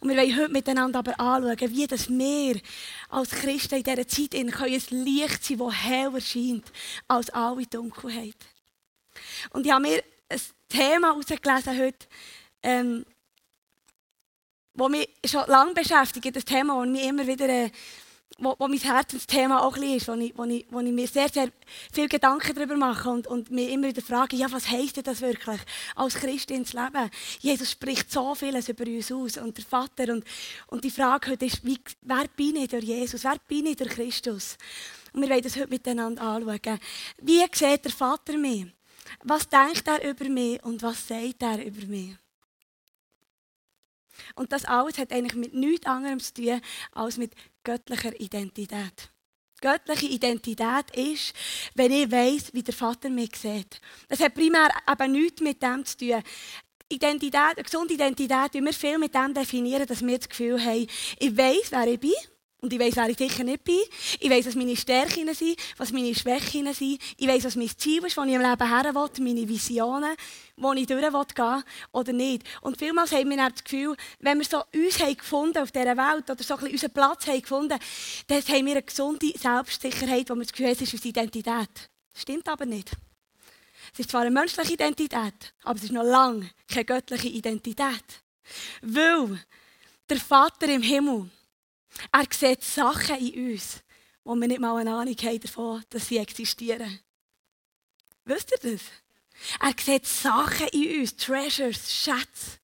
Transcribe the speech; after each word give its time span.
Und 0.00 0.10
wir 0.10 0.16
wollen 0.16 0.36
heute 0.36 0.52
miteinander 0.52 0.98
aber 0.98 1.18
anschauen, 1.18 1.70
wie 1.70 1.86
das 1.86 2.08
wir 2.08 2.60
als 3.08 3.30
Christen 3.30 3.76
in 3.76 3.82
dieser 3.82 4.06
Zeit 4.06 4.34
in 4.34 4.52
ein 4.52 4.82
Licht 4.90 5.44
sein 5.44 5.58
das 5.58 5.72
heller 5.72 6.20
scheint 6.20 6.70
als 7.08 7.30
alle 7.30 7.66
Dunkelheit. 7.66 8.36
Und 9.50 9.64
ich 9.64 9.72
habe 9.72 9.82
mir 9.82 10.02
ein 10.28 10.40
Thema 10.68 11.08
herausgelesen 11.08 11.78
heute, 11.78 12.06
ähm, 12.62 13.06
das 14.74 14.88
mich 14.90 15.08
schon 15.24 15.46
lange 15.46 15.72
beschäftigt, 15.72 16.36
das 16.36 16.44
Thema, 16.44 16.78
das 16.80 16.92
mich 16.92 17.04
immer 17.06 17.26
wieder 17.26 17.48
äh, 17.48 17.70
wo, 18.38 18.54
wo 18.58 18.68
mein 18.68 18.78
Herzensthema 18.78 19.60
auch 19.60 19.76
ist, 19.78 20.08
wo 20.08 20.12
ich, 20.14 20.36
wo, 20.36 20.44
ich, 20.44 20.66
wo 20.70 20.80
ich 20.80 20.92
mir 20.92 21.08
sehr, 21.08 21.28
sehr 21.28 21.50
viel 21.92 22.08
Gedanken 22.08 22.54
darüber 22.54 22.76
mache 22.76 23.08
und, 23.08 23.26
und 23.26 23.50
mir 23.50 23.70
immer 23.70 23.88
wieder 23.88 24.02
frage, 24.02 24.36
ja, 24.36 24.50
was 24.52 24.68
heisst 24.68 24.96
denn 24.96 25.04
das 25.04 25.20
wirklich 25.20 25.60
als 25.94 26.14
Christin 26.14 26.58
ins 26.58 26.74
Leben? 26.74 27.10
Jesus 27.40 27.70
spricht 27.70 28.10
so 28.10 28.34
vieles 28.34 28.68
über 28.68 28.84
uns 28.84 29.10
aus 29.10 29.38
und 29.38 29.56
der 29.56 29.64
Vater 29.64 30.12
und, 30.12 30.24
und 30.66 30.84
die 30.84 30.90
Frage 30.90 31.30
heute 31.30 31.46
ist, 31.46 31.64
wie, 31.64 31.78
wer 32.02 32.26
bin 32.36 32.56
ich 32.56 32.68
durch 32.68 32.84
Jesus, 32.84 33.24
wer 33.24 33.36
bin 33.48 33.66
ich 33.66 33.76
durch 33.76 33.90
Christus? 33.90 34.58
Und 35.12 35.22
wir 35.22 35.30
wollen 35.30 35.42
das 35.42 35.56
heute 35.56 35.68
miteinander 35.68 36.22
anschauen. 36.22 36.78
Wie 37.22 37.40
sieht 37.52 37.84
der 37.84 37.92
Vater 37.92 38.36
mich? 38.36 38.66
Was 39.22 39.48
denkt 39.48 39.86
er 39.86 40.08
über 40.08 40.28
mich 40.28 40.62
und 40.62 40.82
was 40.82 41.08
sagt 41.08 41.42
er 41.42 41.64
über 41.64 41.86
mich? 41.86 42.16
Und 44.34 44.52
das 44.52 44.64
alles 44.64 44.98
hat 44.98 45.12
eigentlich 45.12 45.34
mit 45.34 45.54
nichts 45.54 45.86
anderem 45.86 46.20
zu 46.20 46.34
tun 46.34 46.60
als 46.92 47.16
mit 47.16 47.32
göttlicher 47.66 48.18
Identität. 48.20 49.10
Göttliche 49.60 50.06
Identität 50.06 50.94
ist, 50.94 51.34
wenn 51.74 51.90
ich 51.90 52.10
weiß, 52.10 52.54
wie 52.54 52.62
der 52.62 52.74
Vater 52.74 53.10
mich 53.10 53.34
sieht. 53.34 53.80
Das 54.08 54.20
hat 54.20 54.34
primär 54.34 54.70
eben 54.88 55.12
nichts 55.12 55.40
mit 55.40 55.60
dem 55.62 55.84
zu 55.84 55.96
tun. 55.96 56.22
Identität, 56.88 57.56
eine 57.56 57.64
gesunde 57.64 57.94
Identität, 57.94 58.54
wie 58.54 58.60
wir 58.60 58.72
viel 58.72 58.98
mit 58.98 59.14
dem 59.14 59.34
definieren, 59.34 59.86
dass 59.86 60.06
wir 60.06 60.18
das 60.18 60.28
Gefühl 60.28 60.62
haben, 60.62 60.86
ich 61.18 61.36
weiß, 61.36 61.72
wer 61.72 61.88
ich 61.88 61.98
bin 61.98 62.12
und 62.66 62.72
ich 62.72 62.80
weiß, 62.80 62.96
wer 62.96 63.08
ich 63.08 63.16
sicher 63.16 63.44
nicht 63.44 63.62
bin. 63.62 63.78
Ich 64.18 64.28
weiß, 64.28 64.46
was 64.46 64.56
meine 64.56 64.76
Stärken 64.76 65.32
sind, 65.34 65.56
was 65.76 65.92
meine 65.92 66.12
Schwächen 66.14 66.72
sind. 66.74 67.00
Ich 67.16 67.28
weiß, 67.28 67.44
was 67.44 67.54
mein 67.54 67.70
Ziel 67.76 68.04
ist, 68.04 68.16
wo 68.16 68.22
ich 68.22 68.32
im 68.32 68.42
Leben 68.42 68.68
her 68.68 68.92
will, 68.92 69.24
meine 69.24 69.48
Visionen, 69.48 70.16
wo 70.56 70.72
ich 70.72 70.86
durch 70.86 71.00
will 71.00 71.62
oder 71.92 72.12
nicht. 72.12 72.42
Und 72.62 72.76
vielmals 72.76 73.12
haben 73.12 73.30
wir 73.30 73.36
das 73.36 73.62
Gefühl, 73.62 73.96
wenn 74.18 74.38
wir 74.38 74.44
so 74.44 74.64
uns 74.74 75.16
gefunden 75.16 75.58
auf 75.58 75.70
dieser 75.70 75.96
Welt 75.96 76.28
oder 76.28 76.42
so 76.42 76.54
ein 76.54 76.60
bisschen 76.60 76.72
unseren 76.72 76.90
Platz 76.90 77.26
haben 77.28 77.40
gefunden, 77.40 77.78
dann 78.26 78.42
haben 78.42 78.66
wir 78.66 78.72
eine 78.72 78.82
gesunde 78.82 79.32
Selbstsicherheit, 79.38 80.28
wo 80.28 80.34
wir 80.34 80.42
das 80.42 80.52
Gefühl 80.52 80.66
haben, 80.66 80.72
es 80.74 80.82
ist 80.82 80.92
unsere 80.92 81.08
Identität. 81.08 81.90
Das 82.12 82.22
stimmt 82.22 82.48
aber 82.48 82.66
nicht. 82.66 82.90
Es 83.92 84.00
ist 84.00 84.10
zwar 84.10 84.22
eine 84.22 84.30
menschliche 84.32 84.72
Identität, 84.72 85.54
aber 85.62 85.76
es 85.76 85.84
ist 85.84 85.92
noch 85.92 86.02
lange 86.02 86.50
keine 86.68 86.84
göttliche 86.84 87.28
Identität. 87.28 88.04
Weil 88.82 89.38
der 90.08 90.18
Vater 90.18 90.68
im 90.68 90.82
Himmel 90.82 91.30
er 92.12 92.26
sieht 92.30 92.62
Sachen 92.62 93.18
in 93.18 93.52
uns, 93.52 93.82
wo 94.24 94.34
wir 94.34 94.48
nicht 94.48 94.60
mal 94.60 94.76
eine 94.76 94.94
Ahnung 94.94 95.16
haben 95.16 95.40
davon, 95.40 95.84
dass 95.90 96.08
sie 96.08 96.18
existieren. 96.18 97.00
Wisst 98.24 98.50
ihr 98.52 98.72
das? 98.72 98.82
Er 99.60 99.74
sieht 99.78 100.06
Sachen 100.06 100.68
in 100.68 101.00
uns, 101.00 101.16
Treasures, 101.16 101.92
Schätze, 101.92 102.58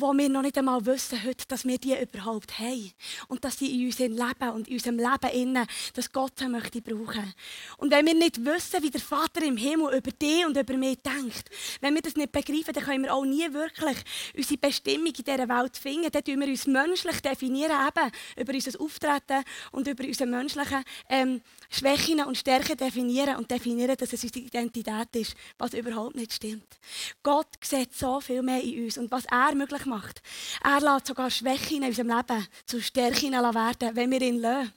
wo 0.00 0.12
wir 0.12 0.28
noch 0.28 0.42
nicht 0.42 0.56
einmal 0.58 0.84
wissen 0.86 1.22
heute, 1.24 1.44
dass 1.48 1.64
wir 1.64 1.78
die 1.78 1.96
überhaupt 2.00 2.58
haben. 2.58 2.92
Und 3.28 3.44
dass 3.44 3.58
sie 3.58 3.80
in 3.80 3.86
unserem 3.86 4.12
Leben 4.12 4.50
und 4.54 4.68
in 4.68 4.74
unserem 4.74 4.96
Leben 4.96 5.30
innen, 5.32 5.66
dass 5.94 6.12
Gott 6.12 6.38
sie 6.38 6.48
möchte 6.48 6.80
brauchen. 6.80 7.34
Und 7.78 7.90
wenn 7.90 8.06
wir 8.06 8.14
nicht 8.14 8.44
wissen, 8.44 8.82
wie 8.82 8.90
der 8.90 9.00
Vater 9.00 9.42
im 9.42 9.56
Himmel 9.56 9.96
über 9.96 10.10
dich 10.10 10.46
und 10.46 10.56
über 10.56 10.76
mich 10.76 10.98
denkt, 11.02 11.50
wenn 11.80 11.94
wir 11.94 12.02
das 12.02 12.16
nicht 12.16 12.32
begreifen, 12.32 12.72
dann 12.72 12.84
können 12.84 13.04
wir 13.04 13.14
auch 13.14 13.24
nie 13.24 13.52
wirklich 13.52 13.98
unsere 14.36 14.58
Bestimmung 14.58 15.06
in 15.06 15.24
dieser 15.24 15.48
Welt 15.48 15.76
finden. 15.76 16.10
Dann 16.10 16.22
definieren 16.22 16.40
wir 16.40 16.48
uns 16.48 16.66
menschlich 16.66 17.20
definieren, 17.20 17.72
eben 17.88 18.10
über 18.36 18.54
unser 18.54 18.80
Auftreten 18.80 19.44
und 19.72 19.88
über 19.88 20.04
unsere 20.04 20.28
menschlichen 20.28 20.84
ähm, 21.08 21.40
Schwächen 21.70 22.20
und 22.24 22.38
Stärken 22.38 22.76
definieren 22.76 23.36
und 23.36 23.50
definieren, 23.50 23.96
dass 23.96 24.12
es 24.12 24.24
unsere 24.24 24.46
Identität 24.46 25.14
ist, 25.14 25.34
was 25.58 25.74
überhaupt 25.74 26.16
nicht 26.16 26.32
stimmt. 26.32 26.78
Gott 27.22 27.48
sieht 27.62 27.94
so 27.94 28.20
viel 28.20 28.42
mehr 28.42 28.62
in 28.62 28.84
uns 28.84 28.98
und 28.98 29.10
was 29.10 29.26
er 29.26 29.54
möglich 29.54 29.84
macht. 29.84 30.22
Er 30.64 30.80
lässt 30.80 31.06
sogar 31.06 31.30
Schwächen 31.30 31.82
in 31.82 31.88
unserem 31.88 32.08
Leben 32.08 32.46
zu 32.64 32.80
Stärken 32.80 33.32
werden, 33.32 33.96
wenn 33.96 34.10
wir 34.10 34.22
ihn 34.22 34.40
lassen. 34.40 34.72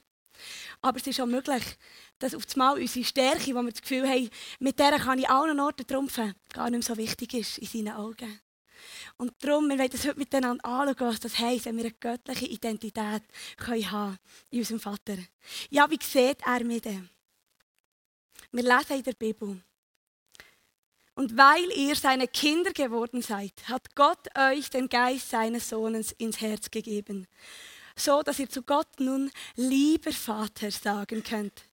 Aber 0.82 0.98
es 0.98 1.06
ist 1.06 1.20
auch 1.20 1.26
möglich, 1.26 1.62
dass 2.18 2.34
auf 2.34 2.44
einmal 2.52 2.78
unsere 2.78 3.04
Stärke, 3.04 3.54
wo 3.54 3.62
wir 3.62 3.70
das 3.70 3.82
Gefühl 3.82 4.08
haben, 4.08 4.30
mit 4.58 4.78
der 4.78 4.98
kann 4.98 5.18
ich 5.18 5.28
allen 5.28 5.60
Orten 5.60 5.86
trumpfen, 5.86 6.34
gar 6.52 6.70
nicht 6.70 6.88
mehr 6.88 6.96
so 6.96 7.00
wichtig 7.00 7.34
ist 7.34 7.58
in 7.58 7.66
seinen 7.66 7.96
Augen. 7.96 8.40
Und 9.16 9.32
darum, 9.40 9.68
wir 9.68 9.78
wollen 9.78 9.90
das 9.90 10.06
heute 10.06 10.18
miteinander 10.18 10.64
anschauen, 10.64 11.08
was 11.08 11.20
das 11.20 11.38
heisst, 11.38 11.66
wenn 11.66 11.76
wir 11.76 11.84
eine 11.84 11.94
göttliche 11.94 12.46
Identität 12.46 13.22
können 13.56 13.90
haben 13.90 14.18
in 14.50 14.60
unserem 14.60 14.80
Vater. 14.80 15.16
Ja, 15.70 15.90
wie 15.90 15.98
sieht 16.02 16.38
er 16.44 16.64
mich 16.64 16.82
denn? 16.82 17.08
Wir 18.50 18.62
lesen 18.62 18.96
in 18.96 19.02
der 19.02 19.12
Bibel. 19.12 19.62
Und 21.14 21.36
weil 21.36 21.70
ihr 21.76 21.94
seine 21.94 22.26
Kinder 22.26 22.72
geworden 22.72 23.22
seid, 23.22 23.52
hat 23.68 23.94
Gott 23.94 24.28
euch 24.36 24.70
den 24.70 24.88
Geist 24.88 25.30
seines 25.30 25.68
Sohnes 25.68 26.12
ins 26.12 26.40
Herz 26.40 26.70
gegeben, 26.70 27.26
so 27.96 28.22
dass 28.22 28.38
ihr 28.38 28.48
zu 28.48 28.62
Gott 28.62 28.98
nun 28.98 29.30
lieber 29.56 30.12
Vater 30.12 30.70
sagen 30.70 31.22
könnt. 31.22 31.64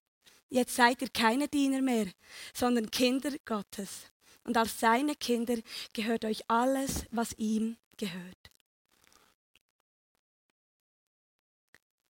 Jetzt 0.50 0.74
seid 0.74 1.00
ihr 1.00 1.08
keine 1.08 1.48
Diener 1.48 1.80
mehr, 1.80 2.06
sondern 2.52 2.90
Kinder 2.90 3.32
Gottes 3.44 4.10
und 4.44 4.56
als 4.56 4.80
seine 4.80 5.14
Kinder 5.14 5.56
gehört 5.92 6.24
euch 6.24 6.48
alles, 6.48 7.06
was 7.10 7.32
ihm 7.38 7.76
gehört. 7.96 8.50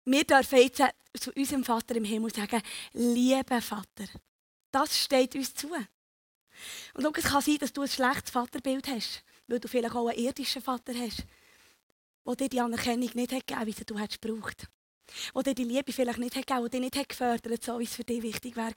Wir 0.05 0.25
dürfen 0.25 0.59
jetzt 0.59 0.83
zu 1.19 1.33
unserem 1.33 1.65
Vater 1.65 1.95
im 1.97 2.05
Himmel 2.05 2.33
sagen, 2.35 2.63
lieber 2.93 3.61
Vater. 3.61 4.07
Das 4.71 4.97
steht 4.99 5.35
uns 5.35 5.55
zu. 5.55 5.69
Und 6.95 7.19
es 7.19 7.25
kann 7.25 7.43
sein, 7.43 7.59
dass 7.59 7.73
du 7.73 7.83
ein 7.83 7.89
schlechtes 7.89 8.31
Vaterbild 8.31 8.89
hast, 8.89 9.23
weil 9.47 9.61
du 9.61 9.69
vielleicht 9.69 9.95
auch 9.95 10.09
einen 10.09 10.19
irdischen 10.19 10.63
Vater 10.63 10.95
hast, 10.95 11.25
der 12.27 12.37
dir 12.37 12.49
die 12.49 12.61
Anerkennung 12.61 13.11
nicht 13.15 13.33
hat 13.33 13.47
gegeben, 13.47 13.67
wie 13.67 13.73
sie 13.73 13.85
du 13.85 13.99
hättest 13.99 14.23
gebraucht 14.23 14.69
wo 15.34 15.43
dir 15.43 15.54
die 15.54 15.65
Liebe 15.65 15.93
vielleicht 15.93 16.19
nicht 16.19 16.37
hat 16.37 16.47
gegeben, 16.47 16.71
dich 16.71 16.81
nicht 16.81 17.09
gefördert 17.09 17.53
hat, 17.53 17.65
so 17.65 17.78
wie 17.78 17.84
es 17.84 17.94
für 17.94 18.04
dich 18.04 18.22
wichtig 18.22 18.56
wäre. 18.56 18.75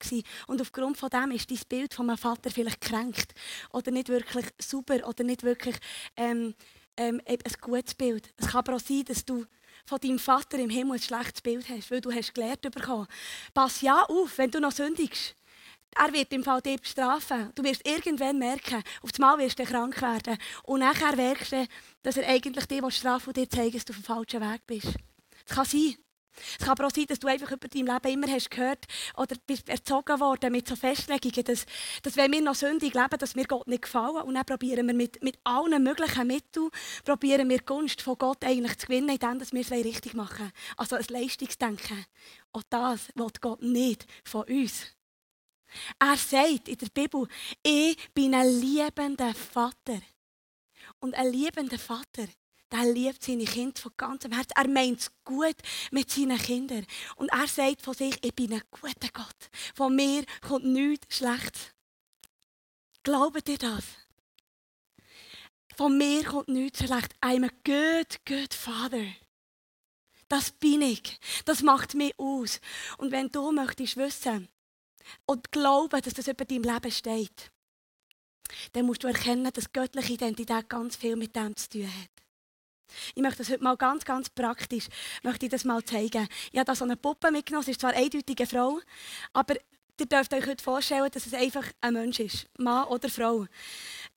Und 0.47 0.61
aufgrund 0.61 0.97
von 0.97 1.09
dem 1.09 1.31
ist 1.31 1.49
dein 1.49 1.59
Bild 1.67 1.93
von 1.93 2.05
meinem 2.05 2.17
Vater 2.17 2.49
vielleicht 2.49 2.81
kränkt 2.81 3.33
oder 3.71 3.91
nicht 3.91 4.09
wirklich 4.09 4.45
super 4.59 5.07
oder 5.07 5.23
nicht 5.23 5.43
wirklich 5.43 5.75
ähm, 6.17 6.53
ähm, 6.97 7.21
ein 7.25 7.37
gutes 7.61 7.95
Bild. 7.95 8.33
Es 8.37 8.47
kann 8.47 8.59
aber 8.59 8.75
auch 8.75 8.79
sein, 8.79 9.03
dass 9.05 9.25
du 9.25 9.45
von 9.85 9.99
deinem 9.99 10.19
Vater 10.19 10.59
im 10.59 10.69
Himmel 10.69 10.97
ein 10.97 11.01
schlechtes 11.01 11.41
Bild 11.41 11.67
hast, 11.69 11.91
weil 11.91 12.01
du 12.01 12.11
hast 12.11 12.33
gelernt 12.33 12.61
bekommen. 12.61 13.07
Pass 13.53 13.81
ja 13.81 14.03
auf, 14.03 14.37
wenn 14.37 14.51
du 14.51 14.59
noch 14.59 14.71
sündigst. 14.71 15.35
Er 15.95 16.11
wird 16.11 16.33
im 16.33 16.43
Fall 16.43 16.61
bestrafen. 16.61 17.51
Du 17.53 17.63
wirst 17.63 17.87
irgendwann 17.87 18.39
merken, 18.39 18.81
auf 19.01 19.11
einmal 19.15 19.37
wirst 19.37 19.59
du 19.59 19.63
krank 19.63 20.01
werden. 20.01 20.37
Und 20.63 20.79
nachher 20.79 21.15
merkst 21.15 21.51
du, 21.51 21.67
dass 22.01 22.17
er 22.17 22.27
eigentlich 22.27 22.65
dir 22.65 22.89
strafen 22.89 23.27
und 23.27 23.37
dir 23.37 23.49
zeigt, 23.49 23.75
dass 23.75 23.85
du 23.85 23.93
auf 23.93 23.99
dem 23.99 24.03
falschen 24.03 24.41
Weg 24.41 24.61
bist. 24.65 24.95
Das 25.45 25.55
kann 25.55 25.65
sein. 25.65 25.95
Es 26.59 26.65
kann 26.65 26.69
aber 26.69 26.87
auch 26.87 26.91
sein, 26.91 27.05
dass 27.07 27.19
du 27.19 27.27
einfach 27.27 27.51
über 27.51 27.67
dein 27.67 27.85
Leben 27.85 28.23
immer 28.23 28.27
hast 28.27 28.49
gehört 28.49 28.85
oder 29.15 29.35
bist 29.45 29.69
erzogen 29.69 30.19
worden 30.19 30.51
mit 30.51 30.67
so 30.67 30.75
Festlegungen, 30.75 31.43
dass, 31.45 31.65
dass 32.01 32.17
wenn 32.17 32.31
wir 32.31 32.41
noch 32.41 32.55
sündig 32.55 32.93
leben, 32.93 33.17
dass 33.19 33.35
wir 33.35 33.45
Gott 33.45 33.67
nicht 33.67 33.83
gefallen 33.83 34.23
und 34.23 34.33
dann 34.33 34.45
probieren 34.45 34.87
wir 34.87 34.93
mit, 34.93 35.21
mit 35.23 35.37
allen 35.43 35.83
möglichen 35.83 36.27
Mitteln, 36.27 36.69
probieren 37.05 37.49
wir 37.49 37.59
die 37.59 37.65
Gunst 37.65 38.01
von 38.01 38.17
Gott 38.17 38.43
eigentlich 38.43 38.77
zu 38.77 38.87
gewinnen, 38.87 39.09
indem 39.09 39.39
wir 39.39 39.61
es 39.61 39.71
richtig 39.71 40.13
machen. 40.13 40.51
Also 40.77 40.95
ein 40.95 41.05
Leistungsdenken. 41.07 42.05
Und 42.51 42.65
das 42.69 43.09
will 43.15 43.27
Gott 43.39 43.61
nicht 43.61 44.05
von 44.23 44.43
uns. 44.43 44.87
Er 45.99 46.17
sagt 46.17 46.67
in 46.67 46.77
der 46.77 46.89
Bibel, 46.93 47.27
ich 47.63 47.97
bin 48.13 48.35
ein 48.35 48.47
liebender 48.59 49.33
Vater. 49.33 50.01
Und 50.99 51.15
ein 51.15 51.31
liebender 51.31 51.79
Vater 51.79 52.27
der 52.73 52.91
liebt 52.91 53.23
seine 53.23 53.45
Kinder 53.45 53.79
von 53.79 53.93
ganzem 53.95 54.31
Herzen. 54.31 54.53
Er 54.55 54.67
meint 54.67 54.99
es 54.99 55.11
gut 55.23 55.55
mit 55.91 56.09
seinen 56.09 56.37
Kindern. 56.39 56.85
Und 57.15 57.29
er 57.29 57.47
sagt 57.47 57.81
von 57.83 57.93
sich, 57.93 58.17
ich 58.23 58.33
bin 58.33 58.53
ein 58.53 58.63
guter 58.71 59.09
Gott. 59.13 59.49
Von 59.75 59.95
mir 59.95 60.25
kommt 60.41 60.65
nichts 60.65 61.17
Schlechtes. 61.17 61.71
Glaubt 63.03 63.47
ihr 63.47 63.57
das? 63.57 63.83
Von 65.75 65.97
mir 65.97 66.23
kommt 66.23 66.47
nichts 66.47 66.79
Schlechtes. 66.79 67.17
I'm 67.21 67.45
a 67.45 67.51
good, 67.63 68.25
good 68.25 68.53
Father. 68.53 69.05
Das 70.27 70.51
bin 70.51 70.81
ich. 70.81 71.19
Das 71.45 71.61
macht 71.61 71.93
mich 71.93 72.17
aus. 72.17 72.59
Und 72.97 73.11
wenn 73.11 73.29
du 73.29 73.51
möchtest 73.51 73.97
wissen 73.97 74.49
und 75.27 75.51
glauben, 75.51 76.01
dass 76.01 76.13
das 76.15 76.27
über 76.27 76.45
deinem 76.45 76.63
Leben 76.63 76.91
steht, 76.91 77.51
dann 78.71 78.85
musst 78.87 79.03
du 79.03 79.07
erkennen, 79.07 79.51
dass 79.53 79.71
göttliche 79.71 80.13
Identität 80.13 80.69
ganz 80.69 80.95
viel 80.95 81.15
mit 81.15 81.35
dem 81.35 81.55
zu 81.55 81.69
tun 81.69 81.87
hat. 81.87 82.22
Ich 83.15 83.21
möchte 83.21 83.39
das 83.39 83.49
heute 83.49 83.63
mal 83.63 83.77
ganz, 83.77 84.05
ganz 84.05 84.29
praktisch 84.29 84.87
möchte 85.23 85.45
ich 85.45 85.51
das 85.51 85.63
mal 85.63 85.83
zeigen. 85.83 86.27
Ich 86.51 86.59
habe 86.59 86.65
da 86.65 86.75
so 86.75 86.85
eine 86.85 86.97
Puppe 86.97 87.31
mitgenommen. 87.31 87.65
Sie 87.65 87.71
ist 87.71 87.81
zwar 87.81 87.93
eindeutig 87.93 88.37
eine 88.39 88.47
Frau, 88.47 88.79
aber 89.33 89.55
ihr 89.99 90.05
dürft 90.05 90.33
euch 90.33 90.45
heute 90.45 90.63
vorstellen, 90.63 91.09
dass 91.11 91.25
es 91.25 91.33
einfach 91.33 91.65
ein 91.81 91.93
Mensch 91.93 92.19
ist. 92.19 92.47
Mann 92.57 92.85
oder 92.85 93.09
Frau. 93.09 93.45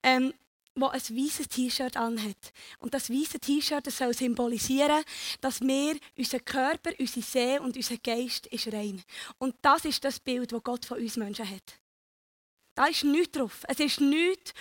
Ähm, 0.03 0.33
der 0.77 0.93
ein 0.93 1.01
weißes 1.01 1.49
T-Shirt 1.49 1.97
anhat. 1.97 2.53
Und 2.79 2.93
das 2.93 3.11
weiße 3.11 3.41
T-Shirt 3.41 3.91
soll 3.91 4.13
symbolisieren, 4.13 5.03
dass 5.41 5.61
wir, 5.61 5.97
unser 6.17 6.41
Körper, 6.41 6.91
unsere 6.99 7.23
Seele 7.23 7.63
und 7.63 7.77
unser 7.77 7.97
Geist 7.97 8.47
ist 8.49 8.73
rein. 8.73 9.03
Und 9.39 9.57
das 9.63 9.87
ist 9.87 10.05
das 10.05 10.21
Bild, 10.21 10.53
das 10.53 10.63
Gott 10.63 10.85
von 10.85 10.99
uns 10.99 11.17
Menschen 11.17 11.49
hat. 11.49 11.81
Da 12.75 12.87
ist 12.87 13.05
nichts 13.05 13.33
drauf. 13.33 13.65
Es 13.69 13.81
ist 13.81 14.01
nichts 14.01 14.53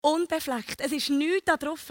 unbefleckt. 0.00 0.80
Es 0.80 0.92
ist 0.92 1.08
nichts 1.10 1.44
da 1.44 1.56
drauf, 1.56 1.90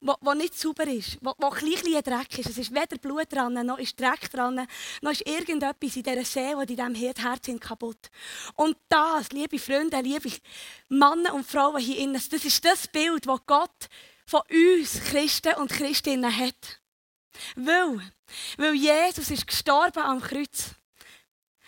was 0.00 0.36
nicht 0.36 0.58
sauber 0.58 0.86
ist, 0.86 1.18
wo, 1.20 1.34
wo 1.38 1.48
ein 1.48 1.64
bisschen 1.64 2.02
Dreck 2.02 2.38
ist. 2.38 2.50
Es 2.50 2.58
ist 2.58 2.74
weder 2.74 2.98
Blut 2.98 3.32
dran, 3.32 3.54
noch 3.66 3.78
ist 3.78 3.98
Dreck 3.98 4.30
dran, 4.30 4.66
noch 5.02 5.10
ist 5.10 5.26
irgendetwas 5.26 5.96
in 5.96 6.02
dieser 6.02 6.24
Seele 6.24 6.56
oder 6.56 6.70
in 6.70 6.76
diesem 6.76 6.94
Herz 6.94 7.48
kaputt. 7.60 8.10
Und 8.54 8.76
das, 8.88 9.30
liebe 9.30 9.58
Freunde, 9.58 10.00
liebe 10.00 10.30
Männer 10.88 11.34
und 11.34 11.46
Frauen 11.46 11.80
hier 11.80 11.98
innen, 11.98 12.14
das 12.30 12.44
ist 12.44 12.64
das 12.64 12.86
Bild, 12.86 13.26
das 13.26 13.40
Gott 13.46 13.88
von 14.26 14.42
uns 14.50 15.00
Christen 15.04 15.54
und 15.54 15.70
Christinnen 15.70 16.36
hat. 16.36 16.80
Weil, 17.56 18.00
weil 18.56 18.74
Jesus 18.74 19.30
ist 19.30 19.46
gestorben 19.46 20.02
am 20.02 20.20
Kreuz 20.20 20.74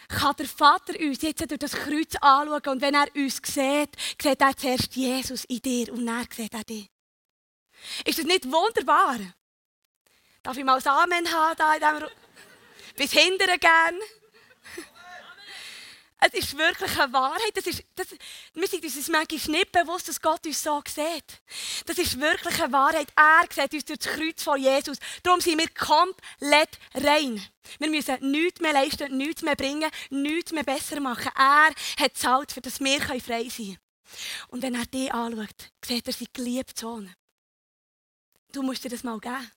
kann 0.09 0.35
der 0.37 0.47
Vater 0.47 0.99
uns 0.99 1.23
jetzt 1.23 1.49
durch 1.49 1.59
das 1.61 1.73
Kreuz 1.73 2.17
anschauen 2.21 2.67
und 2.67 2.81
wenn 2.81 2.95
er 2.95 3.07
uns 3.15 3.41
sieht, 3.45 3.91
sieht 4.21 4.41
er 4.41 4.57
zuerst 4.57 4.97
Jesus 4.97 5.45
in 5.45 5.61
dir 5.61 5.93
und 5.93 6.05
dann 6.05 6.27
sieht 6.35 6.53
er 6.53 6.65
dich. 6.65 6.91
Ist 8.05 8.19
das 8.19 8.27
nicht 8.27 8.45
wunderbar? 8.47 9.19
Darf 10.43 10.57
ich 10.57 10.65
mal 10.65 10.79
ein 10.79 10.87
Amen 10.87 11.33
haben 11.33 11.57
da 11.57 11.75
in 11.75 11.81
diesem 11.81 12.11
Bis 12.97 13.13
hinterher 13.13 13.59
gern. 13.59 14.01
Es 16.23 16.35
ist 16.35 16.59
wirklich 16.59 16.99
eine 16.99 17.13
Wahrheit. 17.15 17.53
Das 17.55 17.67
ist, 17.67 17.83
das, 17.97 18.09
wir 18.53 18.69
sind 18.69 18.85
uns 18.85 19.09
manchmal 19.09 19.57
nicht 19.57 19.73
bewusst, 19.73 20.09
dass 20.09 20.21
Gott 20.21 20.45
uns 20.45 20.63
so 20.63 20.83
sieht. 20.87 21.41
Das 21.87 21.97
ist 21.97 22.21
wirklich 22.21 22.63
eine 22.63 22.73
Wahrheit. 22.73 23.09
Er 23.17 23.47
sieht 23.51 23.73
uns 23.73 23.85
durch 23.87 23.99
das 24.01 24.13
Kreuz 24.13 24.43
von 24.43 24.61
Jesus. 24.61 24.99
Darum 25.23 25.41
sind 25.41 25.59
wir 25.59 25.69
komplett 25.69 26.79
rein. 26.95 27.43
Wir 27.79 27.89
müssen 27.89 28.31
nichts 28.31 28.61
mehr 28.61 28.75
leisten, 28.75 29.17
nichts 29.17 29.43
mehr 29.43 29.57
bringen, 29.57 29.91
nichts 30.11 30.53
mehr 30.53 30.65
besser 30.65 31.01
machen. 31.01 31.33
Er 31.35 31.71
hat 31.99 32.17
zahlt, 32.17 32.53
für 32.53 32.61
dass 32.61 32.81
wir 32.81 33.01
frei 33.01 33.19
sein 33.19 33.51
können. 33.51 33.79
Und 34.49 34.63
wenn 34.63 34.75
er 34.75 34.87
dich 34.87 35.13
anschaut, 35.15 35.71
sieht 35.85 36.07
er 36.07 36.13
seinen 36.13 36.33
geliebten 36.35 36.79
Sohn. 36.79 37.15
Du 38.53 38.63
musst 38.63 38.85
dir 38.85 38.89
das 38.89 39.05
mal 39.05 39.21
geben. 39.21 39.51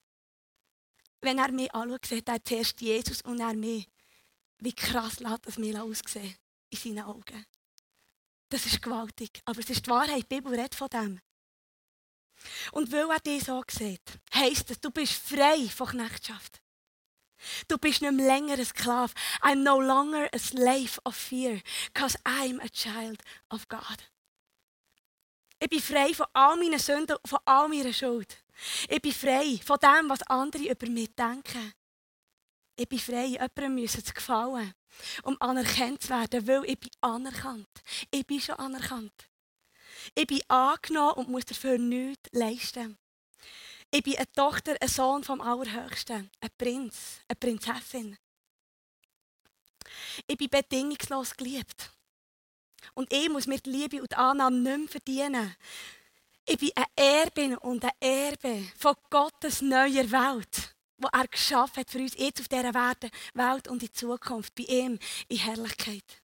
Wenn 1.21 1.39
er 1.39 1.51
mich 1.51 1.73
anschaut, 1.73 2.05
sieht 2.05 2.27
er 2.27 2.43
zuerst 2.43 2.81
Jesus 2.81 3.21
und 3.21 3.39
er 3.39 3.53
mich. 3.53 3.87
Wie 4.59 4.73
krass 4.73 5.19
lässt 5.19 5.45
das 5.47 5.57
mir 5.57 5.83
aussehen 5.83 6.35
in 6.69 6.77
seinen 6.77 7.03
Augen. 7.05 7.45
Das 8.49 8.65
ist 8.65 8.81
gewaltig. 8.81 9.41
Aber 9.45 9.59
es 9.59 9.69
ist 9.69 9.85
die 9.85 9.89
Wahrheit. 9.89 10.23
Die 10.29 10.35
Bibel 10.35 10.53
redet 10.53 10.75
von 10.75 10.89
dem. 10.89 11.21
Und 12.71 12.91
weil 12.91 13.09
er 13.09 13.19
dich 13.19 13.43
so 13.43 13.63
sieht, 13.69 14.19
heisst 14.33 14.69
es, 14.69 14.79
du 14.79 14.91
bist 14.91 15.13
frei 15.13 15.67
von 15.69 15.87
Knechtschaft. 15.87 16.61
Du 17.67 17.77
bist 17.77 18.01
nicht 18.01 18.13
mehr 18.13 18.25
länger 18.25 18.53
ein 18.53 18.65
Sklave. 18.65 19.13
I'm 19.41 19.63
no 19.63 19.79
longer 19.79 20.29
a 20.33 20.37
slave 20.37 20.99
of 21.03 21.15
fear, 21.15 21.61
because 21.93 22.17
I'm 22.25 22.61
a 22.61 22.69
child 22.69 23.21
of 23.49 23.67
God. 23.67 23.97
Ich 25.59 25.69
bin 25.69 25.81
frei 25.81 26.13
von 26.13 26.27
all 26.33 26.57
meinen 26.57 26.79
Sünden, 26.79 27.17
von 27.25 27.39
all 27.45 27.69
meiner 27.69 27.93
Schuld. 27.93 28.42
Ich 28.87 29.01
bin 29.01 29.13
frei 29.13 29.59
von 29.65 29.77
dem, 29.79 30.09
was 30.09 30.21
andere 30.23 30.69
über 30.69 30.89
mich 30.89 31.13
denken. 31.15 31.73
Ich 32.75 32.89
bin 32.89 32.99
frei, 32.99 33.25
jemandem 33.25 33.87
zu 33.87 34.13
gefallen, 34.13 34.73
um 35.23 35.39
anerkannt 35.39 36.01
zu 36.03 36.09
werden, 36.09 36.47
weil 36.47 36.65
ich 36.65 36.79
bin 36.79 36.89
anerkannt. 37.01 37.69
Ich 38.09 38.25
bin 38.25 38.41
schon 38.41 38.55
anerkannt. 38.55 39.29
Ich 40.15 40.27
bin 40.27 40.41
angenommen 40.49 41.13
und 41.13 41.29
muss 41.29 41.45
dafür 41.45 41.77
nichts 41.77 42.29
leisten. 42.31 42.97
Ich 43.91 44.03
bin 44.03 44.17
eine 44.17 44.31
Tochter, 44.31 44.75
ein 44.81 44.87
Sohn 44.87 45.23
vom 45.23 45.39
Allerhöchsten, 45.39 46.31
ein 46.39 46.49
Prinz, 46.57 47.21
eine 47.27 47.35
Prinzessin. 47.35 48.17
Ich 50.25 50.37
bin 50.37 50.49
bedingungslos 50.49 51.35
geliebt. 51.35 51.91
Und 52.95 53.11
ich 53.13 53.29
muss 53.29 53.47
mir 53.47 53.59
die 53.59 53.69
Liebe 53.69 54.01
und 54.01 54.11
die 54.11 54.15
Annahme 54.15 54.57
nicht 54.57 54.79
mehr 54.79 54.87
verdienen. 54.89 55.55
Ich 56.45 56.57
bin 56.57 56.71
eine 56.75 56.85
Erbin 56.95 57.57
und 57.57 57.85
ein 57.85 57.91
Erbe 58.01 58.65
von 58.77 58.95
Gottes 59.09 59.61
neuer 59.61 60.11
Welt, 60.11 60.75
wo 60.97 61.07
er 61.11 61.27
geschaffen 61.27 61.77
hat 61.77 61.89
für 61.89 61.99
uns 61.99 62.17
jetzt 62.17 62.41
auf 62.41 62.49
dieser 62.49 62.73
Welt 62.73 63.67
und 63.69 63.81
in 63.81 63.93
Zukunft, 63.93 64.53
bei 64.55 64.63
ihm 64.63 64.99
in 65.29 65.37
Herrlichkeit. 65.37 66.21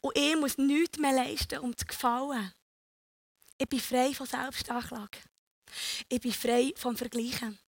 Und 0.00 0.16
ich 0.16 0.34
muss 0.36 0.56
nichts 0.56 0.98
mehr 0.98 1.12
leisten, 1.12 1.58
um 1.58 1.76
zu 1.76 1.84
gefallen. 1.84 2.52
Ich 3.58 3.68
bin 3.68 3.80
frei 3.80 4.14
von 4.14 4.26
Selbstanklage. 4.26 5.18
Ich 6.08 6.20
bin 6.20 6.32
frei 6.32 6.72
vom 6.76 6.96
Vergleichen. 6.96 7.58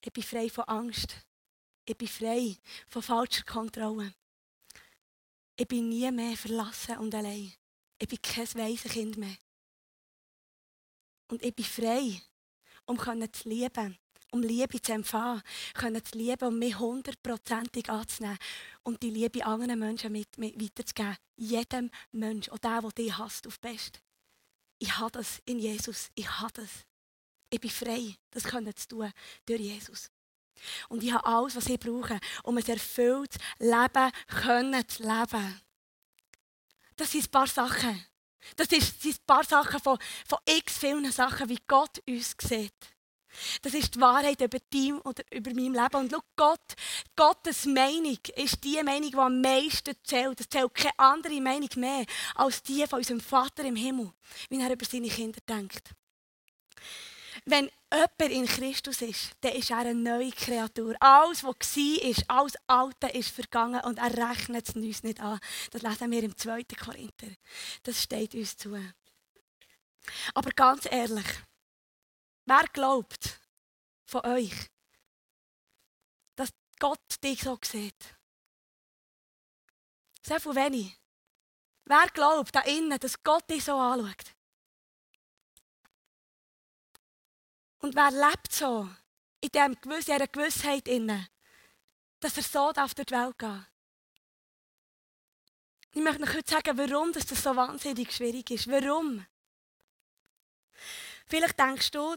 Ich 0.00 0.12
bin 0.12 0.22
frei 0.22 0.48
von 0.48 0.64
Angst. 0.64 1.14
Ich 1.84 1.96
bin 1.96 2.08
frei 2.08 2.56
von 2.88 3.02
falscher 3.02 3.44
Kontrolle. 3.44 4.14
Ich 5.56 5.68
bin 5.68 5.90
nie 5.90 6.10
mehr 6.10 6.36
verlassen 6.36 6.98
und 6.98 7.14
allein. 7.14 7.52
Ich 7.98 8.08
bin 8.08 8.20
kein 8.22 8.54
weises 8.54 8.92
Kind 8.92 9.18
mehr. 9.18 9.36
Und 11.28 11.42
ich 11.42 11.54
bin 11.54 11.64
frei, 11.64 12.20
um 12.86 12.98
zu 12.98 13.48
lieben, 13.48 13.98
um 14.30 14.42
Liebe 14.42 14.82
zu 14.82 14.92
empfangen, 14.92 15.42
zu 15.74 16.18
lieben, 16.18 16.48
um 16.48 16.58
mich 16.58 16.78
hundertprozentig 16.78 17.88
anzunehmen 17.88 18.38
und 18.82 19.02
die 19.02 19.10
Liebe 19.10 19.44
anderen 19.44 19.78
Menschen 19.78 20.12
mit, 20.12 20.36
mit 20.38 20.60
weiterzugeben. 20.60 21.16
Jedem 21.36 21.90
Mensch, 22.12 22.48
auch 22.48 22.58
der, 22.58 22.80
der 22.80 22.90
dich 22.90 23.16
hasst, 23.16 23.46
auf 23.46 23.60
Best. 23.60 24.00
Ich 24.78 24.96
habe 24.98 25.12
das 25.12 25.40
in 25.44 25.58
Jesus. 25.58 26.10
Ich 26.14 26.28
habe 26.28 26.52
das. 26.52 26.70
Ich 27.48 27.60
bin 27.60 27.70
frei, 27.70 28.16
das 28.30 28.42
zu 28.42 28.88
tun 28.88 29.12
durch 29.46 29.60
Jesus. 29.60 30.10
Und 30.88 31.02
ich 31.02 31.12
habe 31.12 31.24
alles, 31.24 31.56
was 31.56 31.66
ich 31.66 31.78
brauche, 31.78 32.18
um 32.42 32.56
ein 32.56 32.66
erfülltes 32.66 33.38
Leben 33.58 34.12
zu 34.88 35.02
leben. 35.02 35.60
Das 36.96 37.10
sind 37.10 37.24
ein 37.24 37.30
paar 37.30 37.46
Sachen. 37.46 38.04
Das 38.56 38.68
sind 38.68 38.82
ein 39.04 39.16
paar 39.26 39.44
Sachen 39.44 39.80
von, 39.80 39.98
von 40.26 40.38
x 40.44 40.78
vielen 40.78 41.10
Sachen, 41.12 41.48
wie 41.48 41.58
Gott 41.66 42.02
uns 42.06 42.34
sieht. 42.40 42.94
Das 43.62 43.74
ist 43.74 43.94
die 43.94 44.00
Wahrheit 44.00 44.40
über 44.40 44.58
dein 44.72 45.00
oder 45.00 45.22
über 45.32 45.52
mein 45.54 45.72
Leben. 45.72 45.96
Und 45.96 46.12
schau, 46.12 46.20
Gott, 46.36 46.74
Gottes 47.16 47.66
Meinung 47.66 48.18
ist 48.36 48.62
die 48.62 48.80
Meinung, 48.82 49.10
die 49.10 49.16
am 49.16 49.40
meisten 49.40 49.94
zählt. 50.04 50.40
Es 50.40 50.48
zählt 50.48 50.74
keine 50.74 50.98
andere 50.98 51.40
Meinung 51.40 51.70
mehr 51.76 52.04
als 52.34 52.62
die 52.62 52.86
von 52.86 52.98
unserem 52.98 53.20
Vater 53.20 53.64
im 53.64 53.76
Himmel, 53.76 54.12
wie 54.48 54.60
er 54.60 54.72
über 54.72 54.84
seine 54.84 55.08
Kinder 55.08 55.40
denkt. 55.48 55.90
Wenn 57.46 57.70
jemand 57.92 58.20
in 58.20 58.46
Christus 58.46 59.02
ist, 59.02 59.32
dann 59.42 59.52
ist 59.52 59.70
er 59.70 59.78
eine 59.78 59.94
neue 59.94 60.30
Kreatur. 60.30 60.94
Alles, 60.98 61.44
was 61.44 61.76
war, 61.76 62.36
alles 62.36 62.54
Alte 62.66 63.08
ist 63.08 63.30
vergangen 63.30 63.82
und 63.84 63.98
er 63.98 64.16
rechnet 64.16 64.68
es 64.68 64.74
uns 64.74 65.02
nicht 65.02 65.20
an. 65.20 65.38
Das 65.70 65.82
lesen 65.82 66.10
wir 66.10 66.22
im 66.22 66.36
2. 66.36 66.64
Korinther. 66.82 67.28
Das 67.82 68.02
steht 68.02 68.34
uns 68.34 68.56
zu. 68.56 68.74
Aber 70.32 70.50
ganz 70.50 70.86
ehrlich, 70.90 71.26
wer 72.46 72.64
glaubt 72.72 73.40
von 74.06 74.24
euch, 74.24 74.70
dass 76.36 76.50
Gott 76.78 77.22
dich 77.22 77.42
so 77.42 77.58
sieht? 77.62 78.16
Sehr 80.22 80.40
viel 80.40 80.54
wenig. 80.54 80.98
Wer 81.84 82.06
glaubt 82.14 82.54
da 82.54 82.60
innen, 82.60 82.98
dass 82.98 83.22
Gott 83.22 83.48
dich 83.50 83.64
so 83.64 83.76
anschaut? 83.76 84.34
Und 87.84 87.94
wer 87.94 88.10
lebt 88.10 88.50
so 88.50 88.88
in 89.42 89.50
dem 89.50 89.78
Gewiss, 89.78 90.06
dieser 90.06 90.26
Gewissheit 90.26 90.88
inne, 90.88 91.28
dass 92.18 92.38
er 92.38 92.42
so 92.42 92.72
durch 92.72 92.94
die 92.94 93.10
Welt 93.10 93.38
gehen 93.38 93.66
Ich 95.92 96.00
möchte 96.00 96.22
euch 96.22 96.34
heute 96.34 96.50
sagen, 96.50 96.78
warum 96.78 97.12
das 97.12 97.28
so 97.28 97.54
wahnsinnig 97.54 98.10
schwierig 98.10 98.50
ist. 98.52 98.70
Warum? 98.70 99.26
Vielleicht 101.26 101.60
denkst 101.60 101.90
du, 101.90 102.16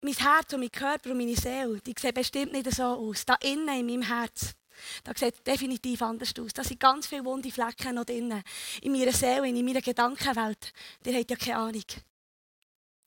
mein 0.00 0.14
Herz 0.14 0.52
und 0.52 0.58
mein 0.58 0.72
Körper 0.72 1.12
und 1.12 1.18
meine 1.18 1.36
Seele, 1.36 1.80
die 1.80 1.94
sehen 1.96 2.12
bestimmt 2.12 2.50
nicht 2.50 2.74
so 2.74 2.82
aus. 2.82 3.24
Da 3.24 3.36
innen 3.36 3.68
in 3.68 3.86
meinem 3.86 4.02
Herz, 4.02 4.56
da 5.04 5.12
sieht 5.14 5.36
es 5.36 5.44
definitiv 5.44 6.02
anders 6.02 6.32
aus. 6.40 6.52
Da 6.52 6.64
sind 6.64 6.80
ganz 6.80 7.06
viele 7.06 7.24
wunde 7.24 7.52
Flecken 7.52 7.94
noch 7.94 8.04
drinnen. 8.04 8.42
In 8.82 8.90
meiner 8.90 9.12
Seele, 9.12 9.48
in 9.48 9.64
meiner 9.64 9.80
Gedankenwelt. 9.80 10.72
Ihr 11.04 11.16
habt 11.16 11.30
ja 11.30 11.36
keine 11.36 11.58
Ahnung. 11.58 11.84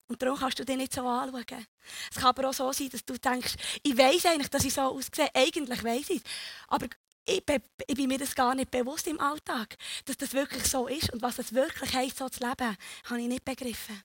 Und 0.07 0.21
darum 0.21 0.39
kannst 0.39 0.57
du 0.57 0.65
dich 0.65 0.77
nicht 0.77 0.93
so 0.93 1.05
anschauen. 1.05 1.67
Es 2.09 2.15
kann 2.15 2.29
aber 2.29 2.49
auch 2.49 2.53
so 2.53 2.71
sein, 2.71 2.89
dass 2.89 3.03
du 3.03 3.17
denkst, 3.17 3.55
ich 3.83 3.97
weiß 3.97 4.25
eigentlich, 4.27 4.49
dass 4.49 4.63
ich 4.63 4.73
so 4.73 4.81
aussehe. 4.81 5.29
Eigentlich 5.33 5.83
weiß 5.83 6.09
ich 6.11 6.23
es. 6.23 6.31
Aber 6.69 6.87
ich, 7.25 7.43
ich, 7.87 7.95
bin 7.95 8.07
mir 8.07 8.17
das 8.17 8.33
gar 8.33 8.55
nicht 8.55 8.71
bewusst 8.71 9.05
im 9.07 9.19
Alltag, 9.19 9.75
dass 10.05 10.15
das 10.15 10.33
wirklich 10.33 10.63
so 10.63 10.87
ist. 10.87 11.11
Und 11.11 11.21
was 11.21 11.39
es 11.39 11.53
wirklich 11.53 11.93
heisst, 11.93 12.17
so 12.17 12.29
zu 12.29 12.39
leben, 12.39 12.77
habe 13.05 13.21
ich 13.21 13.27
nicht 13.27 13.43
begriffen. 13.43 14.01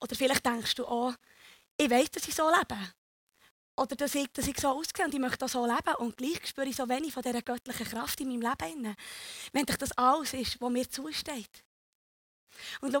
Oder 0.00 0.16
vielleicht 0.16 0.44
denkst 0.44 0.74
du 0.74 0.86
auch, 0.86 1.14
ich 1.76 1.88
weiß, 1.88 2.10
dass 2.10 2.26
ich 2.26 2.34
so 2.34 2.50
lebe. 2.50 2.76
Oder 3.76 3.94
dass 3.96 4.14
ich, 4.16 4.30
dass 4.32 4.48
ich 4.48 4.58
so 4.58 4.68
aussehe 4.68 5.04
und 5.04 5.14
ich 5.14 5.20
möchte 5.20 5.44
auch 5.44 5.48
so 5.48 5.64
leben. 5.64 5.94
Und 5.98 6.16
gleich 6.16 6.44
spüre 6.44 6.68
ich 6.68 6.76
so 6.76 6.88
wenig 6.88 7.14
von 7.14 7.22
dieser 7.22 7.40
göttlichen 7.40 7.86
Kraft 7.86 8.20
in 8.20 8.28
meinem 8.28 8.42
Leben. 8.42 8.96
Wenn 9.52 9.64
dich 9.64 9.76
das 9.76 9.92
alles 9.92 10.34
ist, 10.34 10.60
was 10.60 10.70
mir 10.70 10.90
zusteht. 10.90 11.64
Und 12.80 12.92
schau, 12.92 13.00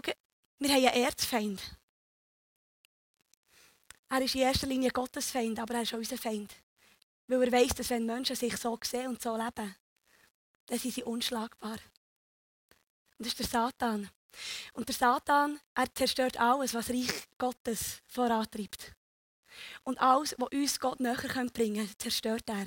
Wir 0.62 0.74
haben 0.74 0.86
einen 0.88 1.04
Erzfeind. 1.04 1.62
Er 4.10 4.20
ist 4.20 4.34
in 4.34 4.42
erster 4.42 4.66
Linie 4.66 4.90
Gottes 4.90 5.30
Feind, 5.30 5.58
aber 5.58 5.74
er 5.74 5.82
ist 5.82 5.94
auch 5.94 5.98
unser 5.98 6.18
Feind. 6.18 6.54
Weil 7.28 7.44
er 7.44 7.52
weiß, 7.52 7.76
dass 7.76 7.88
wenn 7.88 8.04
Menschen 8.04 8.36
sich 8.36 8.54
so 8.58 8.78
sehen 8.82 9.06
und 9.06 9.22
so 9.22 9.38
leben, 9.38 9.74
dann 10.66 10.78
sind 10.78 10.92
sie 10.92 11.02
unschlagbar. 11.02 11.78
Und 13.16 13.26
das 13.26 13.28
ist 13.28 13.38
der 13.38 13.46
Satan. 13.46 14.10
Und 14.74 14.86
der 14.86 14.94
Satan, 14.94 15.58
er 15.74 15.94
zerstört 15.94 16.38
alles, 16.38 16.74
was 16.74 16.90
Reich 16.90 17.26
Gottes 17.38 18.02
vorantreibt. 18.06 18.94
Und 19.84 19.98
alles, 19.98 20.34
was 20.36 20.52
uns 20.52 20.78
Gott 20.78 21.00
näher 21.00 21.16
bringen 21.54 21.86
kann, 21.86 21.98
zerstört 21.98 22.50
er. 22.50 22.66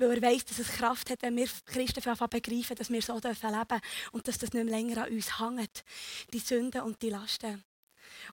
Weil 0.00 0.22
er 0.22 0.30
weiß, 0.30 0.46
dass 0.46 0.58
es 0.58 0.68
Kraft 0.68 1.10
hat, 1.10 1.20
wenn 1.20 1.36
wir 1.36 1.46
Christen 1.66 2.02
begreifen, 2.02 2.76
dass 2.76 2.90
wir 2.90 3.02
so 3.02 3.14
leben 3.14 3.36
dürfen 3.42 3.80
und 4.12 4.26
dass 4.26 4.38
das 4.38 4.52
nicht 4.52 4.64
mehr 4.64 4.64
länger 4.64 5.04
an 5.04 5.12
uns 5.12 5.38
hängt. 5.38 5.84
Die 6.32 6.38
Sünden 6.38 6.80
und 6.80 7.02
die 7.02 7.10
Lasten. 7.10 7.62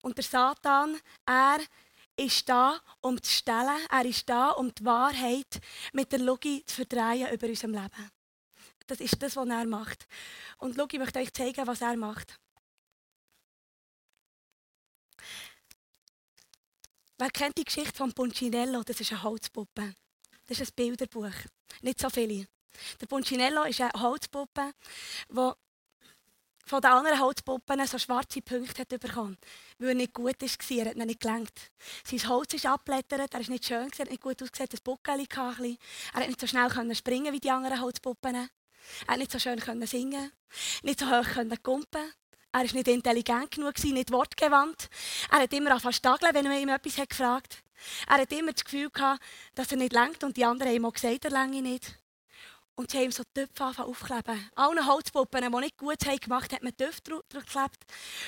Und 0.01 0.17
der 0.17 0.23
Satan, 0.23 0.97
er 1.25 1.59
ist 2.15 2.47
da, 2.47 2.79
um 3.01 3.21
zu 3.21 3.29
stellen. 3.29 3.85
Er 3.89 4.05
ist 4.05 4.29
da, 4.29 4.51
um 4.51 4.73
die 4.73 4.85
Wahrheit 4.85 5.59
mit 5.91 6.09
der 6.13 6.19
Logik 6.19 6.69
zu 6.69 6.75
verdrehen 6.75 7.33
über 7.33 7.47
unser 7.47 7.67
Leben. 7.67 8.11
Das 8.87 9.01
ist 9.01 9.21
das, 9.21 9.35
was 9.35 9.49
er 9.49 9.65
macht. 9.65 10.07
Und 10.59 10.77
ich 10.77 10.99
möchte 10.99 11.19
euch 11.19 11.33
zeigen, 11.33 11.67
was 11.67 11.81
er 11.81 11.97
macht. 11.97 12.39
Wer 17.17 17.29
kennt 17.31 17.57
die 17.57 17.65
Geschichte 17.65 17.97
von 17.97 18.13
Puncinello? 18.13 18.83
Das 18.83 19.01
ist 19.01 19.11
eine 19.11 19.23
Holzpuppe. 19.23 19.95
Das 20.47 20.59
ist 20.59 20.71
ein 20.71 20.75
Bilderbuch. 20.75 21.35
Nicht 21.81 21.99
so 21.99 22.09
viele. 22.09 22.47
Der 23.01 23.07
Puncinello 23.07 23.63
ist 23.63 23.81
eine 23.81 23.91
Holzpuppe, 24.01 24.73
die 25.29 25.51
von 26.65 26.81
den 26.81 26.91
anderen 26.91 27.19
Holzpuppen 27.19 27.87
so 27.87 27.97
schwarze 27.97 28.41
Punkte 28.41 28.81
hat 28.81 28.99
bekommen 28.99 29.37
weil 29.79 29.89
er 29.89 29.95
nicht 29.95 30.13
gut 30.13 30.41
war. 30.41 30.77
Er 30.77 30.85
hat 30.89 30.95
nicht 30.97 31.19
gelenkt. 31.19 31.71
Sein 32.03 32.27
Holz 32.27 32.53
ist 32.53 32.65
abblättert, 32.65 33.33
er 33.33 33.39
ist 33.39 33.49
nicht 33.49 33.65
schön, 33.65 33.89
er 33.91 33.99
hat 33.99 34.09
nicht 34.09 34.21
gut 34.21 34.41
ausgesehen, 34.41 34.69
das 34.71 34.81
Buckel 34.81 35.21
hatte 35.21 35.77
Er 36.13 36.19
hat 36.21 36.27
nicht 36.27 36.41
so 36.41 36.47
schnell 36.47 36.95
springen 36.95 37.33
wie 37.33 37.39
die 37.39 37.51
anderen 37.51 37.81
Holzpuppen. 37.81 38.35
Er 38.35 38.49
hat 39.07 39.17
nicht 39.17 39.31
so 39.31 39.39
schön 39.39 39.61
singen 39.85 40.31
nicht 40.83 40.99
so 40.99 41.07
hoch 41.07 41.63
kumpen. 41.63 42.13
Er 42.51 42.63
war 42.63 42.73
nicht 42.73 42.87
intelligent 42.87 43.51
genug, 43.51 43.83
nicht 43.83 44.11
wortgewandt. 44.11 44.89
Er 45.31 45.39
hat 45.39 45.53
immer 45.53 45.71
angefangen 45.71 45.93
stageln, 45.93 46.33
wenn 46.33 46.45
man 46.45 46.59
ihm 46.59 46.69
etwas 46.69 46.95
gefragt 46.95 47.57
hat. 47.57 47.66
Er 48.07 48.19
hat 48.19 48.31
immer 48.31 48.53
das 48.53 48.63
Gefühl 48.63 48.89
gehabt, 48.89 49.21
dass 49.55 49.71
er 49.71 49.77
nicht 49.77 49.93
lenkt 49.93 50.23
und 50.23 50.37
die 50.37 50.45
anderen 50.45 50.69
haben 50.69 50.77
ihm 50.77 50.85
auch 50.85 50.93
gesagt, 50.93 51.25
er 51.25 51.31
länge 51.31 51.61
nicht. 51.61 51.97
Und 52.75 52.91
sie 52.91 52.97
haben 52.97 53.05
ihm 53.05 53.11
so 53.11 53.23
Töpfe 53.33 53.83
aufkleben. 53.83 54.51
Allen 54.55 54.85
Holzpuppen, 54.85 55.51
die 55.51 55.59
nicht 55.59 55.77
gut 55.77 56.05
haben 56.05 56.19
gemacht 56.19 56.51
haben, 56.51 56.57
hat 56.57 56.63
man 56.63 56.77
Töpfe 56.77 57.01
draufgeklebt. 57.01 57.79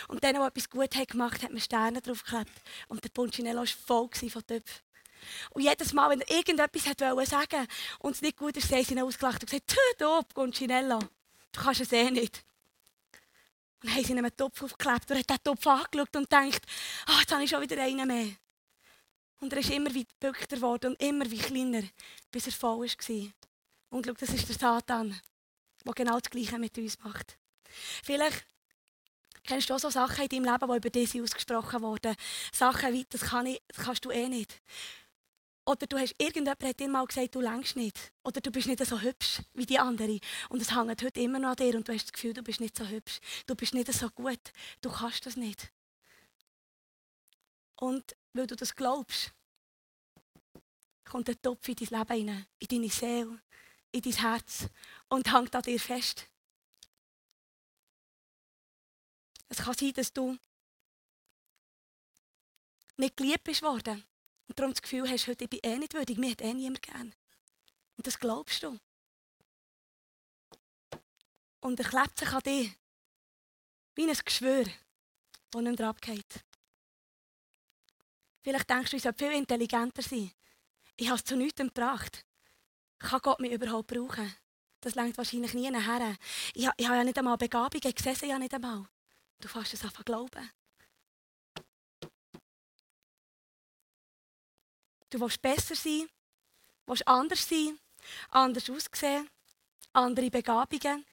Und 0.08 0.24
denen, 0.24 0.42
die 0.42 0.48
etwas 0.48 0.70
gut 0.70 0.96
haben 0.96 1.06
gemacht 1.06 1.44
hat 1.44 1.52
man 1.52 1.62
Sterne 1.62 2.02
draufgeklebt. 2.02 2.52
Und 2.88 3.04
der 3.04 3.10
Punchinello 3.10 3.60
war 3.60 3.68
voll 3.68 4.10
von 4.12 4.48
Töpfen. 4.48 4.82
Und 5.52 5.62
jedes 5.62 5.94
Mal, 5.94 6.10
wenn 6.10 6.22
er 6.22 6.32
irgendetwas 6.32 6.86
wollte 6.86 7.30
sagen 7.30 7.68
und 8.00 8.16
es 8.16 8.22
nicht 8.22 8.38
gut 8.38 8.58
ist, 8.58 8.72
haben 8.72 8.84
sie 8.84 8.94
ihn 8.94 9.02
ausgelacht 9.02 9.44
und 9.44 9.50
gesagt, 9.50 9.76
du, 10.00 10.24
Punchinello, 10.34 11.00
du 11.00 11.62
kannst 11.62 11.82
es 11.82 11.92
eh 11.92 12.10
nicht. 12.10 12.44
Und 13.84 13.94
haben 13.94 14.04
sie 14.04 14.14
ihm 14.14 14.18
einen 14.20 14.36
Topf 14.36 14.64
aufgeklebt 14.64 15.12
und 15.12 15.18
hat 15.20 15.30
den 15.30 15.44
Topf 15.44 15.68
angeschaut 15.68 16.16
und 16.16 16.30
gedacht, 16.30 16.62
ah, 17.06 17.20
jetzt 17.20 17.32
habe 17.32 17.44
ich 17.44 17.50
schon 17.50 17.62
wieder 17.62 17.82
einen 17.82 18.08
mehr. 18.08 18.36
Und 19.40 19.54
er 19.54 19.60
ist 19.60 19.70
immer 19.70 19.94
wie 19.94 20.06
gebückter 20.06 20.56
geworden 20.56 20.92
und 20.92 21.02
immer 21.02 21.30
wie 21.30 21.38
kleiner, 21.38 21.84
bis 22.32 22.48
er 22.48 22.54
voll 22.54 22.80
war. 22.80 23.32
Und 23.90 24.06
schau, 24.06 24.14
das 24.14 24.30
ist 24.30 24.48
der 24.50 24.56
Satan, 24.56 25.20
der 25.86 25.94
genau 25.94 26.20
das 26.20 26.30
Gleiche 26.30 26.60
mit 26.60 26.78
uns 26.78 27.00
macht. 27.00 27.38
Vielleicht 28.04 28.46
kennst 29.44 29.70
du 29.70 29.74
auch 29.74 29.80
so 29.80 29.90
Sachen 29.90 30.24
in 30.24 30.30
deinem 30.30 30.54
Leben, 30.54 30.72
die 30.72 30.78
über 30.78 30.90
dich 30.90 31.22
ausgesprochen 31.22 31.82
wurden. 31.82 32.16
Sachen 32.54 32.94
wie, 32.94 33.06
das, 33.10 33.22
kann 33.22 33.46
ich, 33.46 33.62
das 33.68 33.86
kannst 33.86 34.06
du 34.06 34.12
eh 34.12 34.28
nicht. 34.28 34.62
Oder 35.66 35.86
du 35.86 36.00
hast 36.00 36.16
irgendjemand 36.18 36.64
hat 36.64 36.80
dir 36.80 36.90
mal 36.90 37.06
gesagt, 37.06 37.36
du 37.36 37.42
längst 37.42 37.76
nicht. 37.76 38.12
Oder 38.24 38.42
du 38.42 38.52
bist 38.52 38.68
nicht 38.68 38.84
so 38.84 39.00
hübsch 39.00 39.42
wie 39.54 39.68
die 39.68 39.78
anderen. 39.78 40.20
Und 40.50 40.62
es 40.62 40.76
hängt 40.76 41.04
heute 41.04 41.20
immer 41.20 41.38
noch 41.38 41.50
an 41.50 41.56
dir 41.58 41.76
und 41.76 41.88
du 41.88 41.94
hast 41.94 42.06
das 42.06 42.14
Gefühl, 42.14 42.34
du 42.34 42.42
bist 42.42 42.60
nicht 42.60 42.76
so 42.76 42.88
hübsch. 42.88 43.20
Du 43.46 43.56
bist 43.56 43.74
nicht 43.76 43.94
so 43.94 44.10
gut. 44.10 44.40
Du 44.82 44.90
kannst 44.90 45.26
das 45.28 45.36
nicht. 45.36 45.72
Und 47.76 48.16
weil 48.34 48.48
du 48.48 48.56
das 48.56 48.76
glaubst, 48.76 49.34
kommt 51.04 51.28
der 51.28 51.42
Topf 51.42 51.68
in 51.68 51.76
dein 51.76 52.00
Leben 52.00 52.14
hinein, 52.14 52.48
in 52.60 52.68
deine 52.68 52.90
Seele, 52.90 53.42
in 53.92 54.02
dein 54.02 54.14
Herz 54.14 54.68
und 55.08 55.34
hängt 55.34 55.56
an 55.56 55.64
dir 55.64 55.80
fest. 55.80 56.28
Es 59.48 59.58
kann 59.58 59.74
sein, 59.74 59.94
dass 59.94 60.14
du 60.14 60.38
nicht 62.98 63.18
geliebt 63.18 63.44
bist 63.44 63.64
worden 63.64 64.04
und 64.48 64.60
darum 64.60 64.74
das 64.74 64.82
Gefühl 64.82 65.10
hast, 65.10 65.28
heute 65.28 65.46
ich 65.46 65.50
bin 65.50 65.60
eh 65.64 65.78
nicht 65.78 65.94
würdig, 65.94 66.18
mir 66.18 66.32
hat 66.32 66.42
eh 66.42 66.54
niemand 66.54 66.82
gern. 66.82 67.16
Und 67.98 68.08
das 68.08 68.20
glaubst 68.20 68.62
du. 68.64 68.80
Und 71.62 71.80
er 71.80 71.86
klebt 71.86 72.20
sich 72.20 72.30
an 72.30 72.42
dir 72.44 72.72
wie 73.96 74.10
ein 74.10 74.18
Geschwür, 74.24 74.66
das 75.52 75.62
nicht 75.62 75.80
mehr 75.80 75.90
abgeht. 75.90 76.46
Vielleicht 78.42 78.70
denkst 78.70 78.92
du, 78.92 78.98
ich 78.98 79.04
sollte 79.04 79.26
viel 79.26 79.38
intelligenter 79.38 80.02
sein. 80.02 80.32
Ich 80.96 81.08
habe 81.08 81.18
es 81.18 81.26
zu 81.26 81.36
nichts 81.36 81.62
gebracht. 81.62 82.26
Kann 83.00 83.22
Gott 83.22 83.40
mich 83.40 83.52
überhaupt 83.52 83.88
brauchen? 83.88 84.36
Das 84.82 84.96
längt 84.96 85.18
wahrscheinlich 85.18 85.54
nie 85.54 85.70
nachher. 85.70 86.16
Ich, 86.54 86.68
ich 86.78 86.88
habe 86.88 86.98
ja 86.98 87.04
nicht 87.04 87.18
einmal 87.18 87.38
Begabung, 87.38 87.82
ich 87.84 88.00
sehe 88.00 88.16
sie 88.16 88.28
ja 88.28 88.40
nicht 88.40 88.54
einmal. 88.54 88.86
Du 89.40 89.48
fährst 89.48 89.74
es 89.74 89.84
einfach 89.84 90.06
glauben. 90.06 90.52
Du 95.10 95.20
willst 95.20 95.42
besser 95.42 95.76
sein, 95.76 96.08
willst 96.86 97.08
anders 97.08 97.48
sein, 97.48 97.80
anders 98.30 98.70
aussehen, 98.70 99.30
andere 99.94 100.30
Begabungen. 100.30 101.06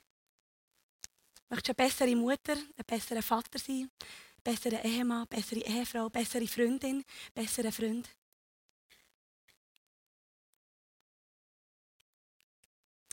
Du 1.35 1.55
möchtest 1.55 1.79
eine 1.79 1.89
bessere 1.89 2.17
Mutter, 2.17 2.55
ein 2.55 2.85
besserer 2.87 3.23
Vater 3.23 3.59
sein, 3.59 3.91
besserer 4.47 4.85
Ehemann, 4.85 5.27
bessere 5.27 5.61
Ehefrau, 5.61 6.09
bessere 6.09 6.47
Freundin, 6.47 7.05
besserer 7.35 7.73
Freund. 7.73 8.09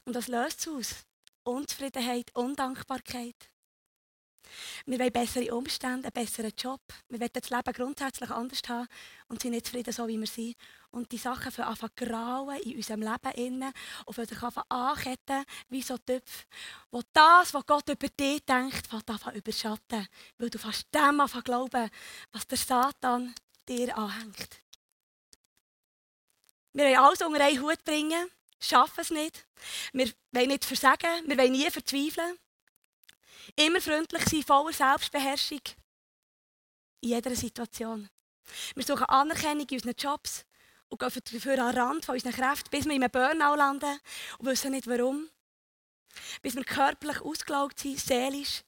Und 0.05 0.15
das 0.15 0.27
löst 0.27 0.59
es 0.59 0.67
aus. 0.67 1.05
Unzufriedenheit, 1.43 2.29
Undankbarkeit. 2.35 3.52
Wir 4.85 4.99
wollen 4.99 5.11
bessere 5.11 5.53
Umstände, 5.55 6.05
einen 6.07 6.13
besseren 6.13 6.51
Job. 6.57 6.81
Wir 7.09 7.19
wollen 7.19 7.29
das 7.33 7.49
Leben 7.49 7.73
grundsätzlich 7.73 8.29
anders 8.29 8.61
haben 8.67 8.87
und 9.27 9.41
sind 9.41 9.51
nicht 9.51 9.65
zufrieden, 9.65 9.93
so 9.93 10.07
wie 10.07 10.19
wir 10.19 10.27
sind. 10.27 10.55
Und 10.91 11.11
die 11.11 11.17
Sachen 11.17 11.51
fangen 11.51 11.77
an 11.79 11.89
grauen 11.95 12.59
in 12.61 12.75
unserem 12.75 13.01
Leben 13.01 13.31
innen 13.35 13.73
und 14.05 14.13
fangen 14.13 14.27
sich 14.27 14.41
an 14.41 14.63
anketten 14.69 15.43
wie 15.69 15.81
so 15.81 15.97
Töpfe, 15.97 16.45
wo 16.91 17.01
das, 17.13 17.53
was 17.53 17.65
Gott 17.65 17.89
über 17.89 18.07
dich 18.07 18.43
denkt, 18.45 18.87
fängt 18.87 19.09
an 19.09 19.35
überschatten. 19.35 20.07
Weil 20.37 20.49
du 20.49 20.59
fast 20.59 20.87
dem 20.93 21.19
an 21.19 21.43
glauben, 21.43 21.89
was 22.31 22.47
der 22.47 22.57
Satan 22.57 23.33
dir 23.67 23.97
anhängt. 23.97 24.61
Wir 26.73 26.85
wollen 26.85 26.97
alles 26.97 27.21
unter 27.21 27.43
einen 27.43 27.61
Hut 27.61 27.83
bringen 27.83 28.29
schaffen 28.63 29.01
es 29.01 29.09
nicht. 29.09 29.45
Wir 29.91 30.11
wollen 30.31 30.47
nicht 30.47 30.65
versagen, 30.65 31.27
wir 31.27 31.37
wollen 31.37 31.51
nie 31.51 31.69
verzweifeln. 31.69 32.37
Immer 33.55 33.81
freundlich 33.81 34.25
sein, 34.25 34.43
voller 34.43 34.73
Selbstbeherrschung. 34.73 35.61
In 37.01 37.09
jeder 37.09 37.35
Situation. 37.35 38.09
Wir 38.75 38.83
suchen 38.83 39.05
Anerkennung 39.05 39.67
in 39.67 39.77
unseren 39.77 39.95
Jobs 39.97 40.45
und 40.89 40.99
gehen 40.99 41.09
dafür 41.09 41.59
an 41.59 41.73
den 41.73 41.81
Rand 41.81 42.05
von 42.05 42.15
unseren 42.15 42.33
Kräften, 42.33 42.69
bis 42.69 42.85
wir 42.85 42.93
in 42.93 43.03
einem 43.03 43.11
Burnout 43.11 43.55
landen 43.55 43.99
und 44.37 44.45
wissen 44.45 44.71
nicht 44.71 44.87
warum. 44.87 45.29
Bis 46.41 46.55
wir 46.55 46.63
körperlich 46.63 47.21
ausgelaugt 47.21 47.79
sind, 47.79 47.99
seelisch 47.99 48.61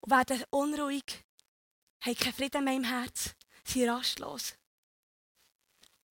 und 0.00 0.10
werden 0.10 0.44
unruhig, 0.50 1.24
haben 2.00 2.16
keinen 2.16 2.32
Frieden 2.32 2.64
mehr 2.64 2.74
im 2.74 2.84
Herz, 2.84 3.34
sind 3.64 3.88
rastlos. 3.88 4.54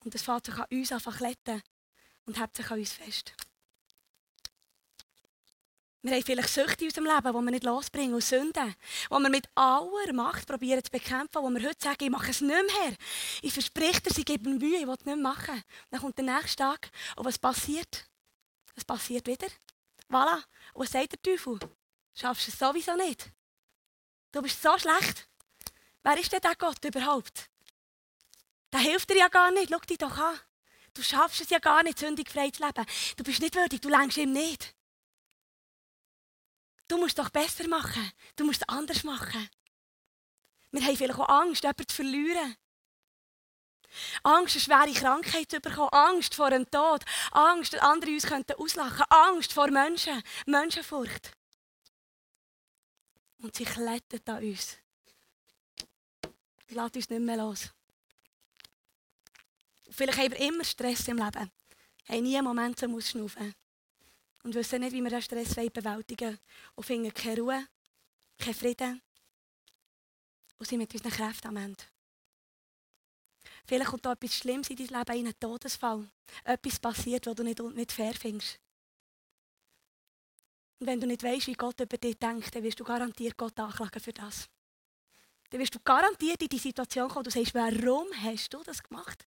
Und 0.04 0.14
das 0.14 0.22
fängt 0.22 0.46
sich 0.46 0.56
an 0.56 0.68
uns 0.70 0.92
an 0.92 1.62
und 2.26 2.40
hält 2.40 2.56
sich 2.56 2.70
an 2.70 2.80
uns 2.80 2.94
fest. 2.94 3.34
Wir 6.06 6.16
haben 6.16 6.24
vielleicht 6.24 6.50
Süchte 6.50 6.84
in 6.84 6.90
unserem 6.90 7.06
Leben, 7.06 7.28
die 7.30 7.46
wir 7.46 7.52
nicht 7.52 7.64
losbringen, 7.64 8.14
und 8.14 8.22
Sünden, 8.22 8.76
die 9.10 9.10
wir 9.10 9.30
mit 9.30 9.48
aller 9.56 10.12
Macht 10.12 10.46
probieren 10.46 10.84
zu 10.84 10.92
bekämpfen, 10.92 11.42
wo 11.42 11.50
wir 11.50 11.70
heute 11.70 11.82
sagen, 11.82 12.04
ich 12.04 12.10
mache 12.10 12.32
es 12.32 12.42
nicht 12.42 12.50
mehr. 12.52 12.98
Ich 13.42 13.54
verspreche 13.54 14.02
dir, 14.02 14.14
sie 14.14 14.26
geben 14.26 14.58
Mühe, 14.58 14.80
ich 14.80 14.86
will 14.86 14.96
es 14.96 15.06
nicht 15.06 15.06
mehr 15.06 15.16
machen. 15.16 15.64
Dann 15.92 16.02
kommt 16.02 16.18
der 16.18 16.26
nächste 16.26 16.58
Tag, 16.58 16.90
und 17.16 17.24
was 17.24 17.40
passiert? 17.40 18.10
Es 18.76 18.84
passiert 18.84 19.26
wieder. 19.28 19.48
Voilà. 20.10 20.44
Und 20.74 20.84
was 20.84 20.92
sagt 20.92 21.14
der 21.14 21.22
Teufel? 21.22 21.58
Schaffst 22.14 22.48
du 22.48 22.52
es 22.52 22.60
sowieso 22.60 22.98
nicht. 22.98 23.30
Du 24.34 24.42
bist 24.42 24.62
so 24.62 24.78
schlecht. 24.78 25.30
Wer 26.04 26.20
ist 26.20 26.34
denn 26.34 26.42
der 26.42 26.56
Gott 26.56 26.84
überhaupt? 26.84 27.50
Der 28.74 28.82
hilft 28.82 29.10
dir 29.10 29.20
ja 29.20 29.30
gar 29.30 29.52
nicht. 29.52 29.70
Schau 29.72 29.80
dich 29.80 30.00
doch 30.00 30.18
an. 30.18 30.38
Du 30.94 31.02
schaffst 31.02 31.40
es 31.40 31.50
ja 31.50 31.60
gar 31.60 31.82
nicht, 31.82 31.98
sündigfrei 31.98 32.50
zu 32.50 32.62
leben. 32.62 32.86
Du 33.16 33.24
bist 33.24 33.40
nicht 33.40 33.56
würdig, 33.56 33.82
du 33.82 33.88
längst 33.88 34.18
ihm 34.18 34.34
nicht. 34.34 34.76
Du 36.94 37.00
musst 37.00 37.18
doch 37.18 37.32
besser 37.32 37.68
machen. 37.68 38.12
Du 38.36 38.46
musst 38.46 38.70
anders 38.70 39.04
machen. 39.04 39.50
Wir 40.70 40.86
haben 40.86 40.96
vielleicht 40.96 41.20
auch 41.20 41.28
Angst, 41.28 41.64
jemanden 41.64 41.88
zu 41.88 41.96
verlieren. 41.96 42.56
Angst, 44.22 44.56
eine 44.56 44.62
schwere 44.62 44.94
Krankheit 44.94 45.50
zu 45.50 45.60
bekommen. 45.60 45.90
Angst 45.92 46.36
vor 46.36 46.52
dem 46.52 46.70
Tod. 46.70 47.04
Angst, 47.32 47.74
dass 47.74 47.82
andere 47.82 48.12
uns 48.12 48.28
könnten 48.28 48.54
auslachen 48.60 49.06
Angst 49.10 49.54
vor 49.54 49.72
Menschen. 49.72 50.22
Menschenfurcht. 50.46 51.32
Und 53.40 53.56
sie 53.56 53.66
klettert 53.66 54.30
an 54.30 54.44
uns. 54.44 54.78
Lasst 56.70 56.96
uns 56.96 57.10
nicht 57.10 57.22
mehr 57.22 57.38
los. 57.38 57.70
Vielleicht 59.90 60.20
haben 60.20 60.32
wir 60.32 60.40
immer 60.42 60.64
Stress 60.64 61.08
im 61.08 61.18
Leben. 61.18 61.52
Haben 62.08 62.22
nie 62.22 62.38
einen 62.38 62.46
Moment 62.46 62.78
zum 62.78 62.94
Ausschnaufen. 62.94 63.56
Und 64.44 64.56
wissen 64.56 64.82
nicht, 64.82 64.94
wie 64.94 65.02
wir 65.02 65.10
diesen 65.10 65.22
Stress 65.22 65.56
bewältigen 65.72 66.28
wollen. 66.28 66.40
Und 66.76 66.86
finden 66.86 67.14
keine 67.14 67.42
Ruhe, 67.42 67.68
keinen 68.38 68.54
Frieden. 68.54 69.02
Und 70.58 70.68
sind 70.68 70.80
mit 70.80 70.94
unseren 70.94 71.12
Kräften 71.12 71.48
am 71.48 71.58
Ende. 71.58 71.84
Vielleicht 73.66 73.90
kommt 73.90 74.06
da 74.06 74.12
etwas 74.12 74.36
Schlimmes 74.36 74.70
in 74.70 74.76
dein 74.76 74.88
Leben, 74.88 75.20
in 75.20 75.26
einen 75.28 75.40
Todesfall. 75.40 76.10
Etwas 76.44 76.80
passiert, 76.80 77.26
was 77.26 77.36
du 77.36 77.44
nicht, 77.44 77.60
nicht 77.60 77.92
fair 77.92 78.14
findest. 78.14 78.60
Und 80.80 80.88
wenn 80.88 81.00
du 81.00 81.08
nicht 81.08 81.24
weißt, 81.24 81.48
wie 81.48 81.54
Gott 81.54 81.80
über 81.80 81.98
dich 81.98 82.18
denkt, 82.18 82.54
dann 82.54 82.64
wirst 82.64 82.80
du 82.80 82.84
garantiert 82.84 83.38
Gott 83.38 83.58
anklagen 83.58 84.02
für 84.02 84.12
das. 84.12 84.50
Dann 85.50 85.62
wirst 85.62 85.76
du 85.76 85.80
garantiert 85.80 86.42
in 86.42 86.50
die 86.50 86.58
Situation 86.58 87.08
kommen, 87.08 87.24
du 87.24 87.32
sagst, 87.32 87.54
warum 87.54 88.08
hast 88.22 88.54
du 88.54 88.62
das 88.64 88.84
gemacht? 88.84 89.26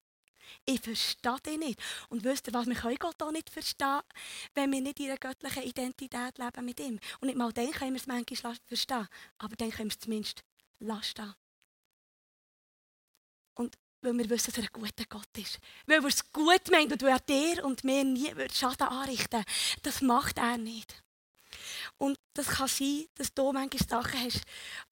Ich 0.65 0.81
verstehe 0.81 1.39
dich 1.45 1.57
nicht. 1.57 1.79
Und 2.09 2.23
wisst 2.23 2.47
ihr 2.47 2.53
was, 2.53 2.67
wir 2.67 2.75
können 2.75 2.97
Gott 2.97 3.21
auch 3.21 3.31
nicht 3.31 3.49
verstehen, 3.49 4.01
wenn 4.53 4.71
wir 4.71 4.81
nicht 4.81 4.99
in 4.99 5.07
einer 5.07 5.17
göttlichen 5.17 5.63
Identität 5.63 6.37
leben 6.37 6.65
mit 6.65 6.79
ihm. 6.79 6.99
Und 7.19 7.27
nicht 7.27 7.37
mal 7.37 7.51
dann 7.51 7.71
können 7.71 7.93
wir 7.93 8.01
es 8.01 8.07
manchmal 8.07 8.55
verstehen, 8.65 9.07
aber 9.37 9.55
dann 9.55 9.71
können 9.71 9.89
wir 9.89 9.95
es 9.95 9.99
zumindest 9.99 10.43
lassen. 10.79 11.35
Und 13.55 13.77
weil 14.01 14.17
wir 14.17 14.29
wissen, 14.29 14.51
dass 14.51 14.57
er 14.57 14.63
ein 14.63 14.81
guter 14.81 15.05
Gott 15.09 15.37
ist. 15.37 15.59
Weil 15.85 16.03
er 16.03 16.05
es 16.05 16.31
gut 16.31 16.69
meint 16.71 16.91
und 16.91 17.01
weil 17.01 17.09
er 17.09 17.19
dir 17.19 17.65
und 17.65 17.83
mir 17.83 18.03
nie 18.03 18.31
Schaden 18.53 18.87
anrichten 18.87 19.43
Das 19.83 20.01
macht 20.01 20.37
er 20.37 20.57
nicht. 20.57 21.03
Und 21.97 22.17
das 22.33 22.47
kann 22.47 22.67
sein, 22.67 23.05
dass 23.15 23.33
du 23.33 23.51
manchmal 23.51 23.87
Sachen 23.87 24.23
hast, 24.23 24.41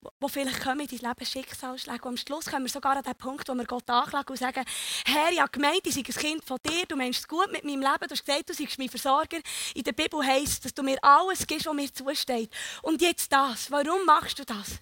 die 0.01 0.29
vielleicht 0.29 0.62
kommen 0.62 0.82
in 0.82 0.88
dein 0.88 1.10
Leben 1.10 1.25
Schicksalsschläge. 1.25 2.03
Und 2.03 2.08
am 2.08 2.17
Schluss 2.17 2.46
kommen 2.46 2.65
wir 2.65 2.72
sogar 2.72 2.98
an 2.98 3.03
den 3.03 3.15
Punkt, 3.15 3.48
wo 3.48 3.53
wir 3.53 3.65
Gott 3.65 3.89
anklagen 3.89 4.29
und 4.29 4.38
sagen, 4.38 4.65
Herr, 5.05 5.32
ich 5.32 5.39
habe 5.39 5.51
gemeint, 5.51 5.82
ich 5.86 5.94
sei 5.94 6.01
ein 6.01 6.03
Kind 6.05 6.46
von 6.46 6.58
dir, 6.65 6.86
du 6.86 6.96
meinst 6.96 7.20
es 7.20 7.27
gut 7.27 7.51
mit 7.51 7.63
meinem 7.63 7.82
Leben, 7.82 8.08
du 8.08 8.12
hast 8.12 8.25
gesagt, 8.25 8.50
du 8.50 8.53
seist 8.53 8.79
mein 8.79 8.89
Versorger. 8.89 9.38
In 9.74 9.84
der 9.84 9.94
Bibel 9.94 10.25
heisst 10.25 10.65
dass 10.65 10.74
du 10.74 10.82
mir 10.84 10.98
alles 11.03 11.46
gibst, 11.46 11.65
was 11.65 11.74
mir 11.74 11.94
zusteht. 11.94 12.51
Und 12.82 13.01
jetzt 13.01 13.32
das, 13.32 13.70
warum 13.70 14.05
machst 14.05 14.39
du 14.39 14.46
das? 14.46 14.79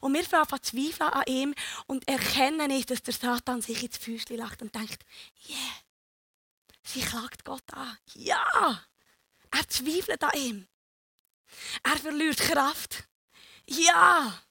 Und 0.00 0.14
wir 0.14 0.24
fangen 0.24 0.50
an 0.50 0.62
zweifeln 0.62 1.10
an 1.10 1.22
ihm 1.26 1.54
und 1.86 2.06
erkennen 2.08 2.68
nicht, 2.68 2.90
dass 2.90 3.02
der 3.02 3.14
Satan 3.14 3.62
sich 3.62 3.82
ins 3.82 3.96
Füßchen 3.96 4.36
lacht 4.36 4.60
und 4.60 4.74
denkt, 4.74 5.04
yeah, 5.48 5.56
sie 6.82 7.00
klagt 7.00 7.44
Gott 7.44 7.64
an. 7.72 7.96
Ja, 8.14 8.84
er 9.50 9.68
zweifelt 9.68 10.22
an 10.22 10.30
ihm. 10.34 10.68
Er 11.82 11.96
verliert 11.98 12.38
Kraft. 12.38 13.04
Ja. 13.66 14.42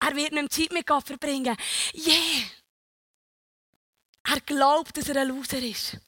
Er 0.00 0.16
wird 0.16 0.32
nicht 0.32 0.52
Zeit 0.52 0.72
mit 0.72 0.86
Gott 0.86 1.06
verbringen. 1.06 1.56
Yeah. 1.94 2.44
Er 4.24 4.40
glaubt, 4.40 4.96
dass 4.96 5.08
er 5.08 5.16
ein 5.16 5.28
Loser 5.28 5.62
ist. 5.62 5.98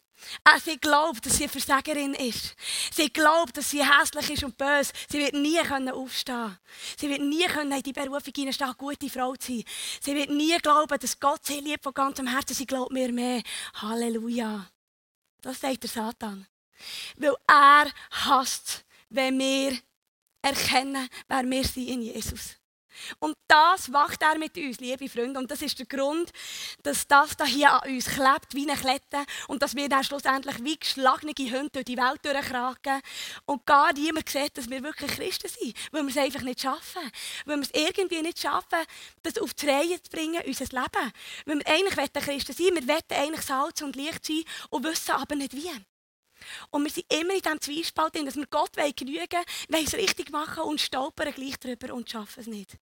Er, 0.44 0.58
sie 0.60 0.78
glaubt, 0.78 1.24
dass 1.24 1.36
sie 1.36 1.44
eine 1.44 1.52
Versagerin 1.52 2.14
ist. 2.14 2.56
Sie 2.92 3.12
glaubt, 3.12 3.56
dass 3.56 3.70
sie 3.70 3.84
hässlich 3.84 4.30
ist 4.30 4.44
und 4.44 4.56
böse. 4.56 4.92
Sie 5.08 5.18
wird 5.18 5.34
nie 5.34 5.60
aufstehen 5.60 6.34
können. 6.34 6.58
Sie 6.98 7.08
wird 7.08 7.20
nie 7.20 7.44
in 7.44 7.82
die 7.82 7.92
Berufung 7.92 8.32
hineinstehen, 8.34 8.74
gute 8.76 9.10
Frau 9.10 9.36
zu 9.36 9.52
sein. 9.52 9.64
Sie 10.00 10.14
wird 10.14 10.30
nie 10.30 10.56
glauben, 10.58 10.98
dass 10.98 11.20
Gott 11.20 11.44
sie 11.44 11.60
liebt 11.60 11.84
von 11.84 11.94
ganzem 11.94 12.26
Herzen. 12.26 12.54
Sie 12.54 12.66
glaubt 12.66 12.92
mir 12.92 13.12
mehr. 13.12 13.42
Halleluja. 13.74 14.68
Das 15.42 15.60
sagt 15.60 15.82
der 15.82 15.90
Satan. 15.90 16.46
Weil 17.16 17.36
er 17.46 17.90
hasst, 18.10 18.84
wenn 19.10 19.38
wir 19.38 19.78
erkennen, 20.46 21.08
wer 21.28 21.44
wir 21.44 21.64
sind 21.64 21.88
in 21.88 22.02
Jesus. 22.02 22.56
Und 23.18 23.36
das 23.46 23.92
wacht 23.92 24.22
er 24.22 24.38
mit 24.38 24.56
uns, 24.56 24.80
liebe 24.80 25.08
Freunde. 25.08 25.38
Und 25.38 25.50
das 25.50 25.60
ist 25.60 25.78
der 25.78 25.86
Grund, 25.86 26.30
dass 26.82 27.06
das 27.06 27.36
hier 27.46 27.70
an 27.70 27.90
uns 27.90 28.06
klebt, 28.06 28.54
wie 28.54 28.68
eine 28.68 28.78
Klette. 28.78 29.24
Und 29.48 29.62
dass 29.62 29.76
wir 29.76 29.88
dann 29.88 30.04
schlussendlich 30.04 30.62
wie 30.64 30.78
geschlagene 30.78 31.32
Hunde 31.36 31.70
durch 31.72 31.84
die 31.84 31.96
Welt 31.98 32.24
durchkraken. 32.24 33.02
Und 33.44 33.66
gar 33.66 33.92
niemand 33.92 34.28
sieht, 34.28 34.56
dass 34.56 34.70
wir 34.70 34.82
wirklich 34.82 35.10
Christen 35.10 35.48
sind. 35.48 35.76
Weil 35.92 36.04
wir 36.04 36.10
es 36.10 36.16
einfach 36.16 36.42
nicht 36.42 36.62
schaffen. 36.62 37.02
Weil 37.44 37.58
wir 37.58 37.62
es 37.64 37.74
irgendwie 37.74 38.22
nicht 38.22 38.40
schaffen, 38.40 38.78
das 39.22 39.38
auf 39.38 39.52
die 39.52 39.68
Reihe 39.68 40.02
zu 40.02 40.10
bringen, 40.10 40.42
unser 40.46 40.64
Leben. 40.64 41.12
Weil 41.44 41.58
wir 41.58 41.66
eigentlich 41.66 42.12
Christen 42.12 42.52
sein 42.52 42.74
wir 42.76 42.88
wollen 42.88 43.02
eigentlich 43.10 43.44
Salz 43.44 43.82
und 43.82 43.96
Licht 43.96 44.24
sein 44.24 44.42
und 44.70 44.84
wissen 44.84 45.12
aber 45.12 45.36
nicht 45.36 45.54
wie. 45.54 45.70
Und 46.70 46.84
wir 46.84 46.90
sind 46.90 47.12
immer 47.12 47.34
in 47.34 47.40
diesem 47.40 47.60
Zwiespalt, 47.60 48.14
dass 48.14 48.36
wir 48.36 48.46
Gott 48.46 48.72
genügen 48.96 49.44
wollen, 49.68 49.84
es 49.84 49.94
richtig 49.94 50.30
machen 50.30 50.64
und 50.64 50.80
stolpern 50.80 51.32
gleich 51.32 51.58
drüber 51.58 51.94
und 51.94 52.10
schaffen 52.10 52.40
es 52.40 52.46
nicht. 52.46 52.78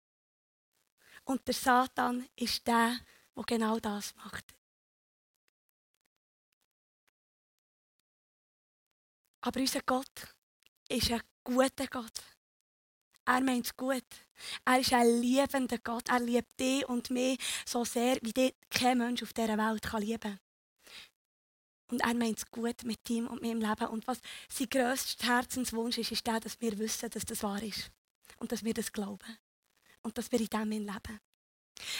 Und 1.25 1.47
der 1.47 1.55
Satan 1.55 2.29
ist 2.37 2.67
der, 2.67 2.99
der 3.37 3.45
genau 3.45 3.79
das 3.79 4.15
macht. 4.17 4.55
Aber 9.41 9.61
unser 9.61 9.83
Gott 9.83 10.35
ist 10.89 11.11
ein 11.11 11.21
guter 11.43 11.87
Gott. 11.87 12.23
Er 13.27 13.41
meint 13.41 13.67
es 13.67 13.77
gut. 13.77 14.05
Er 14.65 14.81
ist 14.81 14.93
ein 14.93 15.21
liebender 15.21 15.79
Gott. 15.79 16.09
Er 16.09 16.21
liebt 16.21 16.59
dich 16.59 16.87
und 16.89 17.11
mich 17.11 17.39
so 17.67 17.85
sehr, 17.85 18.19
wie 18.23 18.33
dich 18.33 18.55
kein 18.71 18.99
Mensch 18.99 19.23
auf 19.23 19.33
dieser 19.33 19.57
Welt 19.57 19.83
kann 19.83 20.03
lieben 20.03 20.21
kann. 20.21 20.44
Und 21.91 22.01
er 22.01 22.15
meint 22.15 22.39
es 22.39 22.51
gut 22.51 22.85
mit 22.85 23.09
ihm 23.11 23.27
und 23.27 23.43
meinem 23.43 23.61
Leben. 23.61 23.87
Und 23.89 24.07
was 24.07 24.19
sein 24.49 24.69
grösster 24.71 25.27
Herzenswunsch 25.27 25.99
ist, 25.99 26.13
ist 26.13 26.27
der, 26.27 26.41
dass 26.41 26.61
wir 26.61 26.79
wissen, 26.79 27.11
dass 27.11 27.25
das 27.25 27.43
wahr 27.43 27.63
ist. 27.63 27.91
Und 28.39 28.53
dass 28.53 28.65
wir 28.65 28.75
das 28.75 28.93
glauben. 28.93 29.39
Und 30.03 30.17
dass 30.19 30.33
wir 30.33 30.41
in 30.41 30.47
dem 30.47 30.71
leben. 30.71 31.21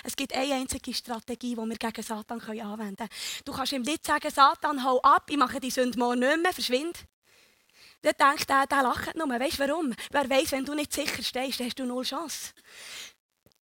Es 0.03 0.15
gibt 0.17 0.35
eine 0.35 0.55
einzige 0.55 0.95
Strategie, 0.95 1.55
die 1.55 1.57
wir 1.57 1.77
gegen 1.77 2.03
Satan 2.03 2.41
anwenden 2.41 2.97
können. 2.97 3.11
Du 3.45 3.53
kannst 3.53 3.73
ihm 3.73 3.83
nicht 3.83 4.07
sagen, 4.07 4.31
Satan, 4.31 4.85
hau 4.85 5.01
ab, 5.03 5.29
ich 5.29 5.37
mache 5.37 5.61
die 5.61 5.71
Sünde 5.71 5.99
morgen 5.99 6.21
nicht 6.21 6.43
mehr, 6.43 6.53
verschwind. 6.53 7.07
Dann 8.03 8.15
denkt 8.19 8.51
er, 8.51 8.67
der 8.67 8.83
lacht 8.83 9.17
nur. 9.17 9.29
Weißt 9.29 9.59
du 9.59 9.69
warum? 9.69 9.95
Wer 10.11 10.29
weiß, 10.29 10.53
wenn 10.53 10.65
du 10.65 10.75
nicht 10.75 10.93
sicher 10.93 11.23
stehst, 11.23 11.61
hast 11.61 11.79
du 11.79 11.87
null 11.87 12.05
Chance. 12.05 12.53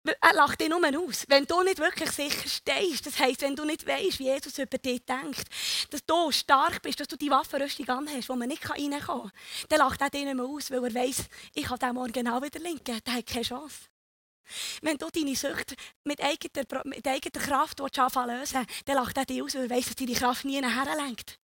Er 0.05 0.35
lacht 0.35 0.61
dich 0.61 0.69
nur 0.69 0.81
aus. 0.85 1.25
Wenn 1.29 1.47
du 1.47 1.63
nicht 1.63 1.79
wirklich 1.79 2.11
sicher 2.11 2.49
stehst, 2.49 3.07
das 3.07 3.21
heisst, 3.21 3.43
wenn 3.43 3.55
du 3.55 3.65
nicht 3.65 3.87
weißt, 3.87 4.19
wie 4.19 4.25
Jesus 4.25 4.59
über 4.59 4.79
dich 4.79 5.05
denkt, 5.05 5.45
dass 5.91 6.05
du 6.05 6.33
stark 6.33 6.83
bist, 6.83 6.99
dass 6.99 7.07
du 7.07 7.17
die 7.17 7.31
Waffenrüstung 7.31 7.89
anhast, 7.89 8.29
wo 8.29 8.35
man 8.35 8.49
nicht 8.49 8.69
reinkommen 8.69 9.01
kann, 9.01 9.31
dann 9.69 9.79
lacht 9.79 10.01
er 10.01 10.11
dich 10.11 10.25
nicht 10.25 10.35
mehr 10.35 10.45
aus, 10.45 10.73
weil 10.73 10.85
er 10.85 10.95
weiss, 10.95 11.27
ich 11.55 11.65
kann 11.65 11.79
den 11.79 11.95
morgen 11.95 12.13
genau 12.13 12.43
wieder 12.43 12.59
linken. 12.59 12.99
Der 13.07 13.15
hat 13.15 13.27
keine 13.27 13.45
Chance. 13.45 13.77
Wenn 14.81 14.99
du 14.99 15.09
deine 15.09 15.37
Sucht 15.37 15.77
mit 16.03 16.21
eigener, 16.21 16.85
mit 16.85 17.07
eigener 17.07 17.45
Kraft 17.45 17.81
anfangen 17.81 18.41
lösen 18.41 18.67
dann 18.85 18.97
lacht 18.97 19.17
er 19.17 19.25
dich 19.25 19.41
aus, 19.41 19.55
weil 19.55 19.65
er 19.65 19.71
weiss, 19.71 19.87
dass 19.87 19.95
deine 19.95 20.15
Kraft 20.15 20.45
nie 20.45 20.61
nachher 20.61 20.97
lenkt. 20.97 21.39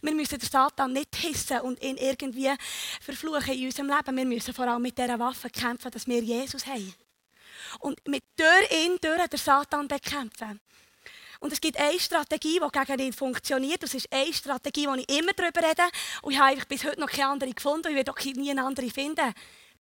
Wir 0.00 0.14
müssen 0.14 0.38
den 0.38 0.48
Satan 0.48 0.94
nicht 0.94 1.14
hissen 1.16 1.60
und 1.60 1.82
ihn 1.82 1.98
irgendwie 1.98 2.54
verfluchen 3.02 3.52
in 3.52 3.66
unserem 3.66 3.88
Leben. 3.88 4.16
Wir 4.16 4.24
müssen 4.24 4.54
vor 4.54 4.66
allem 4.66 4.82
mit 4.82 4.96
dieser 4.96 5.18
Waffe 5.18 5.50
kämpfen, 5.50 5.90
dass 5.90 6.06
wir 6.06 6.22
Jesus 6.22 6.66
haben 6.66 6.94
und 7.80 8.06
mit 8.06 8.24
durch 8.36 8.84
ihn, 8.84 8.98
durch 9.00 9.26
den 9.28 9.38
Satan 9.38 9.88
bekämpfen. 9.88 10.60
Und 11.40 11.52
es 11.52 11.60
gibt 11.60 11.78
eine 11.78 12.00
Strategie, 12.00 12.60
die 12.60 12.78
gegen 12.78 12.98
ihn 13.00 13.12
funktioniert. 13.12 13.82
Das 13.82 13.94
ist 13.94 14.12
eine 14.12 14.32
Strategie, 14.32 14.86
die 14.92 15.00
ich 15.06 15.18
immer 15.18 15.32
darüber 15.32 15.62
rede. 15.62 15.82
Und 16.22 16.32
ich 16.32 16.38
habe 16.38 16.56
bis 16.68 16.84
heute 16.84 17.00
noch 17.00 17.10
keine 17.10 17.28
andere 17.28 17.52
gefunden. 17.52 17.86
Und 17.86 17.92
ich 17.92 17.96
werde 17.96 18.10
auch 18.10 18.24
nie 18.24 18.50
eine 18.50 18.64
andere 18.64 18.90
finden. 18.90 19.32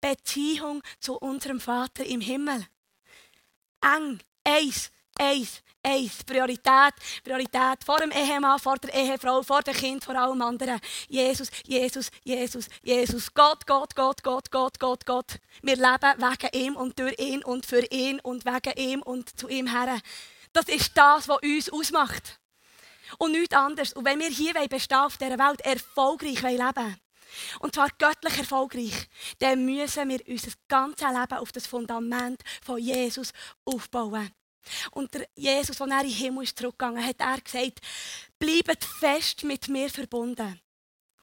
Beziehung 0.01 0.83
zu 0.99 1.17
unserem 1.17 1.61
Vater 1.61 2.05
im 2.05 2.19
Himmel. 2.19 2.67
Eng, 3.81 4.19
eins, 4.43 4.91
eins, 5.19 5.61
eins. 5.83 6.23
Priorität, 6.23 6.93
Priorität 7.23 7.83
vor 7.85 7.99
dem 7.99 8.11
Ehemann, 8.11 8.59
vor 8.59 8.77
der 8.77 8.93
Ehefrau, 8.93 9.43
vor 9.43 9.61
dem 9.61 9.73
Kind, 9.73 10.03
vor 10.03 10.15
allem 10.15 10.41
anderen. 10.41 10.79
Jesus, 11.07 11.49
Jesus, 11.65 12.09
Jesus, 12.23 12.67
Jesus. 12.81 13.33
Gott, 13.33 13.65
Gott, 13.65 13.95
Gott, 13.95 14.23
Gott, 14.23 14.51
Gott, 14.51 14.79
Gott, 14.79 15.05
Gott. 15.05 15.39
Wir 15.61 15.75
leben 15.75 16.13
wegen 16.17 16.65
ihm 16.65 16.75
und 16.75 16.99
durch 16.99 17.17
ihn 17.19 17.43
und 17.43 17.65
für 17.65 17.85
ihn 17.91 18.19
und 18.21 18.45
wegen 18.45 18.77
ihm 18.77 19.01
und 19.01 19.39
zu 19.39 19.47
ihm 19.47 19.67
her. 19.67 19.99
Das 20.53 20.67
ist 20.67 20.97
das, 20.97 21.27
was 21.27 21.41
uns 21.41 21.69
ausmacht. 21.69 22.39
Und 23.17 23.33
nichts 23.33 23.55
anderes. 23.55 23.93
Und 23.93 24.05
wenn 24.05 24.19
wir 24.19 24.29
hier 24.29 24.53
bestehen 24.67 24.97
auf 24.97 25.17
dieser 25.17 25.37
Welt, 25.37 25.61
erfolgreich 25.61 26.41
leben 26.41 26.75
wollen, 26.75 26.97
und 27.59 27.75
zwar 27.75 27.89
göttlich 27.97 28.37
erfolgreich, 28.37 29.09
dann 29.39 29.65
müssen 29.65 30.09
wir 30.09 30.21
unser 30.27 30.51
ganzes 30.67 31.07
Leben 31.07 31.37
auf 31.37 31.51
das 31.51 31.67
Fundament 31.67 32.41
von 32.63 32.77
Jesus 32.77 33.31
aufbauen. 33.65 34.31
Und 34.91 35.13
der 35.13 35.27
Jesus, 35.35 35.79
als 35.81 35.91
er 35.91 36.01
in 36.01 36.07
den 36.07 36.15
Himmel 36.15 36.43
ist 36.43 36.57
zurückgegangen 36.57 37.05
hat 37.05 37.19
er 37.19 37.41
gesagt, 37.41 37.79
bleibt 38.39 38.83
fest 38.83 39.43
mit 39.43 39.67
mir 39.67 39.89
verbunden. 39.89 40.59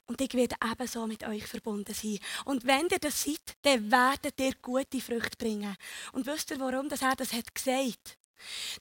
Und 0.05 0.19
ich 0.19 0.33
werde 0.33 0.55
ebenso 0.69 1.07
mit 1.07 1.23
euch 1.23 1.47
verbunden 1.47 1.93
sein. 1.93 2.19
Und 2.45 2.65
wenn 2.65 2.87
ihr 2.89 2.99
das 2.99 3.23
seid, 3.23 3.55
dann 3.61 3.89
werdet 3.89 4.39
ihr 4.39 4.53
gute 4.61 4.99
Früchte 4.99 5.37
bringen. 5.37 5.75
Und 6.11 6.25
wisst 6.25 6.51
ihr, 6.51 6.59
warum 6.59 6.89
er 6.89 7.15
das 7.15 7.33
hat 7.33 7.55
gesagt? 7.55 8.17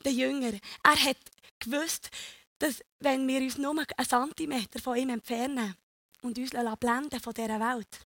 der 0.05 0.12
Jünger, 0.12 0.53
er 0.83 1.05
hat 1.05 1.18
gewusst, 1.59 2.11
dass 2.59 2.83
wenn 3.01 3.27
wir 3.27 3.40
uns 3.40 3.59
nur 3.59 3.77
einen 3.79 4.09
Zentimeter 4.09 4.79
von 4.81 4.96
ihm 4.96 5.11
entfernen 5.11 5.77
und 6.22 6.38
uns 6.38 6.51
blenden 6.51 7.20
von 7.20 7.35
dieser 7.35 7.61
Welt, 7.61 8.07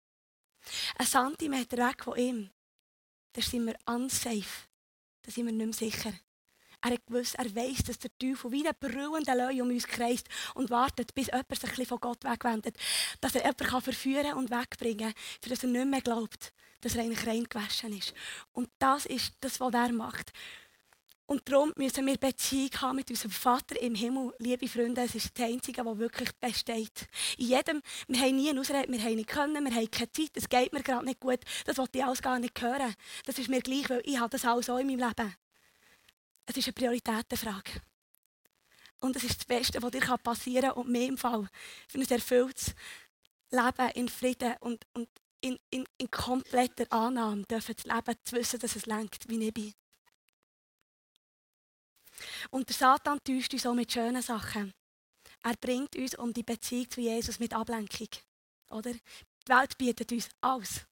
einen 0.97 1.09
Zentimeter 1.09 1.77
weg 1.79 2.05
von 2.05 2.19
ihm, 2.19 2.51
dann 3.33 3.45
sind 3.45 3.67
wir 3.67 3.77
unsafe. 3.87 4.69
Dann 5.23 5.33
sind 5.33 5.47
wir 5.47 5.53
nicht 5.53 5.81
mehr 5.81 5.91
sicher. 5.91 6.13
Er 6.85 6.99
gewusst, 7.07 7.37
er 7.37 7.55
weiß, 7.55 7.85
dass 7.85 7.99
der 7.99 8.11
Teufel 8.19 8.51
wie 8.51 8.67
ein 8.67 8.75
brüllender 8.79 9.37
Löwe 9.37 9.63
um 9.63 9.71
uns 9.71 9.87
kreist 9.87 10.29
und 10.55 10.71
wartet, 10.71 11.15
bis 11.15 11.29
jemand 11.29 11.59
sich 11.59 11.79
ein 11.79 11.87
von 11.87 12.01
Gott 12.01 12.25
wegwendet. 12.25 12.77
Dass 13.21 13.35
er 13.37 13.43
jemanden 13.43 13.81
verführen 13.83 14.35
und 14.35 14.51
wegbringen 14.51 15.13
kann, 15.13 15.23
für 15.41 15.49
das 15.49 15.63
er 15.63 15.69
nicht 15.69 15.87
mehr 15.87 16.01
glaubt, 16.01 16.53
dass 16.81 16.97
er 16.97 17.03
eigentlich 17.03 17.27
rein 17.27 17.45
gewaschen 17.45 17.97
ist. 17.97 18.15
Und 18.53 18.69
das 18.79 19.07
ist 19.07 19.35
das, 19.41 19.61
was 19.61 19.73
er 19.73 19.93
macht. 19.93 20.33
Und 21.27 21.49
darum 21.49 21.73
müssen 21.77 22.05
wir 22.05 22.19
Beziehung 22.19 22.71
haben 22.81 22.97
mit 22.97 23.09
unserem 23.09 23.31
Vater 23.31 23.81
im 23.81 23.95
Himmel. 23.95 24.35
Liebe 24.39 24.69
Freunde, 24.69 25.03
es 25.03 25.15
ist 25.15 25.31
das 25.39 25.47
Einzige, 25.47 25.83
was 25.87 25.99
wirklich 25.99 26.31
besteht. 26.41 27.07
In 27.39 27.47
jedem, 27.47 27.81
wir 28.09 28.21
haben 28.21 28.37
nie 28.37 28.51
eine 28.51 28.61
Ausrede, 28.61 28.93
wir 28.93 29.01
haben 29.01 29.15
nicht 29.15 29.29
können, 29.29 29.65
wir 29.65 29.75
haben 29.75 29.91
keine 29.91 30.11
Zeit, 30.11 30.31
es 30.35 30.49
geht 30.49 30.73
mir 30.73 30.83
gerade 30.83 31.07
nicht 31.07 31.21
gut. 31.21 31.39
Das 31.65 31.79
wollte 31.79 31.99
ich 31.99 32.05
alles 32.05 32.21
gar 32.21 32.39
nicht 32.39 32.61
hören. 32.61 32.95
Das 33.25 33.39
ist 33.39 33.49
mir 33.49 33.63
gleich, 33.63 33.89
weil 33.89 34.03
ich 34.05 34.19
habe 34.19 34.31
das 34.31 34.45
alles 34.45 34.69
auch 34.69 34.79
in 34.79 34.89
meinem 34.89 35.09
Leben. 35.09 35.35
Es 36.47 36.57
ist 36.57 36.67
eine 36.67 36.73
Prioritätenfrage. 36.73 37.81
Und 39.01 39.17
es 39.17 39.25
ist 39.25 39.41
das 39.41 39.47
Beste, 39.47 39.83
was 39.83 39.91
dir 39.91 40.01
passieren 40.19 40.71
kann 40.71 40.79
und 40.79 40.89
mir 40.89 41.09
im 41.09 41.19
Fall 41.19 41.49
für 41.89 41.99
ein 41.99 42.09
erfülltes 42.09 42.75
Leben 43.51 43.91
in 43.95 44.09
Frieden 44.09 44.55
und, 44.61 44.87
und 44.93 45.09
in, 45.41 45.59
in, 45.71 45.85
in 45.99 46.11
kompletter 46.11 46.87
Annahme 46.93 47.43
dürfen 47.45 47.77
zu 47.77 47.89
leben, 47.89 48.17
zu 48.25 48.37
wissen, 48.37 48.61
dass 48.61 48.77
es 48.77 48.87
lenkt, 48.87 49.29
wie 49.29 49.45
ich 49.45 49.55
bin. 49.55 49.75
Und 52.51 52.69
der 52.69 52.77
Satan 52.77 53.19
täuscht 53.25 53.53
uns 53.53 53.67
auch 53.67 53.75
mit 53.75 53.93
schönen 53.93 54.23
Sachen. 54.23 54.73
Er 55.43 55.57
bringt 55.57 55.97
uns 55.97 56.15
um 56.15 56.33
die 56.33 56.45
Beziehung 56.45 56.89
zu 56.89 57.01
Jesus 57.01 57.41
mit 57.41 57.53
Ablenkung. 57.53 58.09
Oder? 58.71 58.93
Die 58.93 59.49
Welt 59.49 59.77
bietet 59.77 60.13
uns 60.13 60.29
alles. 60.41 60.87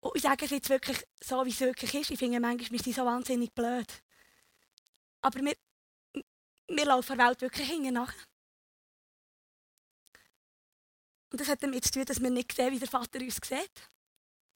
Und 0.00 0.14
ich 0.14 0.22
sage 0.22 0.44
es 0.44 0.50
jetzt 0.50 0.68
wirklich 0.68 1.04
so, 1.22 1.44
wie 1.44 1.50
es 1.50 1.60
wirklich 1.60 1.94
ist. 1.94 2.10
Ich 2.10 2.18
finde 2.18 2.40
manchmal, 2.40 2.80
sind 2.80 2.94
so 2.94 3.04
wahnsinnig 3.04 3.52
blöd. 3.52 3.86
Aber 5.22 5.40
wir, 5.40 5.56
wir 6.68 6.84
laufen 6.84 7.16
der 7.16 7.26
Welt 7.26 7.40
wirklich 7.40 7.68
hinten 7.68 7.94
nach. 7.94 8.14
Und 11.30 11.40
das 11.40 11.48
hat 11.48 11.62
damit 11.62 11.84
zu 11.84 11.90
tun, 11.90 12.04
dass 12.04 12.22
wir 12.22 12.30
nicht 12.30 12.52
sehen, 12.52 12.72
wie 12.72 12.78
der 12.78 12.88
Vater 12.88 13.20
uns 13.20 13.36
sieht. 13.36 13.90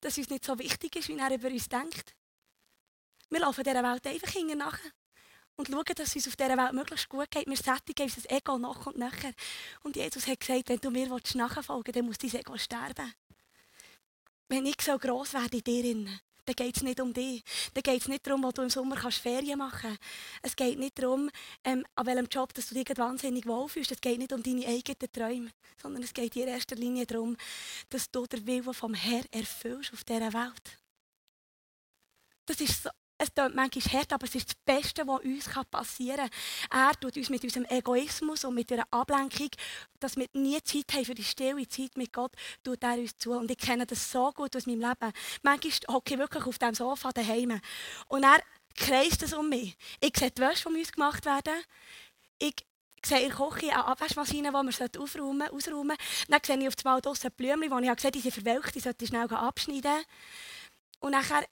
Dass 0.01 0.17
uns 0.17 0.31
nicht 0.31 0.45
so 0.45 0.59
wichtig 0.59 0.97
ist, 0.97 1.09
wie 1.09 1.19
er 1.19 1.35
über 1.35 1.49
uns 1.49 1.69
denkt. 1.69 2.15
Wir 3.29 3.41
laufen 3.41 3.65
dieser 3.65 3.83
Welt 3.83 4.07
einfach 4.07 4.31
hinten 4.31 4.59
nach. 4.59 4.79
Und 5.57 5.69
schauen, 5.69 5.85
dass 5.85 6.09
es 6.09 6.17
uns 6.17 6.29
auf 6.29 6.37
dieser 6.37 6.57
Welt 6.57 6.73
möglichst 6.73 7.09
gut 7.09 7.31
geht. 7.31 7.47
Wir 7.47 7.57
sättigen 7.57 8.05
unser 8.05 8.31
Ego 8.31 8.59
nach 8.59 8.87
und 8.87 8.97
nachher. 8.97 9.35
Und 9.83 9.97
Jesus 9.97 10.27
hat 10.27 10.41
gesagt, 10.41 10.69
wenn 10.69 10.79
du 10.79 10.91
mir 10.91 11.09
nachfolgen 11.09 11.85
willst, 11.87 11.97
dann 11.97 12.07
muss 12.07 12.19
dein 12.19 12.35
Ego 12.35 12.57
sterben. 12.57 13.13
Wenn 14.51 14.67
ich 14.67 14.83
so 14.83 14.99
gross 14.99 15.33
werde 15.33 15.59
in 15.59 15.63
dir, 15.63 16.21
dann 16.45 16.55
geht 16.57 16.77
es 16.77 16.83
nicht 16.83 17.01
um 17.01 17.13
dich. 17.13 17.45
Dann 17.73 17.85
geht 17.85 18.03
es 18.03 18.09
nicht 18.09 18.27
darum, 18.27 18.43
wo 18.43 18.51
du 18.51 18.63
im 18.63 18.69
Sommer 18.69 18.97
kannst 18.97 19.19
Ferien 19.19 19.59
machen 19.59 19.81
kannst. 19.81 20.01
Es 20.43 20.57
geht 20.57 20.77
nicht 20.77 20.99
darum, 20.99 21.31
ähm, 21.63 21.87
an 21.95 22.07
welchem 22.07 22.27
Job 22.27 22.53
dass 22.55 22.69
du 22.69 22.75
dich 22.75 22.99
wahnsinnig 22.99 23.47
wohlfühlst. 23.47 23.93
Es 23.93 24.01
geht 24.01 24.19
nicht 24.19 24.33
um 24.33 24.43
deine 24.43 24.67
eigenen 24.67 25.13
Träume, 25.13 25.51
sondern 25.81 26.03
es 26.03 26.13
geht 26.13 26.35
in 26.35 26.49
erster 26.49 26.75
Linie 26.75 27.07
darum, 27.07 27.37
dass 27.91 28.11
du 28.11 28.27
den 28.27 28.45
Willen 28.45 28.75
vom 28.75 28.93
Herrn 28.93 29.27
erfüllst 29.31 29.93
auf 29.93 30.03
dieser 30.03 30.33
Welt. 30.33 30.79
Das 32.47 32.61
ist 32.61 32.83
so, 32.83 32.91
es 33.21 33.35
klingt 33.35 33.55
manchmal 33.55 34.01
hart, 34.01 34.13
aber 34.15 34.27
es 34.27 34.35
ist 34.35 34.49
das 34.49 34.57
Beste, 34.65 35.07
was 35.07 35.21
uns 35.21 35.45
passieren 35.71 36.31
kann. 36.71 36.89
Er 36.89 36.99
tut 36.99 37.17
uns 37.19 37.29
mit 37.29 37.45
unserem 37.45 37.67
Egoismus 37.67 38.45
und 38.45 38.55
mit 38.55 38.71
dieser 38.71 38.87
Ablenkung, 38.91 39.51
dass 39.99 40.17
wir 40.17 40.27
nie 40.33 40.61
Zeit 40.63 40.93
haben 40.95 41.05
für 41.05 41.15
die 41.15 41.25
stille 41.25 41.69
Zeit 41.69 41.97
mit 41.97 42.13
Gott, 42.15 42.33
tut 42.65 42.83
er 42.83 42.95
uns 42.95 43.17
zu. 43.19 43.33
Und 43.33 43.51
ich 43.51 43.59
kenne 43.59 43.85
das 43.85 44.11
so 44.11 44.33
gut 44.33 44.57
aus 44.57 44.67
meinem 44.67 44.81
Leben. 44.81 45.13
Manchmal 45.43 45.95
hocke 45.95 46.15
ich 46.15 46.19
wirklich 46.19 46.47
auf 46.47 46.59
dem 46.59 46.75
Sofa 46.75 47.13
daheim 47.13 47.61
und 48.09 48.23
er 48.23 48.41
kreist 48.75 49.23
es 49.23 49.35
um 49.35 49.51
mich. 49.51 49.77
Ich 50.01 50.17
sehe 50.17 50.31
die 50.31 50.41
Wäsche, 50.41 50.71
die 50.71 50.79
uns 50.79 50.93
gemacht 50.93 51.27
werden. 51.27 51.63
Ich 52.39 52.55
sehe 53.05 53.21
in 53.21 53.29
der 53.29 53.37
Küche 53.37 53.73
eine 53.73 53.85
Abwaschmaschine, 53.85 54.49
die 54.49 54.55
wir 54.55 55.01
aufräumen, 55.03 55.49
ausräumen 55.49 55.97
Dann 56.29 56.41
sehe 56.43 56.59
ich 56.59 56.69
auf 56.69 56.77
dem 56.77 56.91
Mal 56.91 57.01
draussen 57.03 57.31
Blümchen, 57.37 57.61
die 57.61 57.67
ich 57.67 57.97
gesehen 57.97 58.07
habe, 58.07 58.11
die 58.13 58.21
sind 58.21 58.35
verwelkt, 58.35 58.75
die 58.75 58.81
sollte 58.81 59.05
ich 59.05 59.11
schnell 59.11 59.31
abschneiden. 59.31 60.05
Und 61.01 61.13
nachher 61.13 61.45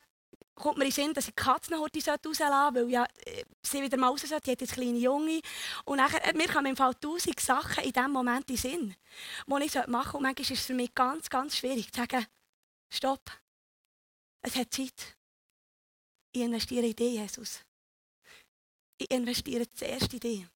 kommt 0.59 0.79
mir 0.79 0.85
in 0.85 0.91
Sinn, 0.91 1.15
dass 1.15 1.29
ich 1.29 1.35
die 1.35 1.43
Katze 1.43 1.79
heute 1.79 1.99
rauslassen 1.99 2.35
sollte, 2.35 2.75
weil 2.75 2.91
ja, 2.91 3.05
äh, 3.25 3.45
sie 3.63 3.83
wieder 3.83 3.97
mal 3.97 4.09
raus 4.09 4.23
sollte. 4.23 4.45
Die 4.45 4.51
hat 4.53 4.61
jetzt 4.61 4.73
kleine 4.73 4.99
Junge. 4.99 5.41
Und 5.85 5.99
nachher, 5.99 6.25
äh, 6.25 6.37
mir 6.37 6.49
kommen 6.49 6.67
im 6.67 6.77
Fall 6.77 6.95
tausend 6.95 7.41
Sachen 7.41 7.85
in 7.85 7.93
diesem 7.93 8.13
Moment 8.13 8.51
in 8.51 8.57
Sinn, 8.57 8.97
die 9.47 9.65
ich 9.65 9.75
machen 9.75 9.89
sollte. 9.91 10.17
Und 10.17 10.23
manchmal 10.23 10.41
ist 10.41 10.51
es 10.51 10.67
für 10.67 10.75
mich 10.75 10.95
ganz, 10.95 11.29
ganz 11.31 11.57
schwierig 11.57 11.93
zu 11.93 12.01
sagen, 12.01 12.27
stopp, 12.91 13.31
es 14.43 14.57
hat 14.57 14.73
Zeit. 14.73 15.17
Ich 16.33 16.43
investiere 16.43 16.87
in 16.87 16.97
dich, 16.97 17.15
Jesus. 17.15 17.61
Ich 18.99 19.11
investiere 19.11 19.71
zuerst 19.73 20.13
in 20.13 20.21
dich. 20.21 20.47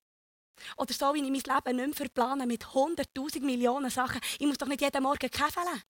Oder 0.77 0.93
so, 0.93 1.15
wie 1.15 1.19
ich 1.19 1.25
mein 1.25 1.33
Leben 1.33 1.77
nicht 1.77 1.87
mehr 1.87 1.95
verplane 1.95 2.47
mit 2.47 2.65
100'000 2.65 3.41
Millionen 3.41 3.91
Sachen. 3.91 4.21
Ich 4.39 4.47
muss 4.47 4.59
doch 4.59 4.69
nicht 4.69 4.81
jeden 4.81 5.03
Morgen 5.03 5.31
käfeln. 5.31 5.83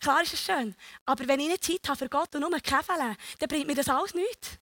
Klar 0.00 0.22
ist 0.22 0.34
es 0.34 0.42
schön, 0.42 0.74
aber 1.06 1.26
wenn 1.26 1.40
ich 1.40 1.48
nicht 1.48 1.64
Zeit 1.64 1.88
habe 1.88 1.98
für 1.98 2.08
Gott 2.08 2.34
und 2.34 2.42
nur 2.42 2.60
käfeln, 2.60 3.16
dann 3.38 3.48
bringt 3.48 3.66
mir 3.66 3.74
das 3.74 3.88
alles 3.88 4.14
nichts. 4.14 4.58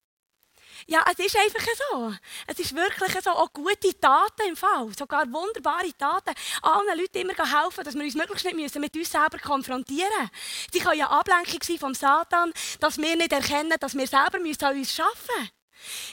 Ja, 0.85 1.03
es 1.11 1.17
ist 1.25 1.35
einfach 1.35 1.65
so. 1.91 2.13
Es 2.45 2.59
ist 2.59 2.75
wirklich 2.75 3.11
so. 3.23 3.31
Auch 3.31 3.51
gute 3.51 3.99
Taten 3.99 4.47
im 4.47 4.55
Fall. 4.55 4.89
Sogar 4.97 5.25
wunderbare 5.31 5.91
Taten. 5.97 6.35
Allen 6.61 6.97
Leuten 6.97 7.17
immer 7.17 7.33
helfen, 7.33 7.83
dass 7.83 7.95
wir 7.95 8.03
uns 8.03 8.13
möglichst 8.13 8.45
nicht 8.45 8.55
müssen 8.55 8.81
mit 8.81 8.95
uns 8.95 9.11
selber 9.11 9.39
konfrontieren 9.39 10.09
müssen. 10.19 10.31
Sie 10.71 10.79
können 10.79 10.99
ja 10.99 11.09
Ablenkung 11.09 11.61
sein 11.63 11.79
vom 11.79 11.93
Satan, 11.95 12.53
dass 12.79 12.97
wir 12.97 13.15
nicht 13.15 13.33
erkennen, 13.33 13.73
dass 13.79 13.95
wir 13.95 14.07
selber 14.07 14.39
müssen 14.39 14.65
an 14.65 14.77
uns 14.77 14.99
arbeiten 14.99 15.17
müssen. 15.39 15.56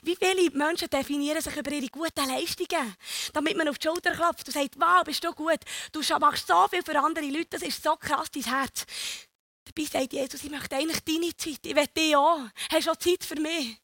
Wie 0.03 0.17
viele 0.17 0.51
Menschen 0.51 0.89
definieren 0.89 1.41
sich 1.41 1.57
über 1.57 1.71
ihre 1.71 1.89
guten 1.89 2.29
Leistungen, 2.29 2.95
damit 3.33 3.57
man 3.57 3.69
auf 3.69 3.79
die 3.79 3.89
Schulter 3.89 4.13
klopft 4.13 4.47
und 4.47 4.53
sagt, 4.53 4.79
wow, 4.79 5.03
bist 5.05 5.25
du 5.25 5.33
gut, 5.33 5.61
du 5.93 6.01
machst 6.19 6.47
so 6.47 6.67
viel 6.69 6.83
für 6.83 6.99
andere 6.99 7.27
Leute, 7.27 7.51
das 7.51 7.63
ist 7.63 7.83
so 7.83 7.97
krass, 7.97 8.31
dein 8.31 8.45
Herz. 8.45 8.87
Dabei 9.65 9.89
sagt 9.89 10.13
Jesus, 10.13 10.45
ich 10.45 10.51
möchte 10.51 10.77
eigentlich 10.77 11.01
deine 11.01 11.37
Zeit, 11.37 11.61
ich 11.65 11.75
will 11.75 11.87
dich 11.97 12.17
auch. 12.17 12.41
Hast 12.71 12.87
du 12.87 12.95
Zeit 12.95 13.25
für 13.25 13.41
mich? 13.41 13.79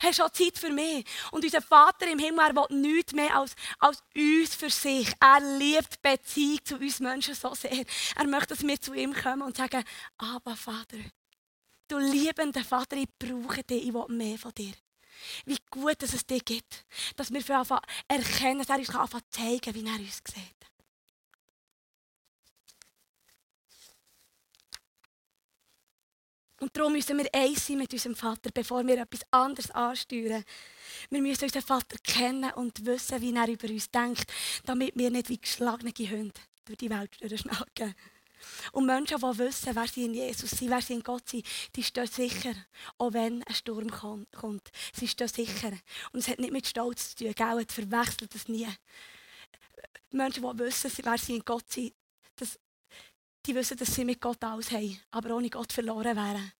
Hast 0.00 0.18
du 0.18 0.28
Zeit 0.28 0.58
für 0.58 0.70
mich? 0.70 1.06
Und 1.30 1.44
unser 1.44 1.62
Vater 1.62 2.10
im 2.10 2.18
Himmel, 2.18 2.46
er 2.46 2.54
will 2.54 2.76
nichts 2.76 3.12
mehr 3.12 3.34
als, 3.34 3.54
als 3.78 4.02
uns 4.14 4.54
für 4.54 4.70
sich. 4.70 5.12
Er 5.20 5.40
liebt 5.58 5.94
die 5.94 5.98
Beziehung 6.02 6.64
zu 6.64 6.76
uns 6.76 7.00
Menschen 7.00 7.34
so 7.34 7.54
sehr. 7.54 7.84
Er 8.16 8.26
möchte, 8.26 8.54
dass 8.54 8.66
wir 8.66 8.80
zu 8.80 8.92
ihm 8.92 9.14
kommen 9.14 9.42
und 9.42 9.56
sagen, 9.56 9.84
aber 10.18 10.56
Vater, 10.56 10.98
Du 11.88 11.98
liebender 11.98 12.64
Vater, 12.64 12.96
ich 12.96 13.08
brauche 13.18 13.62
dich, 13.62 13.86
ich 13.86 13.94
will 13.94 14.06
mehr 14.08 14.38
von 14.38 14.52
dir. 14.52 14.74
Wie 15.44 15.58
gut, 15.70 16.02
dass 16.02 16.14
es 16.14 16.26
dich 16.26 16.44
gibt. 16.44 16.84
Dass 17.16 17.32
wir 17.32 17.40
für 17.40 17.64
erkennen, 18.08 18.58
dass 18.58 18.68
er 18.68 18.78
uns 18.78 18.94
anfangen 18.94 19.24
zeigen 19.30 19.74
wie 19.74 19.86
er 19.86 19.98
uns 19.98 20.22
sieht. 20.26 20.56
Und 26.58 26.74
darum 26.76 26.94
müssen 26.94 27.18
wir 27.18 27.28
eins 27.34 27.66
sein 27.66 27.78
mit 27.78 27.92
unserem 27.92 28.16
Vater, 28.16 28.50
bevor 28.52 28.84
wir 28.86 28.98
etwas 28.98 29.20
anderes 29.30 29.70
ansteuern. 29.70 30.42
Wir 31.10 31.20
müssen 31.20 31.44
unseren 31.44 31.62
Vater 31.62 31.96
kennen 32.02 32.50
und 32.54 32.84
wissen, 32.86 33.20
wie 33.20 33.34
er 33.34 33.48
über 33.48 33.68
uns 33.68 33.90
denkt, 33.90 34.32
damit 34.64 34.96
wir 34.96 35.10
nicht 35.10 35.28
wie 35.28 35.38
geschlagene 35.38 35.92
Hunde 35.92 36.40
durch 36.64 36.78
die 36.78 36.90
Welt 36.90 37.10
durchschnacken. 37.20 37.94
Und 38.72 38.86
Menschen, 38.86 39.18
die 39.18 39.38
wissen, 39.38 39.74
wer 39.74 39.86
sie 39.86 40.04
in 40.04 40.14
Jesus 40.14 40.50
sind, 40.50 40.70
wer 40.70 40.80
sie 40.80 40.94
in 40.94 41.02
Gott 41.02 41.28
sind, 41.28 41.46
die 41.74 41.82
stehen 41.82 42.06
sicher, 42.06 42.54
auch 42.98 43.12
wenn 43.12 43.42
ein 43.42 43.54
Sturm 43.54 43.90
kommt. 43.90 44.70
Sie 44.92 45.08
stehen 45.08 45.28
sicher. 45.28 45.72
Und 46.12 46.20
es 46.20 46.28
hat 46.28 46.38
nicht 46.38 46.52
mit 46.52 46.66
Stolz 46.66 47.10
zu 47.14 47.24
tun, 47.24 47.34
gell? 47.34 47.66
Verwechselt 47.68 48.34
das 48.34 48.48
nie. 48.48 48.68
Menschen, 50.10 50.42
die 50.42 50.58
wissen, 50.58 50.90
wer 51.02 51.18
sie 51.18 51.36
in 51.36 51.44
Gott 51.44 51.70
sind, 51.70 51.94
das, 52.36 52.58
die 53.44 53.54
wissen, 53.54 53.76
dass 53.76 53.94
sie 53.94 54.04
mit 54.04 54.20
Gott 54.20 54.42
alles 54.42 54.70
haben, 54.70 54.98
aber 55.10 55.36
ohne 55.36 55.50
Gott 55.50 55.72
verloren 55.72 56.16
wären. 56.16 56.52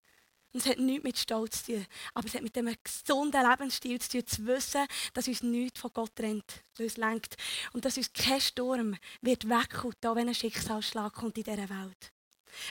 Und 0.53 0.61
es 0.61 0.65
hat 0.65 0.79
nichts 0.79 1.03
mit 1.03 1.17
Stolz 1.17 1.63
zu 1.63 1.73
tun, 1.73 1.85
aber 2.13 2.27
es 2.27 2.33
hat 2.33 2.41
mit 2.41 2.57
einem 2.57 2.75
gesunden 2.83 3.49
Lebensstil 3.49 3.99
zu 3.99 4.09
tun, 4.09 4.27
zu 4.27 4.47
wissen, 4.47 4.85
dass 5.13 5.27
uns 5.27 5.43
nichts 5.43 5.79
von 5.79 5.91
Gott 5.93 6.15
trennt, 6.15 6.63
es 6.77 6.97
lenkt. 6.97 7.35
Und 7.73 7.85
dass 7.85 7.97
uns 7.97 8.11
kein 8.13 8.41
Sturm 8.41 8.95
wird 9.21 9.49
wegkommen, 9.49 9.95
auch 10.05 10.15
wenn 10.15 10.29
ein 10.29 10.35
Schicksalsschlag 10.35 11.13
kommt 11.13 11.37
in 11.37 11.43
dieser 11.43 11.69
Welt. 11.69 12.11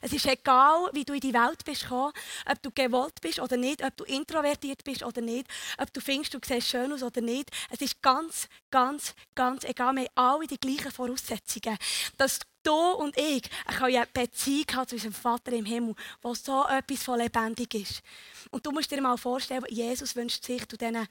Es 0.03 0.13
ist 0.13 0.27
egal, 0.27 0.91
wie 0.93 1.05
du 1.05 1.13
in 1.15 1.21
die 1.21 1.35
Welt 1.35 1.65
bist 1.65 1.83
gekommen, 1.83 2.13
ob 2.51 2.63
du 2.63 2.71
gewollt 2.71 3.21
bist 3.21 3.39
oder 3.39 3.57
nicht, 3.57 3.85
ob 3.85 3.97
du 3.97 4.05
introvertiert 4.05 4.83
bist 4.85 5.03
oder 5.03 5.21
nicht, 5.21 5.47
ob 5.79 5.93
du 5.93 6.01
findest, 6.01 6.35
du 6.35 6.39
siehst 6.45 6.69
schön 6.69 6.93
aus 6.93 7.03
oder 7.03 7.21
nicht. 7.21 7.51
Es 7.71 7.81
ist 7.81 8.03
ganz, 8.03 8.49
ganz, 8.71 9.15
ganz 9.35 9.65
egal. 9.65 9.95
Wir 9.95 10.05
haben 10.05 10.39
alle 10.39 10.47
die 10.47 10.59
gleichen 10.59 10.91
Voraussetzungen. 10.91 11.79
Dass 12.17 12.41
du 12.67 12.75
und 12.75 13.17
ich 13.17 13.49
können 13.79 13.93
ja 13.93 14.03
eine 14.03 14.11
Beziehung 14.13 14.87
zu 14.87 14.97
unserem 14.97 15.13
Vater 15.13 15.53
im 15.53 15.65
Himmel, 15.65 15.95
wo 16.21 16.35
so 16.35 16.67
etwas 16.67 17.03
von 17.03 17.19
lebendig 17.19 17.75
ist. 17.75 18.03
Und 18.51 18.67
du 18.67 18.73
musst 18.73 18.91
dir 18.91 19.01
mal 19.01 19.17
vorstellen, 19.17 19.65
Jesus 19.69 20.17
wünscht 20.17 20.45
sich 20.45 20.67
zu 20.69 20.77
diesen, 20.77 21.07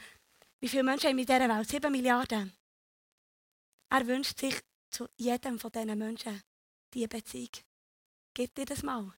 wie 0.60 0.68
viele 0.68 0.84
Menschen 0.84 1.10
haben 1.10 1.18
wir 1.18 1.22
in 1.22 1.28
dieser 1.28 1.58
Welt? 1.58 1.70
Sieben 1.70 1.92
Milliarden. 1.92 2.54
Er 3.90 4.08
wünscht 4.08 4.40
sich 4.40 4.62
zu 4.90 5.08
jedem 5.16 5.60
von 5.60 5.72
diesen 5.72 5.98
Menschen 5.98 6.42
diese 6.94 7.08
Beziehung. 7.08 7.50
Gib 8.34 8.54
dir 8.56 8.66
das 8.66 8.84
mal. 8.84 9.14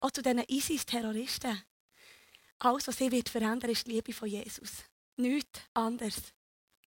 Auch 0.00 0.10
zu 0.10 0.22
diesen 0.22 0.44
ISIS-Terroristen. 0.46 1.62
Alles, 2.58 2.86
was 2.86 2.96
sie 2.96 3.10
wird 3.10 3.28
verändern, 3.28 3.70
ist 3.70 3.86
die 3.86 3.92
Liebe 3.92 4.12
von 4.12 4.28
Jesus. 4.28 4.84
Nichts 5.16 5.60
anderes. 5.74 6.32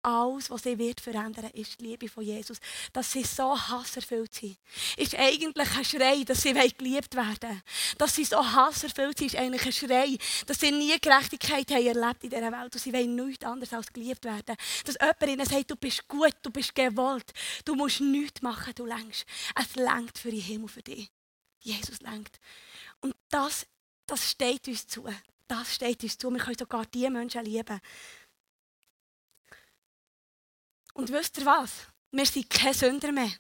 Alles, 0.07 0.51
was 0.51 0.63
sie 0.63 0.79
wird 0.79 1.01
verändern, 1.01 1.51
ist 1.53 1.81
die 1.81 1.85
Liebe 1.85 2.09
von 2.09 2.23
Jesus. 2.23 2.59
Dass 2.93 3.11
sie 3.11 3.25
so 3.25 3.59
hasserfüllt 3.59 4.33
sind, 4.33 4.57
ist 4.97 5.17
eigentlich 5.17 5.77
ein 5.77 5.85
Schrei, 5.85 6.23
dass 6.23 6.43
sie 6.43 6.53
geliebt 6.53 7.17
werden 7.17 7.43
wollen. 7.43 7.63
Dass 7.99 8.15
sie 8.15 8.25
so 8.25 8.39
hasserfüllt 8.39 9.19
sind, 9.19 9.35
ist 9.35 9.37
eigentlich 9.37 9.67
ein 9.67 9.73
Schrei, 9.73 10.17
dass 10.47 10.61
sie 10.61 10.71
nie 10.71 10.97
Gerechtigkeit 11.01 11.69
haben 11.73 11.87
erlebt 11.89 12.23
in 12.23 12.31
dieser 12.31 12.53
Welt 12.53 12.73
und 12.73 12.79
sie 12.79 12.93
wollen 12.93 13.17
nichts 13.17 13.45
anderes 13.45 13.73
als 13.73 13.93
geliebt 13.93 14.25
werden. 14.25 14.55
Dass 14.85 14.95
jemand 14.95 15.23
ihnen 15.23 15.45
sagt, 15.45 15.73
du 15.73 15.75
bist 15.75 16.07
gut, 16.07 16.37
du 16.41 16.53
bist 16.53 16.73
gewollt, 16.73 17.33
du 17.65 17.75
musst 17.75 18.01
nichts 18.01 18.43
machen, 18.43 18.75
du 18.77 18.87
längst. 18.87 19.27
Es 19.61 19.75
lenkt 19.75 20.19
für 20.19 20.31
den 20.31 20.41
Himmel, 20.41 20.69
für 20.69 20.83
dich. 20.83 21.11
Jesus 21.59 22.01
lenkt. 22.03 22.39
Und 23.01 23.17
das, 23.29 23.67
das 24.07 24.31
steht 24.31 24.69
uns 24.69 24.87
zu. 24.87 25.05
Das 25.49 25.75
steht 25.75 26.05
uns 26.05 26.17
zu. 26.17 26.31
Wir 26.31 26.39
können 26.39 26.59
sogar 26.59 26.87
diese 26.87 27.11
Menschen 27.11 27.45
lieben. 27.45 27.81
Und 30.97 31.13
wisst 31.13 31.37
ihr 31.37 31.45
was? 31.45 31.89
Wir 32.11 32.25
sind 32.25 32.49
keine 32.49 32.73
Sünder 32.73 33.13
mehr. 33.13 33.31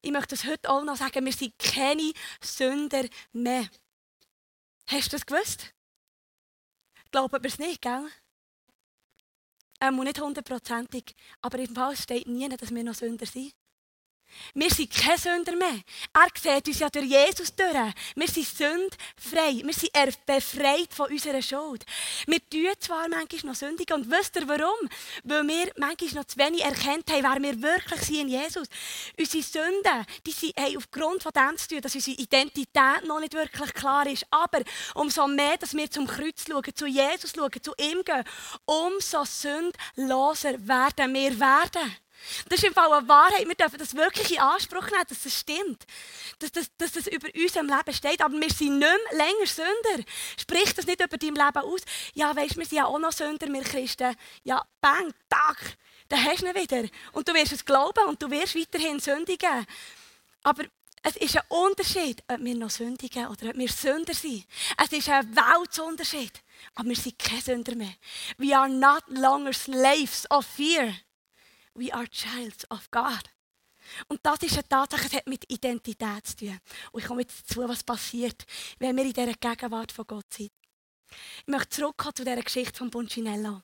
Ich 0.00 0.10
möchte 0.10 0.34
das 0.34 0.44
heute 0.44 0.68
auch 0.68 0.82
noch 0.82 0.96
sagen, 0.96 1.24
wir 1.24 1.32
sind 1.32 1.56
keine 1.60 2.12
Sünder 2.42 3.04
mehr. 3.32 3.68
Hast 4.88 5.12
du 5.12 5.16
das 5.16 5.24
gewusst? 5.24 5.72
Glauben 7.12 7.40
wir 7.40 7.48
es 7.48 7.60
nicht, 7.60 7.80
gell? 7.80 8.10
Ähm, 9.80 9.96
nicht 9.98 10.20
hundertprozentig, 10.20 11.14
aber 11.40 11.60
im 11.60 11.72
Fall 11.72 11.96
steht 11.96 12.26
nie, 12.26 12.48
dass 12.48 12.74
wir 12.74 12.82
noch 12.82 12.94
Sünder 12.94 13.26
sind. 13.26 13.54
Wir 14.54 14.70
sind 14.70 14.90
keine 14.90 15.18
Sünder 15.18 15.56
mehr. 15.56 15.80
Er 16.12 16.28
sieht 16.40 16.68
uns 16.68 16.78
ja 16.78 16.90
durch 16.90 17.06
Jesus 17.06 17.54
durch. 17.54 17.94
Wir 18.14 18.28
sind 18.28 18.46
sündfrei. 18.46 19.62
Wir 19.64 19.72
sind 19.72 20.26
befreit 20.26 20.92
von 20.92 21.10
unserer 21.10 21.42
Schuld. 21.42 21.84
Wir 22.26 22.38
tun 22.48 22.72
zwar 22.78 23.08
manchmal 23.08 23.52
noch 23.52 23.54
sündigen. 23.54 23.96
Und 23.96 24.10
wisst 24.10 24.36
ihr 24.36 24.46
warum? 24.46 24.88
Weil 25.24 25.46
wir 25.48 25.72
manchmal 25.76 26.14
noch 26.14 26.24
zu 26.24 26.38
wenig 26.38 26.62
erkannt 26.62 27.10
haben, 27.10 27.22
wer 27.22 27.42
wir 27.42 27.62
wirklich 27.62 28.00
sind 28.00 28.20
in 28.20 28.28
Jesus. 28.28 28.68
Unsere 29.18 29.42
Sünden, 29.42 30.06
die 30.26 30.32
sind, 30.32 30.56
haben 30.56 30.76
aufgrund 30.76 31.22
von 31.22 31.32
dem 31.32 31.56
zu 31.56 31.68
tun, 31.68 31.80
dass 31.80 31.94
unsere 31.94 32.20
Identität 32.20 33.04
noch 33.06 33.20
nicht 33.20 33.34
wirklich 33.34 33.72
klar 33.74 34.06
ist. 34.06 34.26
Aber 34.30 34.62
umso 34.94 35.26
mehr, 35.26 35.56
dass 35.56 35.74
wir 35.74 35.90
zum 35.90 36.06
Kreuz 36.06 36.44
schauen, 36.48 36.74
zu 36.74 36.86
Jesus 36.86 37.32
schauen, 37.34 37.62
zu 37.62 37.72
ihm 37.78 38.02
gehen, 38.04 38.24
umso 38.64 39.24
sündloser 39.24 40.66
werden 40.66 41.14
wir 41.14 41.38
werden. 41.38 42.01
Das 42.48 42.58
ist 42.58 42.64
im 42.64 42.74
Fall 42.74 42.92
eine 42.92 43.08
Wahrheit. 43.08 43.46
Wir 43.46 43.54
dürfen 43.54 43.78
das 43.78 43.94
wirklich 43.94 44.32
in 44.32 44.40
Anspruch 44.40 44.90
nehmen, 44.90 45.04
dass 45.08 45.22
das 45.22 45.38
stimmt. 45.38 45.84
Dass 46.38 46.52
das, 46.52 46.66
dass 46.76 46.92
das 46.92 47.06
über 47.06 47.28
unserem 47.34 47.66
Leben 47.66 47.94
steht. 47.94 48.20
Aber 48.20 48.34
wir 48.34 48.50
sind 48.50 48.78
nicht 48.78 48.88
mehr 49.10 49.18
länger 49.18 49.46
Sünder. 49.46 50.04
Sprich 50.38 50.74
das 50.74 50.86
nicht 50.86 51.00
über 51.00 51.16
dein 51.16 51.34
Leben 51.34 51.58
aus. 51.58 51.80
Ja, 52.14 52.34
weißt 52.34 52.56
du, 52.56 52.58
wir 52.58 52.66
sind 52.66 52.78
ja 52.78 52.86
auch 52.86 52.98
noch 52.98 53.12
Sünder, 53.12 53.46
wir 53.48 53.62
Christen. 53.62 54.16
Ja, 54.44 54.64
bang, 54.80 55.12
tag, 55.28 55.76
dann 56.08 56.24
hast 56.24 56.42
du 56.42 56.46
ihn 56.46 56.54
wieder. 56.54 56.84
Und 57.12 57.28
du 57.28 57.34
wirst 57.34 57.52
es 57.52 57.64
glauben 57.64 58.04
und 58.06 58.22
du 58.22 58.30
wirst 58.30 58.54
weiterhin 58.54 59.00
sündigen. 59.00 59.66
Aber 60.42 60.64
es 61.04 61.16
ist 61.16 61.36
ein 61.36 61.42
Unterschied, 61.48 62.22
ob 62.28 62.40
wir 62.40 62.54
noch 62.54 62.70
sündigen 62.70 63.26
oder 63.26 63.48
ob 63.50 63.56
wir 63.56 63.68
Sünder 63.68 64.14
sind. 64.14 64.46
Es 64.78 64.92
ist 64.92 65.08
ein 65.08 65.34
Weltunterschied. 65.34 66.42
Aber 66.76 66.88
wir 66.88 66.96
sind 66.96 67.18
keine 67.18 67.40
Sünder 67.40 67.74
mehr. 67.74 67.94
We 68.38 68.56
are 68.56 68.68
not 68.68 69.02
longer 69.08 69.52
slaves 69.52 70.30
of 70.30 70.46
fear. 70.46 70.94
We 71.74 71.92
are 71.92 72.08
childs 72.08 72.70
of 72.70 72.90
God. 72.90 73.22
Und 74.08 74.20
das 74.22 74.40
ist 74.42 74.52
eine 74.52 74.68
Tatsache, 74.68 75.06
es 75.06 75.12
hat 75.14 75.26
mit 75.26 75.50
Identität 75.50 76.26
zu 76.26 76.36
tun. 76.36 76.58
Und 76.92 77.00
ich 77.00 77.06
komme 77.06 77.22
jetzt 77.22 77.50
dazu, 77.50 77.68
was 77.68 77.82
passiert, 77.82 78.44
wenn 78.78 78.96
wir 78.96 79.04
in 79.04 79.12
dieser 79.12 79.34
Gegenwart 79.34 79.92
von 79.92 80.06
Gott 80.06 80.32
sind. 80.32 80.52
Ich 81.10 81.46
möchte 81.46 81.70
zurückkommen 81.70 82.14
zu 82.14 82.24
dieser 82.24 82.42
Geschichte 82.42 82.78
von 82.78 82.90
Buncinello. 82.90 83.62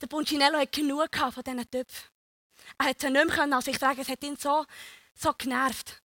Der 0.00 0.06
Buncinello 0.06 0.58
hat 0.58 0.72
genug 0.72 1.16
von 1.16 1.42
diesen 1.42 1.70
Töpfen. 1.70 2.10
Er 2.78 2.86
hat 2.86 3.00
sie 3.00 3.10
nicht 3.10 3.26
mehr 3.26 3.40
an 3.40 3.62
sich 3.62 3.78
tragen, 3.78 4.00
es 4.00 4.08
hat 4.08 4.24
ihn 4.24 4.36
so, 4.36 4.64
so 5.14 5.32
genervt. 5.34 6.02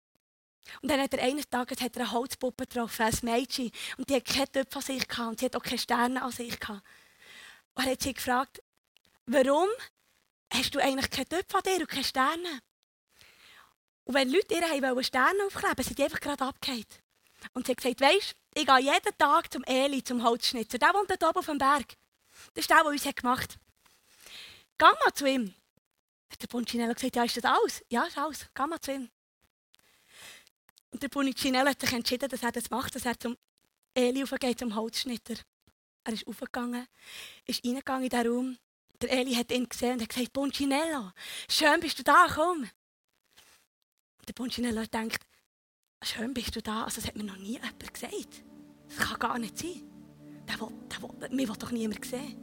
Und 0.81 0.89
dann 0.89 1.01
hat 1.01 1.13
er 1.13 1.23
eines 1.23 1.49
Tages 1.49 1.77
eine 1.81 2.11
Holzpuppe 2.11 2.65
getroffen, 2.65 3.03
ein 3.03 3.17
Mädchen. 3.23 3.71
Und 3.97 4.09
die 4.09 4.15
hat 4.15 4.25
keine 4.25 4.51
Töpfe 4.51 4.77
an 4.77 4.81
sich 4.81 5.07
gehabt 5.07 5.29
und 5.29 5.39
sie 5.39 5.45
hat 5.45 5.55
auch 5.55 5.63
keine 5.63 5.77
Sterne 5.77 6.21
an 6.21 6.31
sich 6.31 6.59
gehabt. 6.59 6.83
Und 7.75 7.85
er 7.85 7.91
hat 7.91 8.01
sie 8.01 8.13
gefragt, 8.13 8.61
warum 9.25 9.67
hast 10.53 10.75
du 10.75 10.79
eigentlich 10.79 11.09
keine 11.09 11.27
Töpfe 11.27 11.57
an 11.57 11.63
dir 11.63 11.79
und 11.79 11.87
keine 11.87 12.03
Sterne. 12.03 12.59
Und 14.05 14.13
wenn 14.15 14.29
Leute 14.29 14.53
ihr 14.53 14.61
wollen 14.61 15.03
Sterne 15.03 15.45
aufkleben, 15.45 15.83
sind 15.83 15.97
die 15.97 16.03
einfach 16.03 16.19
gerade 16.19 16.43
abgehakt. 16.43 17.01
Und 17.53 17.65
sie 17.65 17.71
hat 17.71 17.81
gesagt, 17.81 18.01
weisst, 18.01 18.35
ich 18.53 18.65
gehe 18.65 18.79
jeden 18.79 19.17
Tag 19.17 19.51
zum 19.51 19.63
Eli, 19.63 20.03
zum 20.03 20.23
Holzschnitzer. 20.23 20.77
Der 20.77 20.93
wohnt 20.93 21.09
dort 21.09 21.23
oben 21.23 21.39
auf 21.39 21.45
dem 21.45 21.57
Berg. 21.57 21.95
Das 22.53 22.63
ist 22.63 22.69
der, 22.69 22.77
der 22.77 22.85
uns 22.87 23.03
gemacht 23.03 23.53
hat. 23.53 23.59
Geh 24.77 24.85
mal 24.85 25.13
zu 25.13 25.25
ihm. 25.25 25.53
Hat 26.29 26.41
der 26.41 26.47
Punchinello 26.47 26.93
gesagt, 26.93 27.15
ja, 27.15 27.23
ist 27.23 27.37
das 27.37 27.45
alles? 27.45 27.83
Ja, 27.89 28.03
ist 28.03 28.17
alles. 28.17 28.47
Geh 28.53 28.65
mal 28.65 28.79
zu 28.79 28.93
ihm. 28.93 29.09
Und 30.91 31.01
der 31.01 31.09
Punchinello 31.09 31.69
hat 31.69 31.81
sich 31.81 31.93
entschieden, 31.93 32.29
dass 32.29 32.43
er 32.43 32.51
das 32.51 32.69
macht, 32.69 32.95
dass 32.95 33.05
er 33.05 33.19
zum 33.19 33.37
Eli 33.93 34.23
aufgeht, 34.23 34.59
zum 34.59 34.75
Holzschnitter. 34.75 35.35
Er 36.03 36.13
ist 36.13 36.27
aufgegangen, 36.27 36.87
ist 37.45 37.63
reingegangen 37.63 38.03
in 38.03 38.09
diesen 38.09 38.27
Raum 38.27 38.57
der 39.03 39.19
Eli 39.19 39.33
hat 39.35 39.51
ihn 39.51 39.67
gesehen 39.67 39.93
und 39.93 40.01
hat 40.01 40.09
gesagt, 40.09 40.33
Poncinello, 40.33 41.11
schön 41.49 41.79
bist 41.79 41.99
du 41.99 42.03
da, 42.03 42.27
komm. 42.33 42.61
Und 42.61 44.29
der 44.29 44.33
Poncinello 44.33 44.81
hat 44.81 44.91
gedacht, 44.91 45.21
schön 46.03 46.33
bist 46.33 46.55
du 46.55 46.61
da, 46.61 46.85
also 46.85 47.01
das 47.01 47.07
hat 47.07 47.17
mir 47.17 47.23
noch 47.23 47.37
nie 47.37 47.53
jemand 47.53 47.93
gesagt. 47.93 48.43
Das 48.87 48.97
kann 48.97 49.19
gar 49.19 49.39
nicht 49.39 49.57
sein. 49.57 49.83
Der 50.47 50.59
will, 50.59 50.69
der 50.89 51.01
will, 51.01 51.29
mir 51.35 51.47
will 51.47 51.57
doch 51.57 51.71
niemand 51.71 52.05
sehen. 52.05 52.37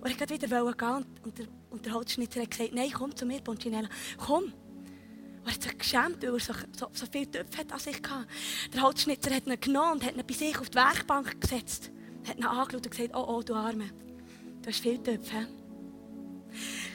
Und 0.00 0.10
er 0.10 0.20
wollte 0.20 0.30
wieder 0.30 0.72
gehen 0.74 1.06
und 1.24 1.38
der, 1.38 1.46
und 1.70 1.84
der 1.84 1.92
Holzschnitzer 1.92 2.42
hat 2.42 2.50
gesagt, 2.50 2.72
nein, 2.72 2.90
komm 2.92 3.14
zu 3.14 3.26
mir, 3.26 3.40
Poncinello, 3.40 3.88
komm. 4.16 4.52
Er 5.44 5.54
hat 5.54 5.62
sich 5.62 5.78
geschämt, 5.78 6.22
weil 6.22 6.34
er 6.34 6.40
so, 6.40 6.52
so, 6.76 6.88
so 6.92 7.06
viele 7.10 7.30
Töpfe 7.30 7.64
an 7.72 7.78
sich 7.78 7.96
hatte. 8.08 8.28
Der 8.72 8.82
Holzschnitzer 8.82 9.34
hat 9.34 9.46
ihn 9.46 9.58
genommen 9.60 9.92
und 9.92 10.04
hat 10.04 10.16
ihn 10.16 10.26
bei 10.26 10.34
sich 10.34 10.58
auf 10.58 10.70
die 10.70 10.76
Werkbank 10.76 11.40
gesetzt. 11.40 11.90
Hat 12.26 12.36
ihn 12.36 12.44
angeschaut 12.44 12.86
und 12.86 12.90
gesagt, 12.90 13.14
oh, 13.14 13.24
oh, 13.28 13.42
du 13.42 13.54
Arme, 13.54 13.90
du 14.62 14.68
hast 14.68 14.80
viele 14.80 15.02
Töpfe. 15.02 15.48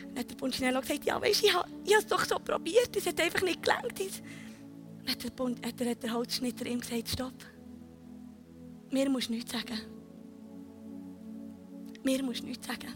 Dann 0.10 0.20
hat 0.20 0.30
der 0.30 0.36
Punchinello 0.36 0.82
gesagt, 0.82 1.06
ja, 1.06 1.22
weißt, 1.22 1.44
ich 1.44 1.54
habe 1.54 1.70
es 1.86 2.08
doch 2.08 2.24
so 2.26 2.36
probiert, 2.36 2.96
es 2.96 3.06
hat 3.06 3.20
einfach 3.20 3.42
nicht 3.42 3.64
gelangt. 3.64 4.00
Dann 4.00 5.08
hat 5.08 5.24
der, 5.24 5.30
Bund, 5.32 5.66
hat 5.66 5.80
der, 5.80 5.96
der 5.96 6.14
Holzschnitter 6.14 6.66
ihm 6.66 6.80
gesagt, 6.80 7.10
stopp. 7.10 7.34
Mir 8.92 9.10
musst 9.10 9.30
du 9.30 9.34
nichts 9.34 9.52
sagen. 9.52 9.80
Mir 12.04 12.22
musst 12.24 12.42
du 12.42 12.48
nichts 12.48 12.68
sagen. 12.68 12.94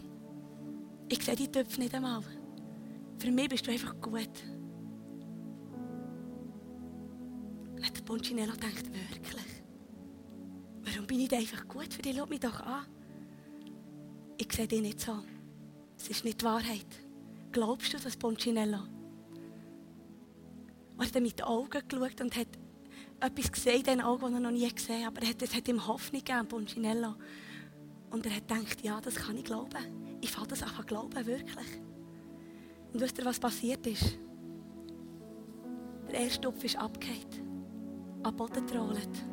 Ich 1.08 1.24
sehe 1.24 1.34
die 1.34 1.50
Töpfe 1.50 1.80
nicht 1.80 1.94
einmal. 1.94 2.22
Für 3.18 3.30
mich 3.30 3.48
bist 3.48 3.66
du 3.66 3.72
einfach 3.72 3.98
gut. 4.00 4.30
Hat 7.82 7.96
der 7.96 8.02
Punchinello 8.04 8.52
gedacht, 8.52 8.84
wirklich? 8.86 9.62
Warum 10.82 11.06
bin 11.06 11.20
ich 11.20 11.32
einfach 11.32 11.66
gut 11.66 11.92
für 11.92 12.02
dich? 12.02 12.16
Schau 12.16 12.26
mich 12.26 12.40
doch 12.40 12.60
an. 12.60 12.86
Ich 14.36 14.52
sehe 14.52 14.68
dich 14.68 14.80
nicht 14.80 15.00
so. 15.00 15.18
Es 15.98 16.08
ist 16.08 16.24
nicht 16.24 16.40
die 16.40 16.44
Wahrheit. 16.44 16.86
Glaubst 17.52 17.92
du 17.92 17.98
das, 17.98 18.16
Poncinello? 18.16 18.78
Er 20.98 21.04
hat 21.04 21.20
mit 21.20 21.38
den 21.38 21.44
Augen 21.44 21.82
geschaut 21.88 22.20
und 22.20 22.36
hat 22.36 22.48
etwas 23.20 23.52
gesehen 23.52 23.78
in 23.78 23.84
den 23.84 24.00
Augen, 24.00 24.22
das 24.22 24.32
er 24.32 24.40
noch 24.40 24.50
nie 24.50 24.68
gesehen 24.72 25.04
hat. 25.04 25.16
Aber 25.16 25.26
es 25.26 25.54
hat 25.54 25.68
ihm 25.68 25.86
Hoffnung 25.86 26.22
gegeben, 26.24 26.46
Poncinello. 26.46 27.14
Und 28.10 28.26
er 28.26 28.36
hat 28.36 28.48
gedacht, 28.48 28.82
ja, 28.82 29.00
das 29.00 29.16
kann 29.16 29.36
ich 29.36 29.44
glauben. 29.44 30.18
Ich 30.20 30.30
fange 30.30 30.48
das 30.48 30.62
einfach 30.62 30.86
glauben, 30.86 31.26
wirklich. 31.26 31.80
Und 32.92 33.00
wisst 33.00 33.18
ihr, 33.18 33.24
was 33.24 33.38
passiert 33.38 33.86
ist? 33.86 34.18
Der 36.10 36.20
erste 36.20 36.40
Topf 36.40 36.64
ist 36.64 36.76
abgehakt, 36.76 37.42
am 38.22 38.34
Boden 38.34 38.66
getrollt. 38.66 39.24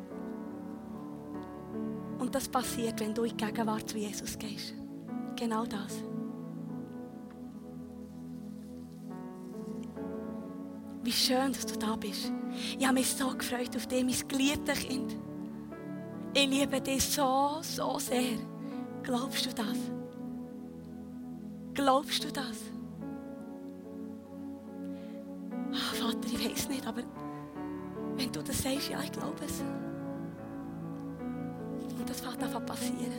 Und 2.18 2.34
das 2.34 2.48
passiert, 2.48 3.00
wenn 3.00 3.14
du 3.14 3.22
in 3.22 3.36
die 3.36 3.44
Gegenwart 3.44 3.88
zu 3.88 3.96
Jesus 3.96 4.38
gehst. 4.38 4.74
Genau 5.36 5.64
das. 5.64 6.02
Wie 11.06 11.12
schön, 11.12 11.52
dass 11.52 11.64
du 11.64 11.78
da 11.78 11.94
bist. 11.94 12.32
Ich 12.76 12.84
habe 12.84 12.94
mich 12.94 13.08
so 13.14 13.28
gefreut 13.28 13.76
auf 13.76 13.86
dich, 13.86 14.04
mein 14.04 14.28
geliebtes 14.28 14.80
Kind. 14.80 15.16
Ich 16.34 16.48
liebe 16.48 16.80
dich 16.80 17.04
so, 17.04 17.58
so 17.62 18.00
sehr. 18.00 18.38
Glaubst 19.04 19.46
du 19.46 19.50
das? 19.54 19.76
Glaubst 21.74 22.24
du 22.24 22.32
das? 22.32 22.56
weiß 26.50 26.58
es 26.58 26.68
nicht, 26.68 26.86
aber 26.86 27.02
wenn 28.16 28.32
du 28.32 28.42
das 28.42 28.62
sagst, 28.62 28.88
ja, 28.88 29.00
ich 29.00 29.12
glaube 29.12 29.44
es. 29.44 29.60
Und 31.20 32.10
das 32.10 32.24
wird 32.24 32.42
einfach 32.42 32.66
passieren. 32.66 33.12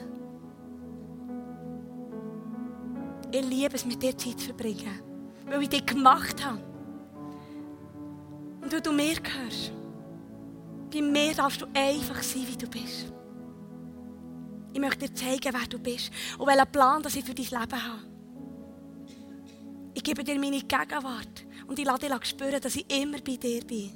Ich 3.31 3.45
liebe 3.45 3.75
es, 3.75 3.85
mit 3.85 4.03
dir 4.03 4.17
Zeit 4.17 4.39
zu 4.39 4.47
verbringen. 4.47 4.99
Weil 5.45 5.61
ich 5.61 5.69
dich 5.69 5.85
gemacht 5.85 6.45
habe. 6.45 6.59
Und 8.67 8.73
weil 8.73 8.81
du 8.81 8.91
mir 8.91 9.15
gehörst. 9.15 9.71
Bei 10.91 11.01
mir 11.01 11.33
darfst 11.33 11.61
du 11.61 11.67
einfach 11.73 12.21
sein, 12.21 12.45
wie 12.49 12.57
du 12.57 12.67
bist. 12.67 13.13
Ich 14.73 14.79
möchte 14.81 15.07
dir 15.07 15.15
zeigen, 15.15 15.53
wer 15.53 15.67
du 15.69 15.79
bist 15.79 16.11
und 16.37 16.47
welchen 16.47 16.69
Plan 16.73 17.01
das 17.01 17.15
ich 17.15 17.23
für 17.23 17.33
dein 17.33 17.45
Leben 17.45 17.81
habe. 17.81 18.03
Ich 19.93 20.03
gebe 20.03 20.21
dir 20.21 20.37
meine 20.37 20.59
Gegenwart 20.59 21.45
und 21.65 21.79
ich 21.79 21.85
lasse 21.85 22.09
dich 22.09 22.25
spüren, 22.25 22.59
dass 22.59 22.75
ich 22.75 22.93
immer 22.93 23.19
bei 23.21 23.37
dir 23.37 23.63
bin. 23.63 23.89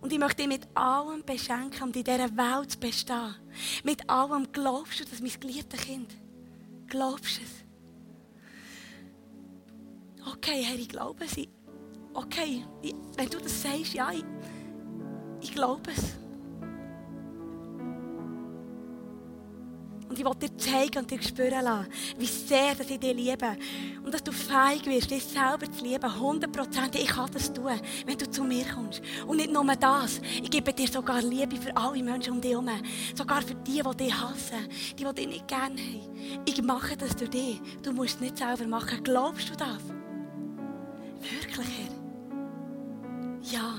Und 0.00 0.12
ich 0.12 0.18
möchte 0.18 0.38
dich 0.38 0.48
mit 0.48 0.66
allem 0.74 1.24
beschenken, 1.24 1.84
um 1.84 1.92
in 1.92 2.02
dieser 2.02 2.36
Welt 2.36 2.72
zu 2.72 2.80
bestehen. 2.80 3.36
Mit 3.84 4.10
allem 4.10 4.50
glaubst 4.50 4.98
du, 4.98 5.04
dass 5.04 5.20
mein 5.20 5.38
geliebtes 5.38 5.80
Kind, 5.80 6.16
glaubst 6.88 7.38
du 7.38 7.42
es? 7.44 7.64
Okay, 10.32 10.64
Herr, 10.64 10.76
ich 10.76 10.88
glaube 10.88 11.24
es. 11.24 11.36
Okay, 12.16 12.64
wenn 13.16 13.28
du 13.28 13.38
das 13.38 13.62
sagst, 13.62 13.92
ja, 13.92 14.10
ich, 14.10 14.24
ich 15.42 15.52
glaube 15.52 15.90
es. 15.94 16.16
Und 20.08 20.18
ich 20.18 20.24
will 20.24 20.34
dir 20.40 20.56
zeigen 20.56 20.98
und 21.00 21.10
dir 21.10 21.20
spüren 21.20 21.62
lassen, 21.62 21.88
wie 22.16 22.26
sehr 22.26 22.74
dass 22.74 22.88
ich 22.88 22.98
dich 22.98 23.14
liebe. 23.14 23.56
Und 24.02 24.14
dass 24.14 24.24
du 24.24 24.32
feig 24.32 24.86
wirst, 24.86 25.10
dich 25.10 25.22
selber 25.22 25.70
zu 25.70 25.84
lieben. 25.84 26.08
100% 26.08 26.94
Ich 26.94 27.08
kann 27.08 27.30
das 27.32 27.52
tun, 27.52 27.78
wenn 28.06 28.16
du 28.16 28.30
zu 28.30 28.44
mir 28.44 28.64
kommst. 28.64 29.02
Und 29.26 29.36
nicht 29.36 29.52
nur 29.52 29.64
das. 29.76 30.22
Ich 30.42 30.50
gebe 30.50 30.72
dir 30.72 30.88
sogar 30.88 31.20
Liebe 31.20 31.56
für 31.56 31.76
alle 31.76 32.02
Menschen 32.02 32.32
um 32.32 32.40
dich 32.40 32.52
herum. 32.52 32.70
Sogar 33.14 33.42
für 33.42 33.56
die, 33.56 33.82
die 33.82 33.96
dich 34.04 34.14
hassen. 34.14 34.68
Die, 34.98 35.04
die 35.04 35.14
dich 35.14 35.28
nicht 35.28 35.48
gerne 35.48 35.76
haben. 35.76 36.42
Ich 36.46 36.62
mache 36.62 36.96
das 36.96 37.14
durch 37.14 37.30
dich. 37.30 37.60
Du 37.82 37.92
musst 37.92 38.14
es 38.14 38.20
nicht 38.20 38.38
selber 38.38 38.66
machen. 38.66 39.02
Glaubst 39.02 39.50
du 39.50 39.54
das? 39.54 39.82
Wirklich, 41.20 41.66
Herr? 41.66 41.95
Ja. 43.50 43.74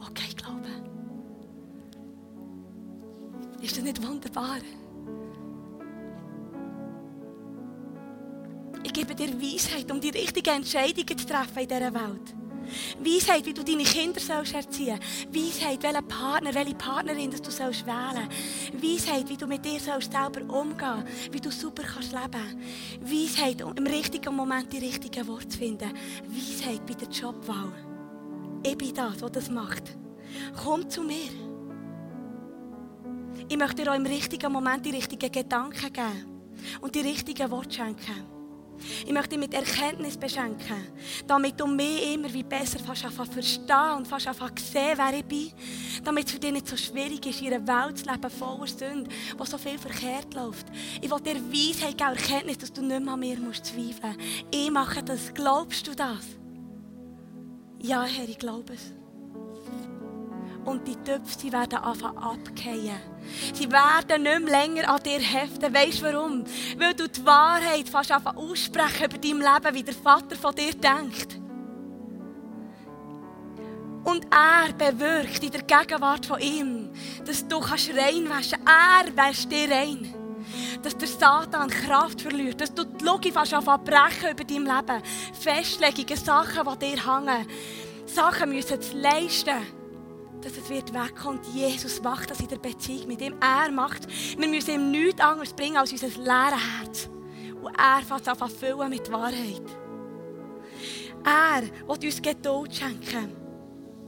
Okay, 0.00 0.32
glaube. 0.36 0.68
Ist 3.60 3.76
das 3.76 3.84
nicht 3.84 4.06
wunderbar? 4.06 4.58
Ich 8.82 8.92
gebe 8.92 9.14
dir 9.14 9.40
Weisheit, 9.40 9.90
um 9.90 10.00
die 10.00 10.10
richtigen 10.10 10.56
Entscheidungen 10.56 11.18
zu 11.18 11.26
treffen 11.26 11.58
in 11.58 11.68
dieser 11.68 11.94
Welt. 11.94 12.34
Weisheit, 13.00 13.44
wie 13.46 13.52
du 13.52 13.64
deine 13.64 13.82
Kinder 13.82 14.20
sollst 14.20 14.54
erziehen 14.54 15.00
Weisheit, 15.32 15.82
welchen 15.82 16.06
Partner, 16.06 16.54
welche 16.54 16.74
Partnerin 16.76 17.30
dass 17.30 17.42
du 17.42 17.50
sollst 17.50 17.84
wählen 17.84 18.28
Weisheit, 18.74 19.28
wie 19.28 19.36
du 19.36 19.48
mit 19.48 19.64
dir 19.64 19.80
sollst 19.80 20.12
selber 20.12 20.42
umgehen 20.54 21.04
wie 21.32 21.40
du 21.40 21.50
super 21.50 21.82
kannst 21.82 22.12
leben 22.12 22.62
Weisheit, 23.00 23.62
um 23.62 23.74
im 23.74 23.86
richtigen 23.86 24.36
Moment 24.36 24.72
die 24.72 24.78
richtigen 24.78 25.26
Worte 25.26 25.48
zu 25.48 25.58
finden. 25.58 25.90
Weisheit 26.28 26.86
bei 26.86 26.94
der 26.94 27.08
Jobwahl. 27.08 27.89
Ich 28.62 28.76
bin 28.76 28.94
das, 28.94 29.18
der 29.18 29.30
das 29.30 29.50
macht. 29.50 29.96
Komm 30.62 30.88
zu 30.88 31.02
mir. 31.02 31.30
Ich 33.48 33.56
möchte 33.56 33.82
dir 33.82 33.90
auch 33.90 33.96
im 33.96 34.06
richtigen 34.06 34.52
Moment 34.52 34.84
die 34.84 34.90
richtigen 34.90 35.32
Gedanken 35.32 35.92
geben 35.92 36.42
und 36.80 36.94
die 36.94 37.00
richtigen 37.00 37.50
Worte 37.50 37.72
schenken. 37.74 38.40
Ich 39.04 39.12
möchte 39.12 39.30
dich 39.30 39.38
mit 39.38 39.54
Erkenntnis 39.54 40.16
beschenken, 40.16 40.76
damit 41.26 41.60
du 41.60 41.66
mich 41.66 42.14
immer 42.14 42.32
wie 42.32 42.42
besser 42.42 42.78
fast 42.78 43.32
verstehen 43.32 43.96
und 43.96 44.08
fast 44.08 44.24
sehen, 44.24 44.96
wer 44.96 45.14
ich 45.14 45.24
bin. 45.24 45.52
Damit 46.02 46.26
es 46.26 46.32
für 46.32 46.38
dich 46.38 46.52
nicht 46.52 46.68
so 46.68 46.76
schwierig 46.76 47.24
ist, 47.26 47.42
in 47.42 47.52
einer 47.52 47.66
Welt 47.66 47.98
zu 47.98 48.10
leben 48.10 48.30
voller 48.30 48.66
Sünde, 48.66 49.10
wo 49.36 49.44
so 49.44 49.58
viel 49.58 49.78
verkehrt 49.78 50.32
läuft. 50.34 50.66
Ich 51.00 51.10
will 51.10 51.20
dir 51.20 51.40
Weisheit 51.52 51.98
geben, 51.98 52.10
Erkenntnis, 52.10 52.58
dass 52.58 52.72
du 52.72 52.82
nicht 52.82 53.02
mehr 53.02 53.14
an 53.14 53.20
mir 53.20 53.36
zweifeln 53.36 54.16
musst. 54.16 54.48
Ich 54.50 54.70
mache 54.70 55.02
das. 55.02 55.34
Glaubst 55.34 55.86
du 55.86 55.94
das? 55.94 56.39
Ja, 57.82 58.04
Herr, 58.04 58.28
ich 58.28 58.38
glaube 58.38 58.74
es 58.74 58.92
und 60.64 60.86
die 60.86 60.96
Töpfe 60.96 61.38
sie 61.38 61.52
werden 61.52 61.78
anfangen 61.78 62.18
abgehen. 62.18 62.96
Sie 63.54 63.70
werden 63.70 64.22
nicht 64.22 64.40
mehr 64.40 64.50
länger 64.50 64.88
an 64.88 65.02
dir 65.02 65.18
heften. 65.18 65.74
Weißt 65.74 66.00
du 66.00 66.04
warum? 66.04 66.44
Weil 66.78 66.94
du 66.94 67.08
die 67.08 67.24
Wahrheit 67.24 67.88
fast 67.88 68.12
anfangen 68.12 68.38
aussprechen 68.38 69.06
über 69.06 69.18
dein 69.18 69.38
Leben, 69.38 69.74
wie 69.74 69.82
der 69.82 69.94
Vater 69.94 70.36
von 70.36 70.54
dir 70.54 70.72
denkt. 70.72 71.38
Und 74.02 74.26
er 74.30 74.72
bewirkt 74.72 75.42
in 75.44 75.50
der 75.50 75.62
Gegenwart 75.62 76.24
von 76.24 76.40
ihm, 76.40 76.90
dass 77.26 77.46
du 77.46 77.60
kannst 77.60 77.90
reinwaschen 77.90 78.58
kannst. 78.64 79.08
Er 79.08 79.16
wäscht 79.16 79.52
dir 79.52 79.70
rein. 79.70 80.19
Dass 80.82 80.96
der 80.96 81.08
Satan 81.08 81.68
Kraft 81.68 82.22
verliert. 82.22 82.60
Dass 82.60 82.74
du 82.74 82.84
die 82.84 83.04
Logik 83.04 83.34
fast 83.34 83.54
anfangen 83.54 83.84
brechen 83.84 84.30
über 84.30 84.44
dein 84.44 84.64
Leben. 84.64 85.02
Festlegungen, 85.38 86.16
Sachen, 86.16 86.68
die 86.80 86.86
dir 86.86 87.06
hängen. 87.06 87.46
Sachen 88.06 88.50
müssen 88.50 88.80
zu 88.80 88.96
leisten 88.96 89.80
dass 90.42 90.56
es 90.56 90.70
wird 90.70 90.92
wegkommen. 90.92 91.40
Jesus 91.54 92.02
macht 92.02 92.30
das 92.30 92.40
in 92.40 92.48
der 92.48 92.56
Beziehung 92.56 93.08
mit 93.08 93.20
ihm. 93.20 93.34
Er 93.40 93.70
macht. 93.70 94.06
Wir 94.38 94.48
müssen 94.48 94.74
ihm 94.74 94.90
nichts 94.90 95.20
anderes 95.20 95.52
bringen 95.52 95.76
als 95.76 95.92
unser 95.92 96.08
leeres 96.08 96.78
Herz. 96.78 97.10
Und 97.62 97.74
er 97.78 98.02
fängt 98.02 98.28
an 98.28 98.50
füllen 98.50 98.90
mit 98.90 99.10
Wahrheit. 99.12 99.62
Er 101.24 101.62
will 101.62 102.06
uns 102.06 102.22
Geduld 102.22 102.74
schenken, 102.74 103.36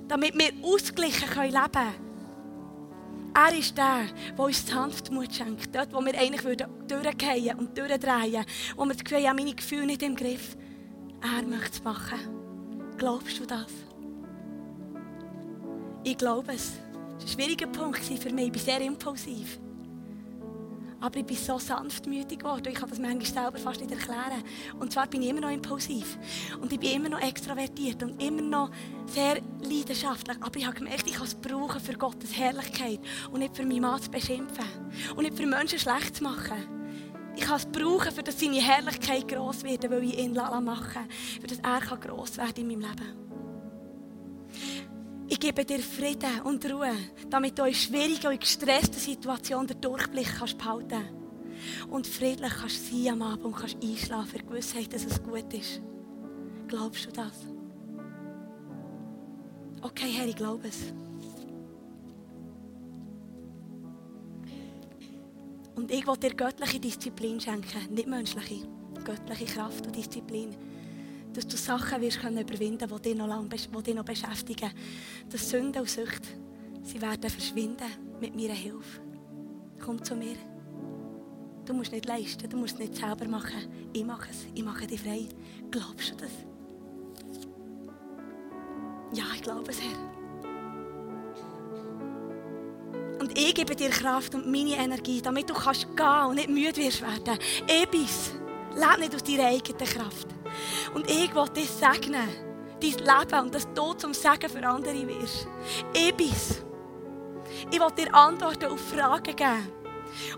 damit 0.09 0.35
wir 0.35 0.53
ausgeglichen 0.63 1.29
leben 1.29 1.73
können. 1.73 2.12
Er 3.35 3.59
ist 3.59 3.77
der, 3.79 4.07
der 4.37 4.45
uns 4.45 4.67
Sanftmut 4.67 5.35
schenkt. 5.35 5.75
Dort, 5.75 5.93
wo 5.93 6.05
wir 6.05 6.19
eigentlich 6.19 6.43
durchgehen 6.87 7.59
und 7.59 7.77
durchdrehen, 7.77 8.45
wo 8.77 8.85
wir 8.85 8.93
das 8.93 9.03
Gefühl 9.03 9.27
haben, 9.27 9.37
meine 9.37 9.55
Gefühle 9.55 9.87
nicht 9.87 10.03
im 10.03 10.15
Griff. 10.15 10.57
Er 11.23 11.43
möchte 11.47 11.73
es 11.73 11.85
machen. 11.85 12.19
Glaubst 12.99 13.41
du 13.41 13.47
das? 13.47 13.73
Ich 16.05 16.19
glaube 16.19 16.53
es. 16.53 16.73
Das 16.73 17.05
war 17.05 17.21
ein 17.21 17.29
schwieriger 17.29 17.67
Punkt 17.69 18.01
für 18.01 18.33
mich. 18.33 18.47
Ich 18.47 18.53
bin 18.53 18.61
sehr 18.61 18.81
impulsiv. 18.81 19.59
Aber 21.03 21.19
ich 21.19 21.27
bin 21.27 21.37
so 21.37 21.59
sanftmütig 21.59 22.39
geworden. 22.39 22.69
Ich 22.69 22.77
kann 22.77 22.89
das 22.89 23.01
manchmal 23.01 23.45
selber 23.45 23.59
fast 23.59 23.81
nicht 23.81 23.91
erklären. 23.91 24.43
Und 24.79 24.93
zwar 24.93 25.09
bin 25.09 25.21
ich 25.21 25.31
immer 25.31 25.41
noch 25.41 25.51
impulsiv. 25.51 26.17
Und 26.61 26.73
ich 26.73 26.79
bin 26.79 26.93
immer 26.93 27.09
noch 27.09 27.21
extravertiert 27.21 28.03
und 28.05 28.23
immer 28.23 28.41
noch 28.41 28.71
sehr 29.07 29.43
leidenschaftlich. 29.61 30.37
Aber 30.41 30.57
ich 30.57 30.65
habe 30.65 30.77
gemerkt, 30.77 31.09
ich 31.09 31.15
kann 31.15 31.27
es 31.27 31.35
brauchen 31.35 31.81
für 31.81 31.95
Gottes 31.95 32.37
Herrlichkeit 32.37 33.01
und 33.33 33.41
nicht 33.41 33.57
für 33.57 33.67
meinen 33.67 33.81
Mann 33.81 34.01
zu 34.01 34.11
beschimpfen. 34.11 34.65
Und 35.17 35.25
nicht 35.25 35.37
für 35.37 35.47
Menschen 35.47 35.81
schlecht 35.81 36.17
zu 36.17 36.23
machen. 36.23 36.83
Ich 37.35 37.43
kann 37.43 37.57
es 37.57 37.67
brauchen, 37.67 38.13
für 38.13 38.23
dass 38.23 38.39
seine 38.39 38.61
Herrlichkeit 38.61 39.27
gross 39.27 39.65
wird, 39.65 39.91
weil 39.91 40.05
ich 40.05 40.19
ihn 40.19 40.35
machen 40.35 40.65
lasse. 40.65 41.41
Für 41.41 41.47
dass 41.49 41.59
er 41.59 41.97
gross 41.97 42.37
werden 42.37 42.71
in 42.71 42.79
meinem 42.79 42.91
Leben. 42.91 43.32
Ich 45.33 45.41
gebe 45.41 45.65
dir 45.65 45.79
Frieden 45.79 46.43
und 46.45 46.63
Ruhe, 46.71 46.93
damit 47.31 47.59
du 47.59 47.65
in 47.65 47.73
schwierigen 47.73 48.27
und 48.27 48.39
gestressten 48.39 48.99
Situationen 48.99 49.67
den 49.67 49.81
Durchblick 49.81 50.27
kannst 50.27 50.59
behalten 50.59 51.09
Und 51.89 52.07
friedlich 52.07 52.53
kannst 52.53 52.91
sein 52.91 53.15
am 53.15 53.23
Abend 53.23 53.47
und 53.47 53.57
kannst 53.57 53.83
einschlafen, 53.83 54.41
in 54.41 54.47
Gewissheit, 54.47 54.93
dass 54.93 55.07
es 55.07 55.23
gut 55.23 55.51
ist. 55.55 55.81
Glaubst 56.69 57.07
du 57.07 57.13
das? 57.13 57.33
Okay, 59.81 60.11
Herr, 60.11 60.29
ich 60.29 60.37
glaube 60.37 60.69
es. 60.69 60.93
Und 65.75 65.91
ich 65.91 66.07
will 66.07 66.17
dir 66.19 66.35
göttliche 66.35 66.79
Disziplin 66.79 67.41
schenken, 67.41 67.95
nicht 67.95 68.07
menschliche. 68.07 68.69
Göttliche 69.03 69.47
Kraft 69.47 69.87
und 69.87 69.97
Disziplin 69.97 70.55
dass 71.33 71.47
du 71.47 71.57
Sachen 71.57 72.01
wirst 72.01 72.21
können 72.21 72.39
überwinden 72.39 72.89
die 72.89 73.03
dich 73.03 73.17
noch, 73.17 73.27
lang, 73.27 73.49
die 73.49 73.83
dich 73.83 73.95
noch 73.95 74.05
beschäftigen. 74.05 74.71
Dass 75.31 75.49
Sünde 75.49 75.81
und 75.81 75.89
Sucht, 75.89 76.23
sie 76.83 77.01
werden 77.01 77.31
verschwinden 77.31 77.87
mit 78.21 78.35
meiner 78.37 78.55
Hilfe. 78.55 79.01
Komm 79.81 80.03
zu 80.03 80.15
mir. 80.15 80.37
Du 81.65 81.75
musst 81.75 81.93
nicht 81.93 82.07
leisten, 82.07 82.49
du 82.49 82.57
musst 82.57 82.75
es 82.75 82.81
nicht 82.81 82.97
selber 82.97 83.27
machen. 83.27 83.69
Ich 83.93 84.05
mache 84.05 84.31
es, 84.31 84.47
ich 84.55 84.65
mache 84.65 84.87
dich 84.87 85.01
frei. 85.01 85.29
Glaubst 85.71 86.11
du 86.13 86.17
das? 86.17 86.33
Ja, 89.15 89.25
ich 89.35 89.43
glaube 89.43 89.71
es, 89.71 89.81
Herr. 89.81 90.13
Und 93.21 93.39
ich 93.39 93.55
gebe 93.55 93.77
dir 93.77 93.91
Kraft 93.91 94.35
und 94.35 94.51
meine 94.51 94.75
Energie, 94.75 95.23
damit 95.23 95.49
du 95.49 95.55
kannst 95.55 95.87
gehen 95.97 96.27
und 96.29 96.35
nicht 96.35 96.49
müde 96.49 96.77
wirst 96.79 97.03
werden. 97.03 97.39
Ebis, 97.69 98.33
lebe 98.75 99.01
nicht 99.01 99.15
aus 99.15 99.23
deiner 99.23 99.47
eigenen 99.47 99.87
Kraft. 99.87 100.42
Und 100.95 101.11
ich 101.11 101.35
will 101.35 101.49
dich 101.49 101.71
segnen, 101.71 102.29
dein 102.81 102.91
Leben 102.91 103.41
und 103.41 103.55
dass 103.55 103.73
du 103.73 103.95
zum 103.95 104.13
Segen 104.13 104.49
für 104.49 104.67
andere 104.67 105.07
wirst. 105.09 105.47
Ich 105.95 106.15
bin's. 106.15 106.63
Ich 107.71 107.79
will 107.79 107.91
dir 107.97 108.15
Antworten 108.15 108.67
auf 108.67 108.81
Fragen 108.81 109.37
geben 109.37 109.73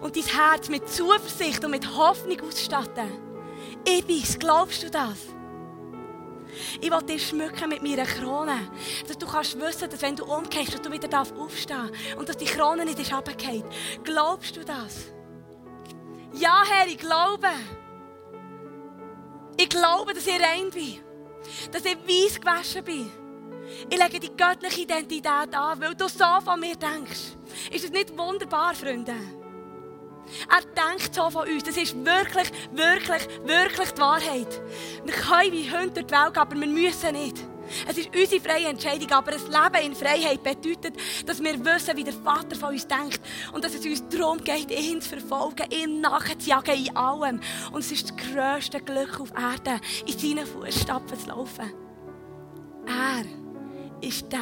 und 0.01 0.17
dein 0.17 0.25
Herz 0.25 0.69
mit 0.69 0.89
Zuversicht 0.89 1.65
und 1.65 1.71
mit 1.71 1.97
Hoffnung 1.97 2.41
ausstatten. 2.41 3.11
Ich 3.87 4.05
bin's. 4.05 4.39
Glaubst 4.39 4.83
du 4.83 4.91
das? 4.91 5.35
Ich 6.81 6.91
will 6.91 7.03
dich 7.03 7.29
schmücken 7.29 7.69
mit 7.69 7.83
meiner 7.83 8.05
Krone. 8.05 8.71
Dass 9.07 9.19
du 9.19 9.27
kannst 9.27 9.59
wissen, 9.61 9.91
dass 9.91 10.03
wenn 10.03 10.17
du 10.17 10.25
umgehst, 10.25 10.75
dass 10.75 10.83
du 10.83 10.91
wieder 10.91 11.21
aufstehen 11.21 11.77
darfst. 11.77 12.17
Und 12.17 12.29
dass 12.29 12.37
die 12.37 12.45
Krone 12.45 12.85
nicht 12.85 12.99
ist 12.99 13.13
runtergefallen. 13.13 13.65
Glaubst 14.05 14.57
du 14.57 14.65
das? 14.65 15.07
Ja, 16.33 16.63
Herr, 16.69 16.87
ich 16.87 16.99
glaube. 16.99 17.49
Ich 19.57 19.69
glaube, 19.69 20.15
dass 20.15 20.27
ich 20.27 20.41
rein 20.41 20.71
bin. 20.73 20.99
Dass 21.71 21.85
ich 21.85 21.97
weiss 21.97 22.41
gewaschen 22.41 22.85
bin. 22.85 23.11
Ich 23.89 23.99
lege 23.99 24.21
die 24.21 24.37
göttliche 24.37 24.83
Identität 24.83 25.55
an, 25.55 25.81
weil 25.81 25.95
du 25.95 26.09
so 26.09 26.25
von 26.45 26.61
mir 26.61 26.77
denkst. 26.77 27.37
Ist 27.71 27.85
es 27.85 27.91
nicht 27.91 28.17
wunderbar, 28.17 28.75
Freunde? 28.75 29.15
Er 30.49 30.63
denkt 30.63 31.15
so 31.15 31.31
von 31.31 31.49
uns. 31.49 31.65
Das 31.65 31.77
ist 31.77 31.95
wirklich, 32.05 32.51
wirklich, 32.73 33.29
wirklich 33.45 33.91
die 33.91 34.01
Wahrheit. 34.01 34.63
Wir 35.05 35.15
können 35.15 35.53
wie 35.53 35.71
Hunde 35.71 35.91
durch 35.91 36.07
die 36.07 36.13
Welt, 36.13 36.37
aber 36.37 36.57
wir 36.59 36.67
müssen 36.67 37.13
nicht. 37.13 37.45
Es 37.89 37.99
ist 37.99 38.15
unsere 38.15 38.41
freie 38.41 38.69
Entscheidung, 38.69 39.11
aber 39.11 39.33
ein 39.33 39.41
Leben 39.41 39.91
in 39.91 39.95
Freiheit 39.95 40.43
bedeutet, 40.43 40.95
dass 41.27 41.43
wir 41.43 41.65
wissen, 41.65 41.97
wie 41.97 42.05
der 42.05 42.12
Vater 42.12 42.57
von 42.57 42.71
uns 42.71 42.87
denkt 42.87 43.21
und 43.53 43.65
dass 43.65 43.75
es 43.75 43.85
uns 43.85 44.05
darum 44.09 44.39
geht, 44.39 44.71
ihn 44.71 45.01
zu 45.01 45.11
verfolgen, 45.11 45.71
ihm 45.71 46.01
nachzujagen 46.01 46.75
in 46.75 46.97
allem. 46.97 47.41
Und 47.73 47.81
es 47.81 47.93
ist 47.93 48.11
das 48.11 48.17
grösste 48.17 48.81
Glück 48.81 49.21
auf 49.21 49.33
Erden, 49.33 49.81
in 50.07 50.19
seinen 50.19 50.47
Fußstapfen 50.47 51.19
zu 51.19 51.29
laufen. 51.29 51.73
Er 52.87 53.25
ist 54.07 54.31
der, 54.31 54.41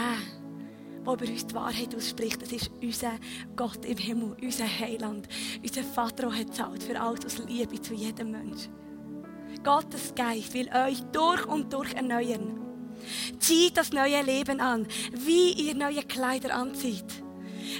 der 1.07 1.13
über 1.13 1.27
uns 1.27 1.47
die 1.47 1.55
Wahrheit 1.55 1.95
ausspricht. 1.95 2.43
Das 2.43 2.53
ist 2.53 2.71
unser 2.81 3.13
Gott 3.57 3.85
im 3.85 3.99
Himmel, 3.99 4.37
unser 4.43 4.67
Heiland, 4.67 5.29
unser 5.63 5.83
Vater, 5.83 6.29
der 6.29 6.39
hat 6.39 6.55
zahlt 6.55 6.83
für 6.83 7.01
alles 7.01 7.25
aus 7.27 7.39
Liebe 7.47 7.81
zu 7.81 7.95
jedem 7.95 8.33
Menschen. 8.33 8.73
Gottes 9.63 10.13
Geist 10.15 10.55
will 10.55 10.69
euch 10.75 11.01
durch 11.13 11.47
und 11.47 11.73
durch 11.73 11.95
erneuern. 11.95 12.62
Zieht 13.39 13.77
das 13.77 13.93
neue 13.93 14.23
Leben 14.23 14.61
an, 14.61 14.87
wie 15.13 15.53
ihr 15.53 15.75
neue 15.75 16.03
Kleider 16.03 16.55
anzieht. 16.55 17.23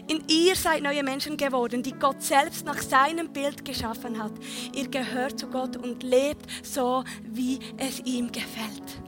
In 0.09 0.23
ihr 0.29 0.55
seid 0.57 0.83
neue 0.83 1.03
Menschen 1.03 1.37
geworden, 1.37 1.83
die 1.83 1.93
Gott 1.93 2.23
selbst 2.23 2.65
nach 2.65 2.81
seinem 2.81 3.33
Bild 3.33 3.65
geschaffen 3.65 4.23
hat. 4.23 4.33
Ihr 4.75 4.89
gehört 4.89 5.39
zu 5.39 5.49
Gott 5.49 5.77
und 5.77 6.03
lebt 6.03 6.47
so, 6.63 7.05
wie 7.25 7.59
es 7.77 8.01
ihm 8.01 8.31
gefällt. 8.31 9.03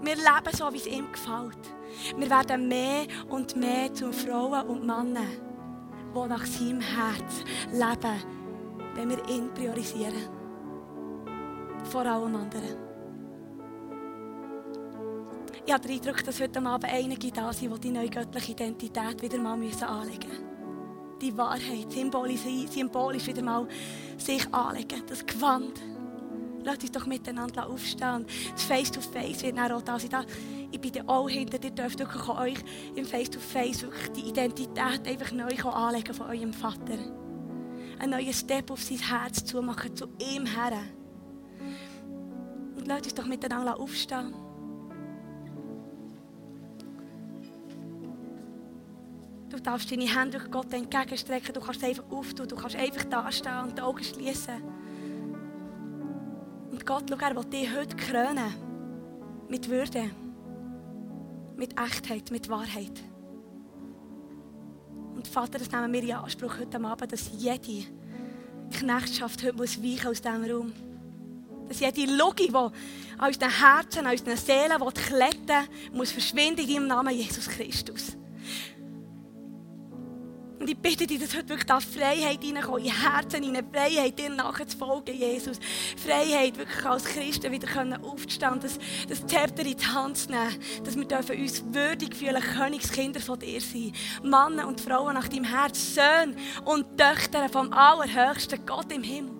Wir 0.00 0.14
leben 0.14 0.56
so, 0.56 0.72
wie 0.72 0.76
es 0.76 0.86
ihm 0.86 1.10
gefällt. 1.10 1.58
Wir 2.16 2.30
werden 2.30 2.68
mehr 2.68 3.06
und 3.28 3.56
mehr 3.56 3.92
zu 3.92 4.12
Frauen 4.12 4.66
und 4.68 4.86
Männern, 4.86 5.26
die 6.14 6.28
nach 6.28 6.46
seinem 6.46 6.80
Herz 6.80 7.44
leben, 7.72 8.22
wenn 8.94 9.10
wir 9.10 9.28
ihn 9.28 9.52
priorisieren. 9.52 10.28
Vor 11.84 12.06
allem 12.06 12.36
anderen. 12.36 12.87
Ich 15.68 15.74
habe 15.74 15.86
den 15.86 16.00
Eindruck, 16.00 16.24
dass 16.24 16.40
heute 16.40 16.64
Abend 16.64 16.90
einige 16.90 17.30
da 17.30 17.52
sind, 17.52 17.74
die 17.74 17.80
die 17.80 17.90
neue 17.90 18.08
göttliche 18.08 18.52
Identität 18.52 19.20
wieder 19.20 19.36
mal 19.36 19.52
anlegen 19.52 20.28
müssen. 20.30 21.18
Die 21.20 21.36
Wahrheit, 21.36 21.92
symbolisch, 21.92 22.40
symbolisch 22.70 23.26
wieder 23.26 23.42
mal 23.42 23.68
sich 24.16 24.46
anlegen. 24.54 25.02
Das 25.06 25.26
Gewand. 25.26 25.78
Lasst 26.64 26.84
uns 26.84 26.92
doch 26.92 27.04
miteinander 27.04 27.68
aufstehen. 27.68 28.24
Das 28.52 28.62
Face-to-Face 28.62 29.42
wird 29.42 29.58
dann 29.58 29.72
auch 29.72 29.82
da 29.82 29.98
sein. 29.98 30.24
Ich 30.70 30.80
bin 30.80 31.06
auch 31.06 31.28
hinter 31.28 31.58
dir, 31.58 31.70
dürft 31.70 31.98
wirklich 31.98 32.28
euch 32.30 32.64
im 32.94 33.04
Face-to-Face 33.04 33.82
wirklich 33.82 34.08
die 34.12 34.30
Identität 34.30 35.06
einfach 35.06 35.32
neu 35.32 35.54
anlegen 35.70 36.14
von 36.14 36.28
eurem 36.28 36.54
Vater. 36.54 36.96
Einen 37.98 38.12
neuen 38.12 38.32
Step 38.32 38.70
auf 38.70 38.82
sein 38.82 39.00
Herz 39.00 39.44
zu 39.44 39.60
machen, 39.60 39.94
zu 39.94 40.06
ihm 40.18 40.46
her. 40.46 40.78
Und 42.74 42.88
lasst 42.88 43.04
uns 43.04 43.14
doch 43.16 43.26
miteinander 43.26 43.78
aufstehen. 43.78 44.47
Du 49.50 49.58
darfst 49.58 49.90
deine 49.90 50.04
Hände 50.04 50.38
durch 50.38 50.50
Gott 50.50 50.72
entgegenstrecken. 50.72 51.54
Du 51.54 51.60
kannst 51.60 51.82
einfach 51.82 52.04
auftun. 52.10 52.48
Du 52.48 52.56
kannst 52.56 52.76
einfach 52.76 53.04
da 53.04 53.32
stehen 53.32 53.62
und 53.64 53.78
die 53.78 53.82
Augen 53.82 54.04
schließen. 54.04 54.62
Und 56.70 56.84
Gott, 56.84 57.04
schau, 57.08 57.16
er 57.16 57.34
will 57.34 57.44
dich 57.44 57.74
heute 57.74 57.96
krönen. 57.96 58.54
Mit 59.48 59.68
Würde. 59.68 60.10
Mit 61.56 61.80
Echtheit, 61.80 62.30
mit 62.30 62.48
Wahrheit. 62.48 63.02
Und 65.14 65.26
Vater, 65.26 65.58
das 65.58 65.70
nehmen 65.72 65.92
wir 65.92 66.02
in 66.02 66.12
Anspruch 66.12 66.58
heute 66.60 66.80
Abend, 66.84 67.10
dass 67.10 67.30
jede 67.36 67.86
Knechtschaft 68.70 69.42
heute 69.42 69.56
muss 69.56 69.82
weichen 69.82 70.08
aus 70.08 70.20
diesem 70.20 70.44
Raum. 70.44 70.72
Dass 71.66 71.80
jede 71.80 72.14
Logik, 72.14 72.50
die 72.50 72.54
aus 72.54 72.72
unseren 73.18 73.50
Herzen, 73.50 74.06
aus 74.06 74.20
unseren 74.20 74.36
Seelen 74.36 74.94
kletten 74.94 75.68
muss 75.92 76.12
verschwinden 76.12 76.60
in 76.60 76.74
deinem 76.74 76.86
Namen 76.86 77.14
Jesus 77.14 77.48
Christus. 77.48 78.16
Und 80.68 80.74
ich 80.74 80.82
bitte 80.82 81.06
dich, 81.06 81.18
dass 81.18 81.34
heute 81.34 81.48
wirklich 81.48 81.64
da 81.64 81.80
Freiheit 81.80 82.40
reinkommt, 82.44 82.84
in 82.84 82.92
Herzen 82.92 83.42
hinein, 83.42 83.64
Freiheit, 83.72 84.18
dir 84.18 84.28
nachzufolgen, 84.28 85.16
Jesus. 85.16 85.58
Freiheit, 85.96 86.58
wirklich 86.58 86.84
als 86.84 87.04
Christen 87.04 87.50
wieder 87.50 87.98
aufzustehen, 88.02 88.60
das, 88.60 88.78
das 89.08 89.26
Zepter 89.26 89.64
in 89.64 89.78
die 89.78 89.86
Hand 89.86 90.18
zu 90.18 90.30
nehmen, 90.30 90.58
dass 90.84 90.94
wir 90.94 91.06
dürfen 91.06 91.40
uns 91.40 91.64
würdig 91.72 92.14
fühlen, 92.14 92.42
Königskinder 92.42 93.18
von 93.18 93.38
dir 93.38 93.62
sein. 93.62 93.92
Männer 94.22 94.68
und 94.68 94.78
Frauen 94.82 95.14
nach 95.14 95.28
deinem 95.28 95.44
Herz, 95.44 95.94
Söhne 95.94 96.36
und 96.66 96.98
Töchter 96.98 97.48
vom 97.48 97.72
allerhöchsten 97.72 98.66
Gott 98.66 98.92
im 98.92 99.02
Himmel. 99.02 99.32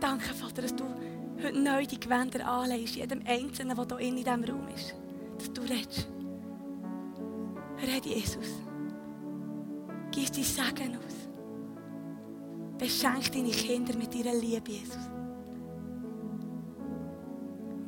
Danke, 0.00 0.32
Vater, 0.32 0.62
dass 0.62 0.74
du 0.74 0.84
heute 1.44 1.58
neu 1.58 1.84
die 1.84 2.00
Gewänder 2.00 2.48
anlegst, 2.48 2.96
jedem 2.96 3.20
Einzelnen, 3.26 3.76
der 3.76 3.98
hier 3.98 4.08
in 4.08 4.16
diesem 4.16 4.44
Raum 4.44 4.68
ist. 4.74 4.94
Dass 5.36 5.52
du 5.52 5.60
redest. 5.60 6.08
Red 7.82 8.06
Jesus. 8.06 8.62
Gib 10.12 10.32
dein 10.32 10.44
Segen 10.44 10.96
aus. 10.96 11.28
Beschenk 12.78 13.32
deine 13.32 13.50
Kinder 13.50 13.96
mit 13.96 14.14
ihrer 14.14 14.34
Liebe, 14.34 14.70
Jesus. 14.70 15.11